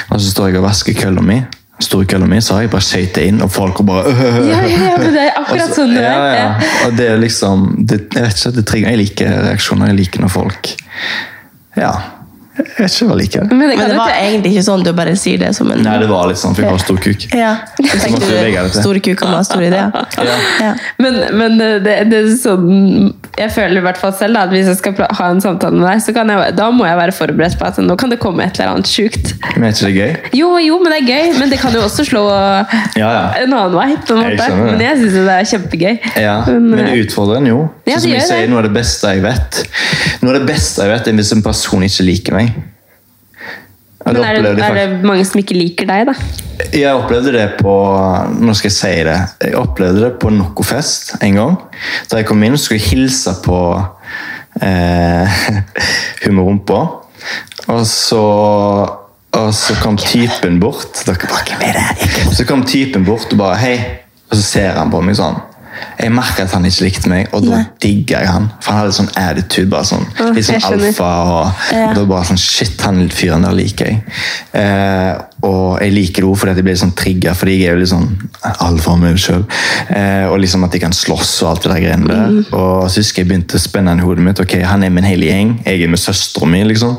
[0.09, 1.41] og så står jeg og vasker kølla mi.
[1.79, 4.77] Store kølla mi, så har jeg bare skøytet inn, og folk bare øh, Ja, ja,
[4.89, 6.47] ja, men det er akkurat og sånn det ja, ja.
[6.87, 9.91] Og det er liksom det, Jeg vet ikke, det trigger Jeg liker reaksjoner.
[9.91, 10.71] Jeg liker når folk
[11.77, 11.91] Ja.
[12.57, 13.43] Jeg vet ikke hva jeg liker.
[13.51, 15.97] Men det, Men det var egentlig ikke sånn du bare sier det som en Nei,
[16.01, 17.25] det var litt sånn, for jeg har stor kuk.
[17.37, 17.51] Ja.
[18.73, 19.91] Store kuker med ha store ideer.
[20.17, 20.37] Ja.
[20.63, 20.71] Ja.
[21.01, 24.67] Men, men det, det er sånn Jeg føler i hvert fall selv da, at hvis
[24.71, 27.57] jeg skal ha en samtale med deg, så kan jeg, da må jeg være forberedt
[27.59, 29.33] på at nå kan det komme et eller annet sjukt.
[29.55, 30.15] Men er ikke det gøy?
[30.39, 31.35] Jo, jo, men det er gøy.
[31.37, 32.23] Men det kan jo også slå
[32.97, 33.23] Ja, ja.
[33.43, 33.89] en annen vei.
[34.07, 34.47] på en måte.
[34.47, 34.57] Jeg.
[34.63, 35.93] Men jeg syns det er kjempegøy.
[36.23, 37.59] Ja, Men, men eh, det utfordrer en jo.
[37.87, 38.49] Ja, som jeg sier, det.
[38.51, 39.61] Noe av det beste jeg vet
[40.23, 42.46] Noe av det beste jeg vet er hvis en person ikke liker meg.
[44.07, 46.13] Ja, men er det, er det mange som ikke liker deg, da?
[46.71, 47.73] Jeg opplevde det på
[48.39, 49.17] Nå skal jeg si det.
[49.43, 51.57] Jeg opplevde det på Nokofest en gang.
[52.07, 53.59] Da jeg kom inn, og skulle jeg hilse på
[54.63, 55.41] eh,
[56.37, 56.61] hun.
[57.67, 58.23] Og så,
[59.41, 61.03] og så kom typen bort.
[61.03, 62.09] Dere bare, hvem er det?
[62.37, 63.77] Så kom typen bort og bare Hei.
[64.27, 65.37] Og så ser han på meg sånn.
[65.99, 68.49] Jeg merker at han ikke likte meg, og da digger jeg han.
[68.61, 69.69] For han hadde sånn attitude.
[69.69, 71.07] bare sånn, oh, Litt sånn alfa.
[71.23, 71.87] Og, Ja.
[71.89, 74.03] og da bare sånn, Shit, han fyren der liker jeg.
[74.53, 77.79] Eh, og jeg liker det også fordi jeg blir sånn trigga, fordi jeg er jo
[77.81, 78.29] litt sånn
[78.67, 79.43] alfa om meg sjøl.
[79.89, 82.27] Eh, og liksom at jeg kan slåss og alt det der greiene der.
[82.27, 82.53] Mm.
[82.53, 84.39] Og så husker jeg begynte å spenne i hodet mitt.
[84.39, 86.63] ok, Han er min hele gjeng, jeg er med søstera mi.
[86.63, 86.97] liksom.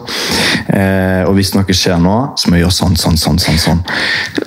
[0.74, 3.38] Eh, og hvis noe skjer nå, så må jeg gjøre sånn, sånn, sånn.
[3.38, 3.80] sånn, sånn.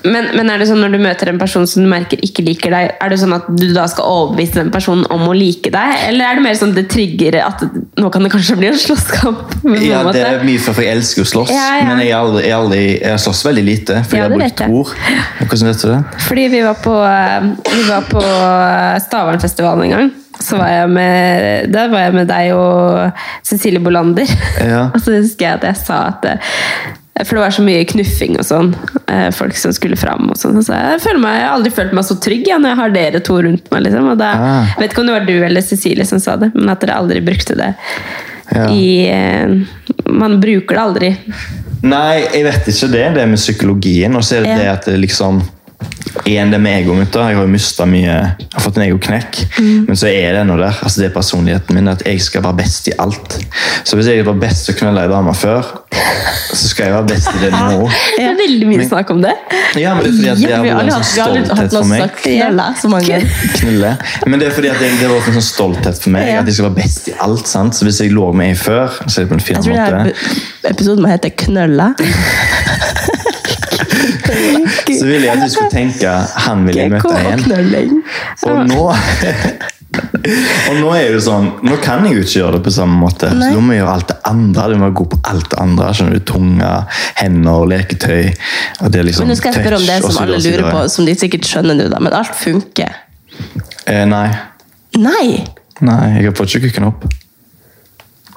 [0.04, 2.72] Men, men er det sånn når du møter en person som du merker ikke liker
[2.74, 5.98] deg, er det sånn at du da skal overbevise den personen om å like deg?
[6.08, 7.62] Eller er det mer sånn det trigger at
[8.02, 9.54] nå kan det kanskje bli en slåsskamp?
[9.86, 11.86] Ja, det er mye for, for jeg elsker å slåss, Ja, ja.
[11.92, 14.00] men jeg, aldri, jeg, aldri, jeg slåss veldig lite.
[14.08, 14.96] Fordi Ja, jeg har brukt ord.
[15.44, 16.02] Hvordan vet du det?
[16.26, 18.26] Fordi vi var på, eh, vi var på
[19.06, 20.12] Stavernfestivalen en gang.
[20.42, 24.30] Så var jeg med, der var jeg med deg og Cecilie Bolander.
[24.58, 24.88] Ja.
[24.94, 26.39] og så husker jeg at jeg sa at det,
[27.26, 28.72] For det var så mye knuffing og sånn.
[29.07, 30.57] eh, Folk som skulle fram og sånn.
[30.63, 32.89] Så jeg, føler meg, jeg har aldri følt meg så trygg ja, når jeg har
[32.95, 33.84] dere to rundt meg.
[33.88, 34.09] Liksom.
[34.13, 34.65] Og da, Ah.
[34.78, 36.97] Jeg vet ikke om det var du eller Cecilie som sa det, men at dere
[36.97, 37.74] aldri brukte det.
[38.51, 38.67] Ja.
[38.67, 39.53] I, eh,
[40.11, 41.11] man bruker det aldri.
[41.84, 43.05] Nei, jeg vet ikke det.
[43.15, 44.15] Det er med psykologien.
[44.15, 44.57] Og så er det Ja.
[44.57, 45.41] det at det liksom
[46.28, 49.40] Igjen det med da, Jeg har jo mista mye Jeg har fått en egoknekk.
[49.58, 49.86] Mm.
[49.88, 50.76] Men så er det noe der.
[50.84, 51.88] altså Det er personligheten min.
[51.92, 53.38] At jeg skal være best i alt.
[53.88, 55.72] Så hvis jeg var best til å knulle ei dame før,
[56.52, 57.88] så skal jeg være best i det nå.
[58.18, 59.34] Det er veldig mye snakk om det.
[59.80, 62.16] Ja, men det er fordi at det har vært en sånn stolthet for meg.
[62.22, 63.22] knulle så mange.
[63.58, 63.92] Knulle.
[64.28, 66.32] Men det er fordi at det, det har vært en sånn stolthet for meg.
[66.42, 67.48] At jeg skal være best i alt.
[67.50, 67.78] sant?
[67.78, 69.98] Så hvis jeg lå med ei før, så er det på en fin Jeg tror
[70.04, 70.72] måte.
[70.74, 71.92] episoden må hete Knølla.
[75.00, 76.16] Så ville jeg at du skulle tenke
[76.46, 78.02] han vil jeg møte igjen.
[78.48, 78.88] Og nå
[79.92, 83.28] Og nå er det sånn Nå kan jeg jo ikke gjøre det på samme måte.
[83.28, 83.50] Så Nei.
[83.52, 84.68] da må jeg gjøre alt det andre.
[84.72, 85.90] Du må gå på alt det andre.
[85.98, 86.70] skjønner du, Tunge,
[87.20, 88.30] hender, leketøy.
[88.86, 90.54] Og det er liksom Men nå skal jeg spørre om det så som alle så
[90.54, 92.00] lurer på, som de sikkert skjønner nå, da.
[92.04, 93.02] Men alt funker.
[93.90, 94.28] Eh, nei.
[95.02, 95.26] Nei!
[95.82, 97.06] Nei, jeg har fått ikke kukken opp.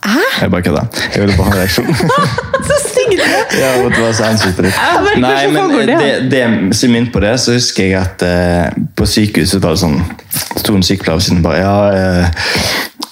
[0.05, 0.83] Jeg bare kødda.
[1.15, 1.87] Jeg ville bare ha en reaksjon.
[2.69, 3.57] Så stygg du er!
[3.61, 4.83] Ja, det var se ansiktet ditt.
[5.21, 6.13] Nei, men det?
[6.33, 6.45] det,
[6.77, 9.99] siden min på det, så husker jeg at uh, på sykehuset var det sånn
[10.35, 12.43] sto en sykepleier ved siden bare Ja, eh,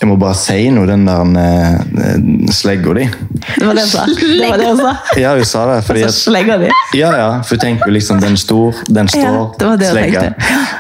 [0.03, 2.17] jeg må bare si noe, den der eh,
[2.51, 3.05] slegga di.
[3.07, 4.07] Det var det hun sa.
[4.11, 4.95] Det var det hun sa.
[5.21, 5.79] Ja, hun sa det.
[5.87, 6.71] Fordi Så at, slegga di.
[6.99, 9.91] ja, ja, for hun tenker jo liksom den stor, den står, Ja, det var det
[9.95, 10.29] slegga.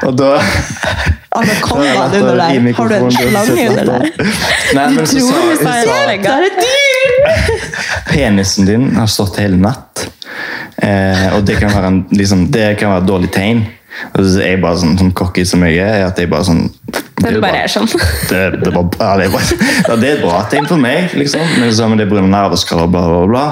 [0.03, 0.32] Og da
[1.32, 2.72] Altså, kom Da har da, under der.
[2.76, 4.03] Har du en slange under der?
[4.76, 6.82] Nei, men så tror sa, hun det er et dyr!
[8.12, 10.09] penisen din har stått hele natt.
[10.76, 13.64] Eh, og det kan være, en, liksom, det kan være et dårlig tegn.
[14.12, 16.62] Og så er jeg bare sånn, sånn cocky som jeg er, at jeg bare sånn
[17.22, 17.88] Det bare er sånn.
[18.30, 19.49] det, det, var, ja, det, var,
[19.88, 21.45] ja, det er et bra tegn for meg, liksom.
[21.61, 22.24] Men så, men det er pga.
[22.32, 23.47] nerveskader, bla, bla, bla.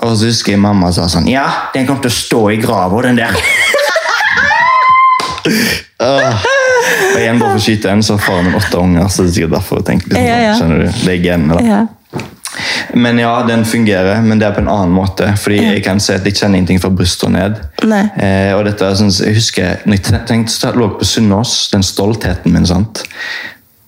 [0.00, 3.02] Og så husker jeg mamma sa sånn Ja, den kommer til å stå i grava,
[3.04, 3.36] den der.
[6.00, 6.44] uh,
[7.10, 9.32] Og igjen bare for å skyte en, så har faren min åtte unger, så det
[9.32, 10.52] er sikkert derfor jeg tenker liksom, Ja, ja.
[10.58, 11.80] skjønner du, det er genene da.
[12.94, 15.28] Men ja, den fungerer, men det er på en annen måte.
[15.40, 17.60] Fordi jeg kan si at jeg kjenner ingenting fra brystet og ned.
[18.16, 22.68] Eh, og dette sånn, jeg husker, når jeg tenkte, lå på Sunnaas, den stoltheten min,
[22.68, 23.04] sant?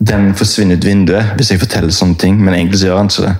[0.03, 3.27] den forsvinner ut vinduet hvis jeg forteller sånne ting, men egentlig så gjør han ikke
[3.29, 3.35] det.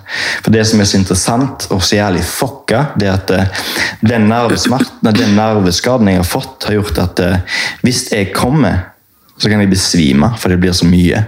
[0.45, 3.65] For det som er så interessant og så jævlig fucka, det er at eh,
[4.05, 8.93] den, nervesmerten, den nerveskaden jeg har fått, har gjort at eh, hvis jeg kommer,
[9.35, 11.25] så kan jeg besvime, for det blir så mye.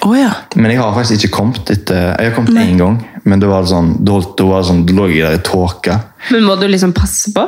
[0.00, 0.30] Å ja.
[0.56, 3.66] Men jeg har faktisk ikke kommet etter Jeg har kommet én gang, men da var
[3.66, 5.98] det sånn, da, var det sånn, da lå jeg der i tåke.
[6.30, 7.44] Men må du liksom passe på?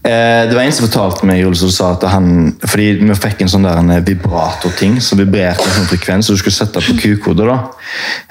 [0.00, 3.42] Eh, det var en som fortalte meg Jules, som sa at han Fordi vi fikk
[3.44, 6.96] en sånn der en vibratorting som vibrerte en sånn frekvens, så du skulle sette på
[7.02, 7.44] Q-kode.
[7.44, 7.58] da.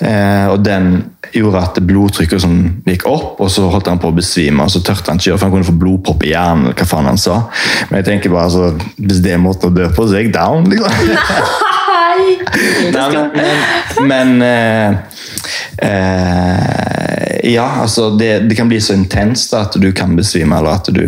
[0.02, 0.90] Eh, og den
[1.30, 4.66] gjorde at blodtrykket sånn gikk opp, og så holdt han på å besvime.
[4.66, 6.66] og Så tørte han ikke for han kunne få blodpropp i hjernen.
[6.66, 7.44] eller hva faen han sa.
[7.92, 10.34] Men jeg tenker bare, altså, hvis det er måten å dø på, så er jeg
[10.34, 10.66] down.
[10.66, 10.90] liksom.
[12.94, 14.90] Nei, men, men, eh,
[15.88, 20.92] eh, Ja, altså det, det kan bli så intenst at du kan besvime, eller at
[20.94, 21.06] du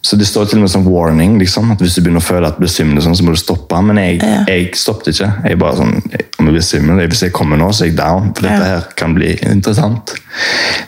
[0.00, 2.48] så Det står til og med som warning, liksom, at hvis du begynner å føle
[2.48, 3.80] at du blir sånn, så må du stoppe.
[3.84, 5.30] Men jeg, jeg stoppet ikke.
[5.50, 5.96] Jeg bare sånn,
[6.38, 8.30] om jeg blir Hvis jeg kommer nå, så er jeg down.
[8.32, 10.14] For dette her kan bli interessant.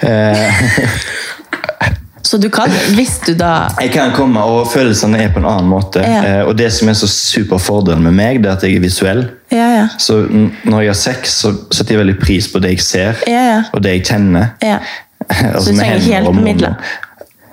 [0.07, 0.63] Eh,
[2.31, 5.67] Så du kan, hvis du da Jeg kan komme, og følelsene er på en annen
[5.71, 5.99] måte.
[6.05, 6.21] Ja.
[6.23, 8.85] Eh, og det som er så super fordelen med meg, det er at jeg er
[8.85, 9.25] visuell.
[9.51, 9.87] Ja, ja.
[9.99, 13.43] Så når jeg har sex, så setter jeg veldig pris på det jeg ser, Ja,
[13.57, 13.63] ja.
[13.75, 14.53] og det jeg kjenner.
[14.63, 14.79] ja.
[15.31, 16.75] Altså, Så du trenger ikke hjelpemidler?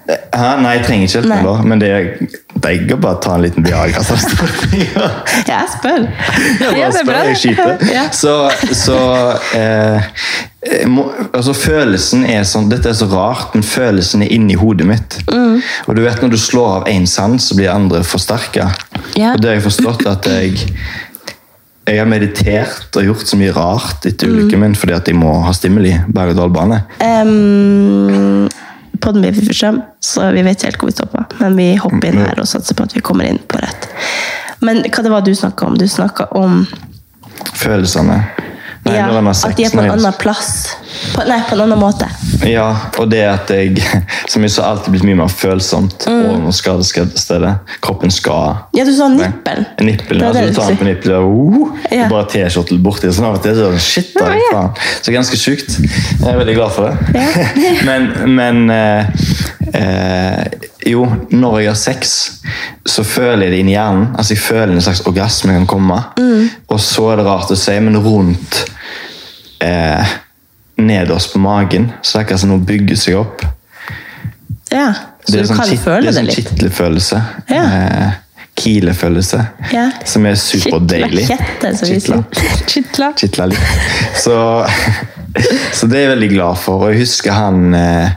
[0.08, 0.50] Hæ?
[0.64, 2.06] Nei, jeg trenger ikke hjelp heller, men det er
[2.64, 4.04] digg å bare ta en liten Viagra.
[4.08, 4.16] så
[4.80, 5.08] ja.
[5.50, 6.06] Jeg spør.
[6.62, 7.82] Ja, bare spør, jeg skyter.
[8.22, 8.36] Så,
[8.72, 8.98] så
[9.58, 10.08] eh,
[10.88, 15.18] må, altså Følelsen er sånn Dette er så rart, men følelsen er inni hodet mitt.
[15.32, 15.60] Mm.
[15.88, 18.70] Og du vet Når du slår av én sans, så blir andre forsterka.
[19.20, 19.34] Ja.
[19.36, 20.64] Og det har jeg forstått at jeg
[21.88, 24.34] jeg har meditert og gjort så mye rart etter Mm.
[24.36, 25.94] ulykken min fordi at jeg må ha stimuli.
[26.12, 26.82] berg-og-dal-bane.
[27.00, 28.50] Um,
[29.02, 31.24] for strøm, så vi vet helt hvor vi står på.
[31.40, 33.90] Men vi hopper inn her og satser på at vi kommer inn på rett.
[34.60, 35.78] Men hva det var du snakka om?
[35.78, 36.66] Du snakka om
[37.58, 38.24] Følelsene.
[38.88, 40.52] Nei, ja, at de er på en annen plass.
[41.14, 42.08] På, nei, på en annen måte.
[42.48, 43.82] Ja, og det at jeg
[44.32, 46.48] som jeg sa, alltid blitt mye mer følsomt Mm.
[46.48, 47.54] over skadestedet.
[47.84, 49.66] Kroppen skal Ja, du sa nippelen.
[49.84, 52.08] Nippelen, altså du tar den på nippelen og uh, Ja.
[52.12, 53.12] bare T-skjortel borti.
[53.12, 54.72] Sånn av og til så shit, da, faen.
[55.02, 55.78] Så ganske sjukt.
[55.82, 57.28] Jeg er veldig glad for det.
[57.88, 58.08] men
[58.38, 59.06] men eh,
[59.74, 60.46] eh,
[60.88, 61.04] jo,
[61.34, 62.14] når jeg har sex,
[62.88, 64.10] så føler jeg det inni hjernen.
[64.16, 65.98] Altså Jeg føler en slags orgasme kan komme.
[66.20, 66.50] Mm.
[66.72, 68.64] Og så er det rart å si, men rundt
[69.64, 70.16] eh,
[70.78, 73.44] nederst på magen, så det er akkurat som noe bygger seg opp.
[74.72, 74.94] Ja,
[75.24, 76.50] så Det er du sånn kan kitt, føle det er sånn litt.
[76.52, 77.22] kitlefølelse.
[77.50, 77.66] Ja.
[77.66, 78.16] Eh,
[78.58, 79.38] Kilefølelse.
[79.72, 79.92] Ja.
[80.06, 81.28] Som er superdeilig.
[81.30, 83.12] Kitla.
[83.20, 83.46] Kitla.
[83.52, 83.60] litt.
[84.18, 84.34] Så,
[85.78, 86.88] så det er jeg veldig glad for.
[86.88, 88.10] Og jeg husker han, eh,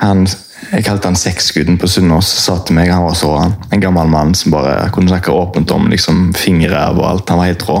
[0.00, 0.26] han
[0.72, 2.26] Jeg kalte han sexguden på Sunnaas.
[2.42, 5.70] Sa til meg, han var så han, en gammel mann som bare kunne snakke åpent
[5.70, 7.28] om liksom, fingerræv og alt.
[7.28, 7.76] Han var helt rå.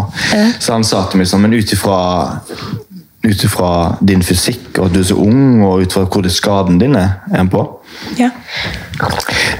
[0.60, 1.96] Så han sa til meg sånn, men ut ifra
[3.26, 3.70] ut ifra
[4.06, 6.96] din fysikk og at du er så ung, og ut fra hvor det skaden din
[6.96, 7.64] er, er på,
[8.18, 8.30] Ja.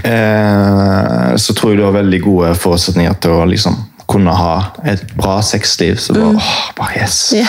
[0.02, 3.76] eh, så tror jeg du har veldig gode forutsetninger til å liksom
[4.06, 4.52] kunne ha
[4.86, 5.96] et bra sexliv.
[5.98, 7.16] Så bare, åh, bare yes.
[7.34, 7.46] Ja.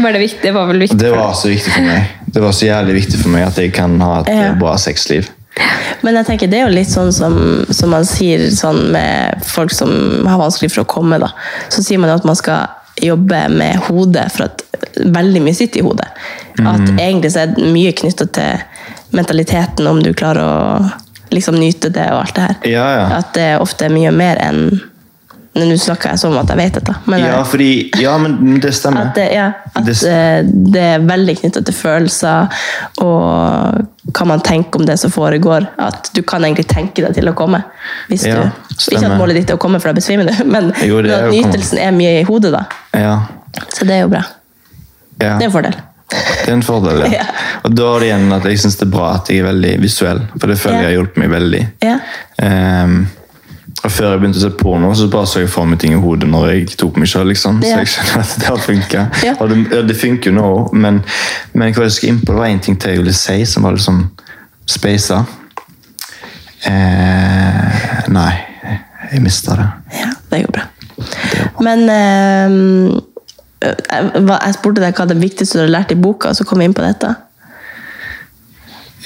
[0.00, 0.40] Var det viktig?
[0.46, 2.14] Det var vel viktig Det var så viktig for meg.
[2.32, 4.52] Det var så jævlig viktig for meg at jeg kan ha et Ja.
[4.56, 5.28] bra sexliv.
[6.02, 7.34] Men jeg tenker det er jo litt sånn som,
[7.74, 11.18] som man sier sånn med folk som har vanskelig for å komme.
[11.18, 11.28] da.
[11.68, 12.68] Så sier man at man skal
[13.02, 14.62] jobbe med hodet, for at
[15.04, 16.08] veldig mye sitter i hodet.
[16.58, 16.98] At Mhm.
[16.98, 18.62] egentlig så er det mye knytta til
[19.12, 20.92] mentaliteten, om du klarer å
[21.30, 22.56] liksom nyte det og alt det her.
[22.64, 23.18] Ja, ja.
[23.18, 24.80] At det ofte er mye mer enn
[25.58, 29.08] Nå snakker jeg som at jeg vet dette, men Ja, fordi, ja, men det stemmer.
[29.08, 32.48] at det, ja, at Det- eh, det er veldig knyttet til følelser
[33.02, 35.66] og hva man tenker om det som foregår.
[35.78, 37.62] At du kan egentlig tenke deg til å komme.
[38.08, 38.50] Hvis Ja, du,
[38.94, 41.24] ikke at målet ditt er å komme, for da besvimer du, men, Jo, det men
[41.24, 42.52] at nytelsen er mye i hodet.
[42.52, 42.64] da.
[42.94, 43.20] Ja,
[43.74, 44.22] Så det er jo bra.
[45.18, 45.74] Det er en fordel.
[46.08, 47.24] Det er en fordel, ja.
[47.64, 49.80] Og da er det igjen at jeg syns det er bra at jeg er veldig
[49.82, 51.62] visuell, for det føler jeg har hjulpet meg veldig.
[51.82, 51.98] Ja.
[52.38, 53.17] Og
[53.78, 56.26] Før jeg begynte å se porno, så bare så jeg for meg ting i hodet
[56.28, 57.60] når jeg tok meg selv, liksom.
[57.62, 59.04] Så jeg skjønner at det har funka.
[59.28, 59.34] Ja.
[59.38, 61.02] Og det, det funker jo nå, men,
[61.54, 63.66] men hva jeg skal inn på, det var en ting til jeg ville si, som
[63.66, 64.02] var liksom
[64.68, 65.22] speisa.
[66.66, 68.32] Eh, nei,
[69.12, 69.68] jeg mista det.
[70.00, 70.66] ja, det går bra.
[71.64, 72.58] Men eh,
[73.62, 76.62] jeg, jeg spurte deg hva det viktigste du har lært i boka, og så kom
[76.62, 77.14] vi inn på dette.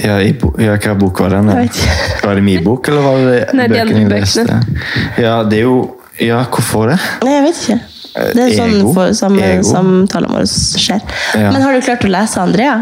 [0.01, 1.51] Ja, i, bo- ja, hva bok var den?
[2.25, 4.61] Var det min bok, eller var det Nei, de bøkene jeg leste?
[5.21, 5.75] Ja, det er jo
[6.23, 6.97] Ja, hvorfor det?
[7.27, 7.79] Nei, jeg vet ikke.
[8.37, 8.93] Det er sånn Ego.
[8.97, 9.63] for, sam, Ego.
[9.65, 11.01] samtalen vår skjer.
[11.41, 11.51] Ja.
[11.55, 12.75] Men har du klart å lese Andrea?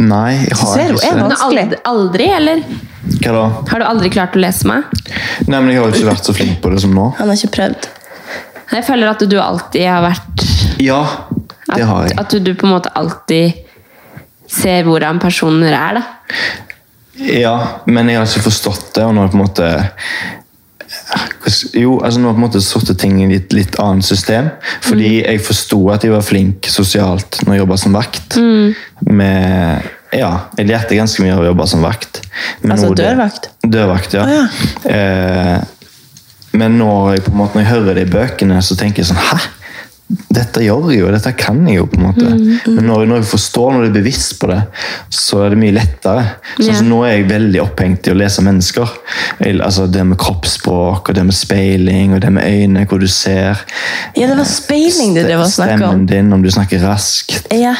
[0.00, 1.64] Nei, jeg har Ser du, ikke er vanskelig?
[1.64, 2.62] Aldri, aldri, eller?
[3.20, 3.42] Hva da?
[3.70, 4.86] Har du aldri klart å lese meg?
[5.48, 7.10] Nei, men jeg har ikke vært så flink på det som nå.
[7.18, 7.88] Han har ikke prøvd.
[8.70, 10.44] Jeg føler at du alltid har vært
[10.80, 11.00] Ja,
[11.70, 11.78] At,
[12.10, 12.18] jeg.
[12.18, 13.52] at du på en måte alltid
[14.50, 16.02] ser hvordan personer er, da.
[17.20, 17.56] Ja,
[17.86, 19.70] men jeg har ikke forstått det, og nå har jeg på en måte
[21.74, 24.50] jo, altså nå har jeg på en måte satt ting i et litt annet system.
[24.82, 25.26] Fordi Mm.
[25.26, 28.36] jeg forsto at jeg var flink sosialt når jeg jobba som vakt.
[28.36, 28.74] Mm.
[29.10, 29.82] Med,
[30.12, 32.20] ja, jeg lærte ganske mye av å jobbe som vakt.
[32.62, 33.48] Men Altså det- dørvakt?
[33.62, 34.24] Dørvakt, ja.
[34.24, 34.46] Oh, ja.
[34.90, 35.60] Eh,
[36.52, 39.06] men når jeg, på en måte, når jeg hører det i bøkene, så tenker jeg
[39.06, 39.38] sånn Hæ?
[40.10, 41.84] Dette gjør jeg jo, dette kan jeg jo.
[41.90, 42.26] på en måte.
[42.26, 44.58] Mm, Men når, når jeg forstår, når jeg er bevisst på det,
[45.14, 46.24] så er det mye lettere.
[46.56, 46.78] Sånn yeah.
[46.80, 48.96] som Nå er jeg veldig opphengt i å lese mennesker.
[49.52, 53.62] Altså Det med kroppsspråk, og det med speiling, og det med øyne, hvor du ser.
[54.18, 55.84] Ja, det var speiling du det var snakk om.
[55.84, 57.46] Stemmen din, om du snakker raskt.
[57.54, 57.76] Ja.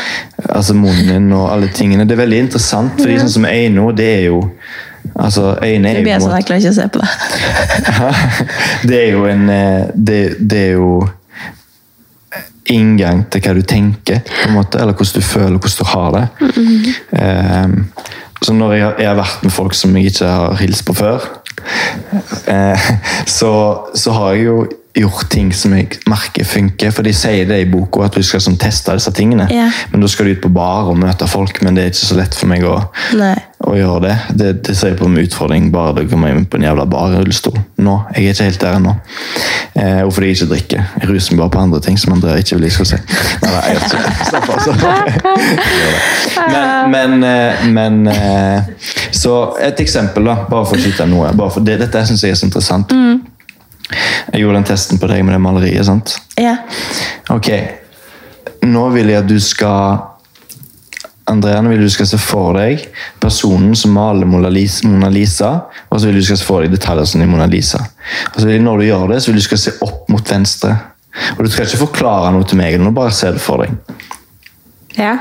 [0.47, 2.07] Altså munnen din og alle tingene.
[2.07, 4.45] Det er veldig interessant, fordi sånn som øyne, det er jo
[5.17, 7.01] Altså, øyne er Nå jo blir jeg på sånn, jeg klarer ikke å se på
[7.01, 7.09] det.
[8.91, 10.91] det er jo en eh, det, det er jo
[12.71, 14.23] inngang til hva du tenker,
[14.55, 16.25] måte, eller hvordan du føler, hvordan du har det.
[17.21, 17.79] Ehm,
[18.41, 21.27] så når jeg, jeg har vært med folk som jeg ikke har hilst på før,
[22.49, 22.93] eh,
[23.39, 23.53] så,
[23.95, 24.61] så har jeg jo
[24.97, 26.95] gjort ting som jeg merker funker.
[26.95, 29.47] For de sier det i boka, at du skal sånn, teste disse tingene.
[29.53, 29.85] Yeah.
[29.93, 32.19] Men da skal du ut på bar og møte folk, men det er ikke så
[32.19, 32.81] lett for meg å,
[33.21, 33.37] Nei.
[33.61, 34.15] Å gjøre det.
[34.41, 37.13] Det, det ser jeg på som utfordring, bare det kommer inn på en jævla bar
[37.13, 37.59] rullestol.
[37.85, 38.95] Nå, Jeg er ikke helt der ennå.
[39.75, 40.87] Eh, og fordi jeg ikke drikker.
[41.03, 43.01] Jeg ruser meg bare på andre ting som Andrea ikke vil jeg skal si.
[43.43, 44.01] Nei, nei, jeg ikke.
[44.31, 44.81] Slapp av, slapp.
[46.41, 51.35] Men, men, eh, men eh, Så et eksempel, da, bare for å skyte noe.
[51.53, 52.97] For det, dette syns jeg er så interessant.
[54.31, 55.85] Jeg gjorde den testen på deg med det maleriet.
[55.87, 56.17] sant?
[56.41, 56.57] Ja.
[57.35, 57.51] Ok,
[58.65, 60.10] nå vil jeg at du skal
[61.31, 62.83] Andrea, nå vil du skal se for deg
[63.23, 65.51] personen som maler Mona Lisa,
[65.89, 67.83] og så vil du skal se for deg detaljer som i Mona Lisa.
[68.33, 70.75] Og så vil når du gjør det, så vil du skal se opp mot venstre.
[71.37, 73.97] Og Du skal ikke forklare noe til meg, nå bare se det for deg.
[74.99, 75.17] Ja.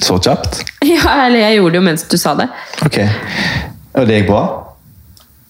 [0.00, 0.62] Så kjapt?
[0.94, 2.48] ja, eller jeg gjorde det jo mens du sa det.
[2.86, 2.98] Ok.
[3.98, 4.44] Og det gikk bra?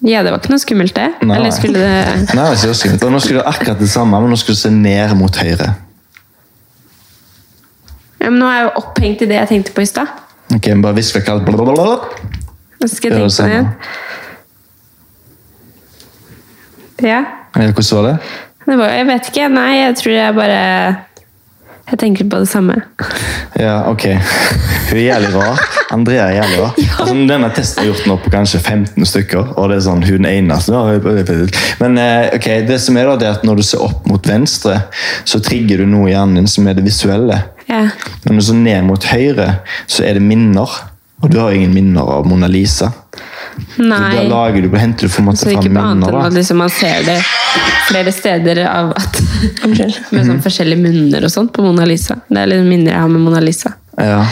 [0.01, 1.11] Ja, det var ikke noe skummelt, det.
[1.29, 1.37] Nei.
[1.37, 3.03] Eller skulle det Nei, det var ikke skummelt.
[3.05, 5.75] Og Nå skulle du akkurat det samme, men nå skulle du se ned mot høyre.
[8.21, 10.15] Ja, men Nå er jeg jo opphengt i det jeg tenkte på i stad.
[10.55, 11.51] Ok, men Bare hvisk vekk alt.
[12.81, 13.69] Så skal jeg tenke på det igjen.
[17.01, 17.21] Ja.
[17.57, 18.17] Ja, Hvordan var det?
[18.67, 19.47] Det var, jeg vet ikke.
[19.51, 20.59] Nei, jeg tror jeg bare
[21.91, 22.77] Jeg tenker på det samme.
[23.61, 24.05] Ja, ok.
[24.91, 25.59] Hun er jævlig rar.
[25.91, 26.77] Andrea er jævlig rar.
[27.01, 30.29] Altså, denne testen er gjort nå på kanskje 15 stykker, og det er sånn hun
[30.29, 30.85] eneste.
[31.83, 34.31] Men eh, ok, det som er da, det er at når du ser opp mot
[34.31, 34.77] venstre,
[35.29, 37.41] så trigger du noe i hjernen din som er det visuelle.
[37.71, 37.85] Ja.
[38.27, 40.69] Men så ned mot høyre, så er det minner.
[41.21, 42.89] Og du har ingen minner av Mona Lisa.
[43.77, 44.23] Så da Nei.
[44.31, 46.15] lager du, henter du på en måte Så ikke fram annet minner.
[46.15, 46.39] enn at Da.
[46.39, 47.19] liksom man ser det
[47.91, 49.21] flere steder av at
[50.15, 52.17] Med sånn forskjellige munner og sånt på Mona Lisa.
[52.29, 53.75] Det er litt minner jeg har med Mona Lisa.
[53.99, 54.25] Ja.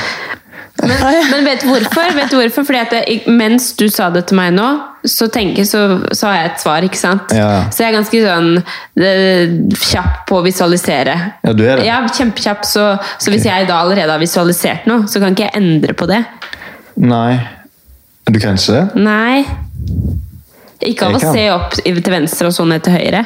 [0.78, 2.14] Men, men vet du hvorfor?
[2.14, 2.64] Vet du hvorfor?
[2.64, 4.66] Fordi at det, mens du sa det til meg nå,
[5.10, 5.82] så, tenker, så,
[6.12, 7.34] så har jeg et svar, ikke sant?
[7.34, 7.64] Ja.
[7.72, 11.16] Så jeg er ganske sånn kjapp på å visualisere.
[11.44, 11.86] Ja, du er det.
[11.88, 12.66] Ja, kjempekjapp.
[12.68, 12.84] Så,
[13.18, 16.22] så hvis jeg da allerede har visualisert noe, så kan ikke jeg endre på det.
[17.00, 17.38] Nei.
[18.28, 18.86] Du kan ikke det?
[19.00, 19.44] Nei.
[20.86, 23.24] Ikke av å se opp til venstre og så ned til høyre.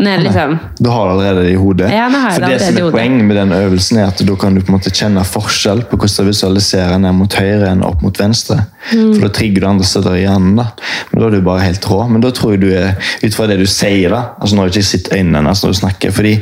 [0.00, 1.90] Når liksom, Du har det allerede i hodet.
[1.92, 2.90] Ja, har For det det som er.
[2.94, 5.98] Poenget med den øvelsen er at da kan du på en måte kjenne forskjell på
[6.00, 8.56] hvordan du visualiserer ned mot høyre enn opp mot venstre.
[8.94, 9.10] Mm.
[9.14, 10.56] For da trigger du andre steder i hjernen.
[10.56, 10.66] da.
[11.10, 11.98] Men da er du bare helt rå.
[12.08, 14.70] Men da tror jeg du er, ut fra det du sier, da altså Nå har
[14.70, 16.10] jeg ikke sett øynene hennes når du snakker.
[16.16, 16.34] fordi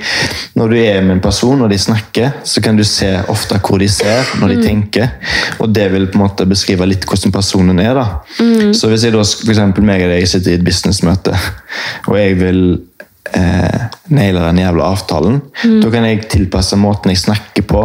[0.57, 3.79] når du er med en person og de snakker, så kan du se ofte hvor
[3.83, 4.63] de ser når de Mm.
[4.65, 5.09] tenker.
[5.61, 7.95] Og det vil på en måte beskrive litt hvordan personen er.
[7.95, 8.07] da.
[8.41, 8.73] Mm.
[8.75, 11.35] Så hvis jeg da, for eksempel meg og deg sitter i et businessmøte,
[12.09, 12.81] og jeg vil
[13.35, 15.81] eh, nailer den jævla avtalen, Mm.
[15.83, 17.83] da kan jeg tilpasse måten jeg snakker på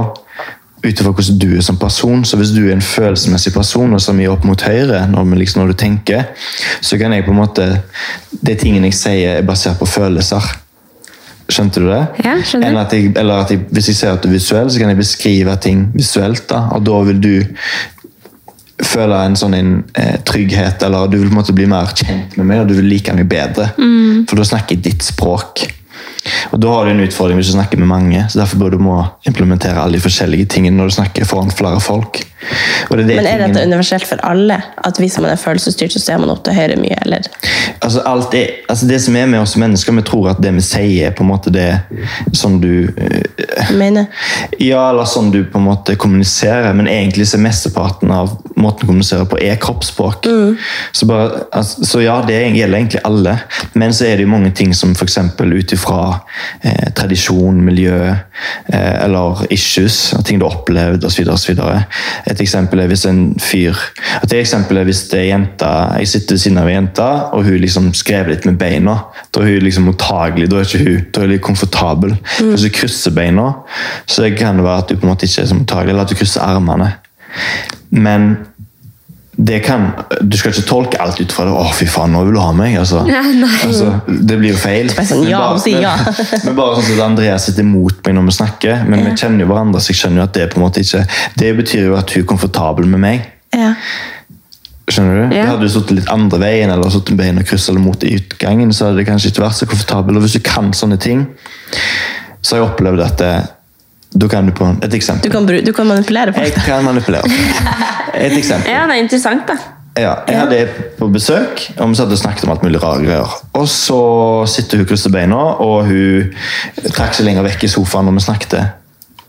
[0.83, 2.25] ut ifra hvordan du er som person.
[2.25, 5.61] Så hvis du er en følelsesmessig person og så mye opp mot høyre når, liksom,
[5.61, 6.23] når du tenker,
[6.81, 7.67] så kan jeg på en måte
[8.43, 10.43] De tingene jeg sier, er basert på følelser.
[11.49, 12.01] Skjønte du det?
[12.25, 12.77] Ja, skjønner.
[12.81, 14.97] At jeg, eller at jeg, hvis jeg ser at du er visuell, så kan jeg
[14.97, 16.49] beskrive ting visuelt.
[16.49, 17.33] da, Og da vil du
[18.87, 22.37] føle en sånn en, eh, trygghet, eller du vil på en måte bli mer kjent
[22.37, 23.71] med meg, og du vil like meg bedre.
[23.77, 24.25] Mm.
[24.29, 25.65] For da snakker jeg ditt språk.
[26.53, 28.81] Og da har du en utfordring hvis du snakker med mange, så derfor bør du
[28.83, 32.21] må implementere alle de forskjellige tingene når du snakker foran flere folk.
[32.91, 34.57] Er det Men er tingene- dette universelt for alle?
[34.83, 36.97] At hvis man er følelsesstyrt, så ser man opp til høyre mye?
[37.05, 37.21] Eller?
[37.81, 40.61] Altså, alt er, altså Det som er med oss mennesker, vi tror at det vi
[40.61, 41.79] sier, er på en måte det
[42.33, 44.05] som du øh, Mener?
[44.59, 48.85] Ja, eller sånn du på en måte kommuniserer, men egentlig så er mesteparten av måten
[48.85, 50.27] å kommunisere på er kroppsspråk.
[50.91, 53.37] Så, bare, altså, så ja, det gjelder egentlig alle,
[53.73, 55.17] men så er det jo mange ting som f.eks.
[55.39, 56.02] ut ifra
[56.61, 61.31] eh, tradisjon, miljø eh, eller issues, ting du har opplevd osv.
[62.29, 63.77] Et eksempel er hvis en fyr
[64.23, 65.69] Et eksempel er hvis det er jenta
[65.99, 68.97] Jeg sitter ved siden av ei jente, og hun liksom skrev litt med beina.
[69.33, 72.15] Da er hun liksom mottagelig, da er ikke hun da er hun litt komfortabel.
[72.39, 73.49] Hvis du krysser beina,
[74.09, 76.13] så kan det være at du på en måte ikke er så mottagelig, eller at
[76.13, 76.93] du krysser armene.
[77.93, 78.33] Men
[79.65, 79.87] kan,
[80.21, 81.53] du skal ikke tolke alt ut fra det.
[81.57, 82.77] 'Å, fy faen, nå vil du ha meg'.
[82.79, 83.01] Altså,
[83.65, 84.91] altså, det blir jo feil.
[84.93, 85.95] Sånn, ja, Men ja.
[86.53, 89.81] Bare sånn at Andreas sitter imot meg når vi snakker, men vi kjenner jo hverandre,
[89.81, 91.05] så jeg skjønner jo at det på en måte ikke
[91.39, 93.25] Det betyr jo at hun er komfortabel med meg.
[93.57, 93.73] Ja.
[94.91, 95.35] Skjønner du?
[95.37, 95.47] Ja.
[95.53, 98.89] Hadde du sittet litt andre veien eller sittet beina kryss eller mot i utgangen, så
[98.89, 100.19] hadde det kanskje ikke vært så komfortabel.
[100.19, 101.25] Og hvis du kan sånne ting,
[102.43, 103.33] så har jeg opplevd at det,
[104.13, 105.29] da kan du på et eksempel.
[105.29, 106.45] Du, kan, du kan manipulere folk.
[106.45, 107.29] Jeg kan manipulere.
[108.13, 108.69] Et eksempel.
[108.69, 109.57] Ja, det er interessant, da.
[109.93, 110.59] Ja, jeg hadde
[110.97, 113.33] på besøk, og vi satt og snakket om alt mulig rare greier.
[113.57, 113.97] Og så
[114.49, 116.31] sitter hun krysset beina, og hun
[116.95, 118.57] trakk seg lenger vekk i sofaen når vi snakket.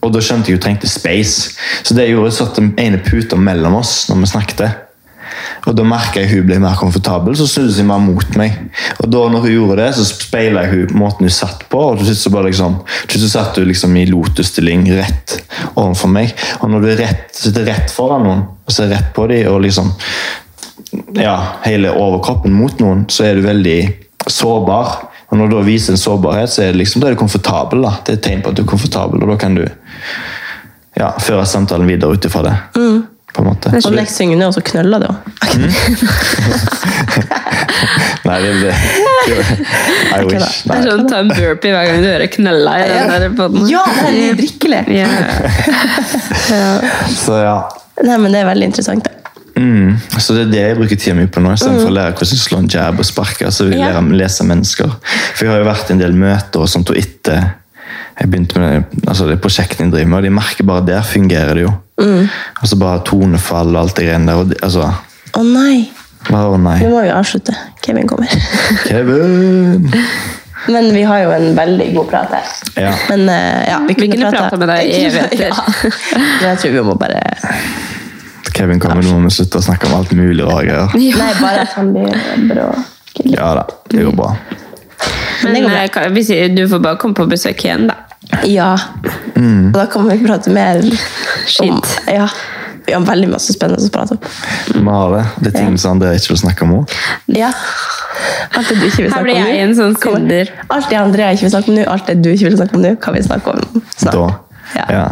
[0.05, 1.53] Og da skjønte jeg hun trengte space.
[1.85, 4.65] Så det gjorde, jeg at den ene puta mellom oss når vi snakket.
[5.65, 8.59] Og da merka jeg hun ble mer komfortabel, så snudde hun mer mot meg.
[9.01, 12.03] Og da når hun gjorde det, så speila jeg hun måten hun satt på, og
[12.03, 12.79] til slutt så liksom,
[13.33, 15.39] satt hun liksom i lotusstilling rett
[15.75, 16.35] overfor meg.
[16.61, 19.93] Og når du rett, sitter rett foran noen og ser rett på dem, og liksom
[21.19, 23.79] ja, hele overkroppen mot noen, så er du veldig
[24.31, 24.95] sårbar.
[25.31, 27.83] Og når du da viser en sårbarhet, så er liksom, du komfortabel.
[27.83, 27.97] da.
[28.05, 31.47] Det er et tegn på at du er komfortabel, og da kan du ja, føre
[31.49, 32.55] samtalen videre ut ifra det.
[33.35, 33.71] På en måte.
[33.83, 35.15] Og next thing you også så knøller det jo.
[38.25, 38.75] Nei, det det.
[40.15, 40.63] I wish.
[40.65, 43.67] Det er sånn ta en burpee hver gang du hører 'knølla' i den der poden.
[43.69, 44.83] Ja, det er drikkelig.
[47.25, 47.59] Så ja.
[48.05, 49.05] Nei, men det er veldig interessant.
[49.05, 49.25] da.
[49.57, 49.99] Mm.
[50.19, 51.53] Så det er det jeg bruker tida mi på nå.
[51.55, 54.97] Istedenfor å lære hvordan slå en jab og sparke, så vil jeg lære lese mennesker.
[55.35, 57.39] For jeg har jo vært i en del møter og sånt, og etter
[58.21, 61.03] jeg begynte med det, altså det prosjektet jeg driver med, og de merker bare der
[61.03, 61.73] fungerer det jo.
[62.61, 64.41] Altså bare tonefall og alt det greiene der.
[64.45, 64.91] Og altså,
[65.35, 65.89] Å nei,
[66.31, 66.77] bare å nei.
[66.83, 67.55] nå må vi avslutte.
[67.85, 68.31] Kevin kommer.
[68.89, 69.91] Kevin!
[70.71, 72.53] Men vi har jo en veldig god prat her.
[72.87, 72.93] Ja.
[73.11, 75.51] Men uh, ja, vi kunne, kunne prata med deg i evigheter.
[76.15, 76.49] Ja.
[76.55, 77.21] Jeg tror vi må bare
[78.55, 80.93] Kevin kommer nå må vi slutte å snakke om alt mulig rare greier.
[80.95, 82.15] Nei, bare at han blir
[82.53, 82.69] bra.
[83.27, 84.31] Ja da, det går bra.
[85.43, 86.05] Men Men går bra.
[86.05, 87.97] eh, vi sier, du får bare komme på besøk igjen, da.
[88.49, 88.79] Ja.
[89.37, 89.71] Mm.
[89.73, 90.91] Og da kan vi prate mer om
[91.47, 91.97] Shit.
[92.11, 92.29] Ja.
[92.87, 94.89] Vi har veldig masse spennende å prate om.
[94.89, 95.25] Har det.
[95.41, 96.75] Det er ting som André ikke vil snakke om.
[96.83, 96.97] òg.
[97.33, 97.49] Ja.
[98.55, 99.63] Alt det du ikke vil Her snakke blir om jeg nå.
[99.69, 100.51] en sånn synder.
[100.71, 102.83] Alt det André ikke vil snakke om nå, alt det du ikke vil snakke om
[102.85, 104.19] nå, kan vi snakke om snart.
[104.19, 104.27] Da.
[104.75, 104.85] Ja.
[104.99, 105.07] Ja.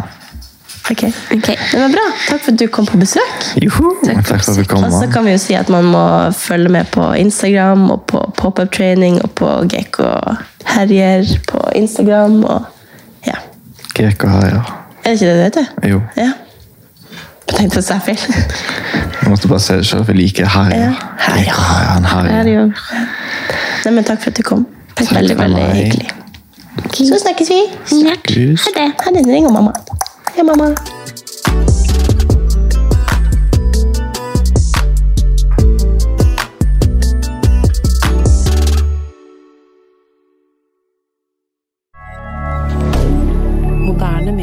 [0.91, 1.01] Ok.
[1.31, 2.05] Det var bra.
[2.27, 3.43] Takk for at du kom på besøk.
[3.63, 4.83] Joho, takk for at du kom.
[4.83, 6.03] Og så kan vi jo si at man må
[6.35, 10.09] følge med på Instagram og på pop-up training og på Gekko
[10.75, 12.43] Herjer på Instagram.
[12.43, 12.69] og ja.
[13.99, 14.63] Ja.
[15.03, 15.65] Er det ikke det det heter?
[15.89, 16.31] Jo, Ja.
[17.53, 18.17] Jeg tenkte å si feil.
[19.21, 20.45] jeg måtte bare se det selv, for jeg liker.
[20.73, 20.93] Ja.
[21.19, 21.51] Her,
[21.93, 22.71] han herjer.
[23.85, 24.65] Nei, men takk for at du kom.
[24.95, 25.75] Takk veldig, veldig meg.
[25.75, 26.09] hyggelig.
[26.97, 27.61] Så snakkes vi.
[27.85, 28.65] Snakkes.
[28.65, 28.89] Ha det.
[29.05, 29.25] Ha det.
[29.27, 29.73] Ring mamma.
[30.33, 30.73] Hei, mamma.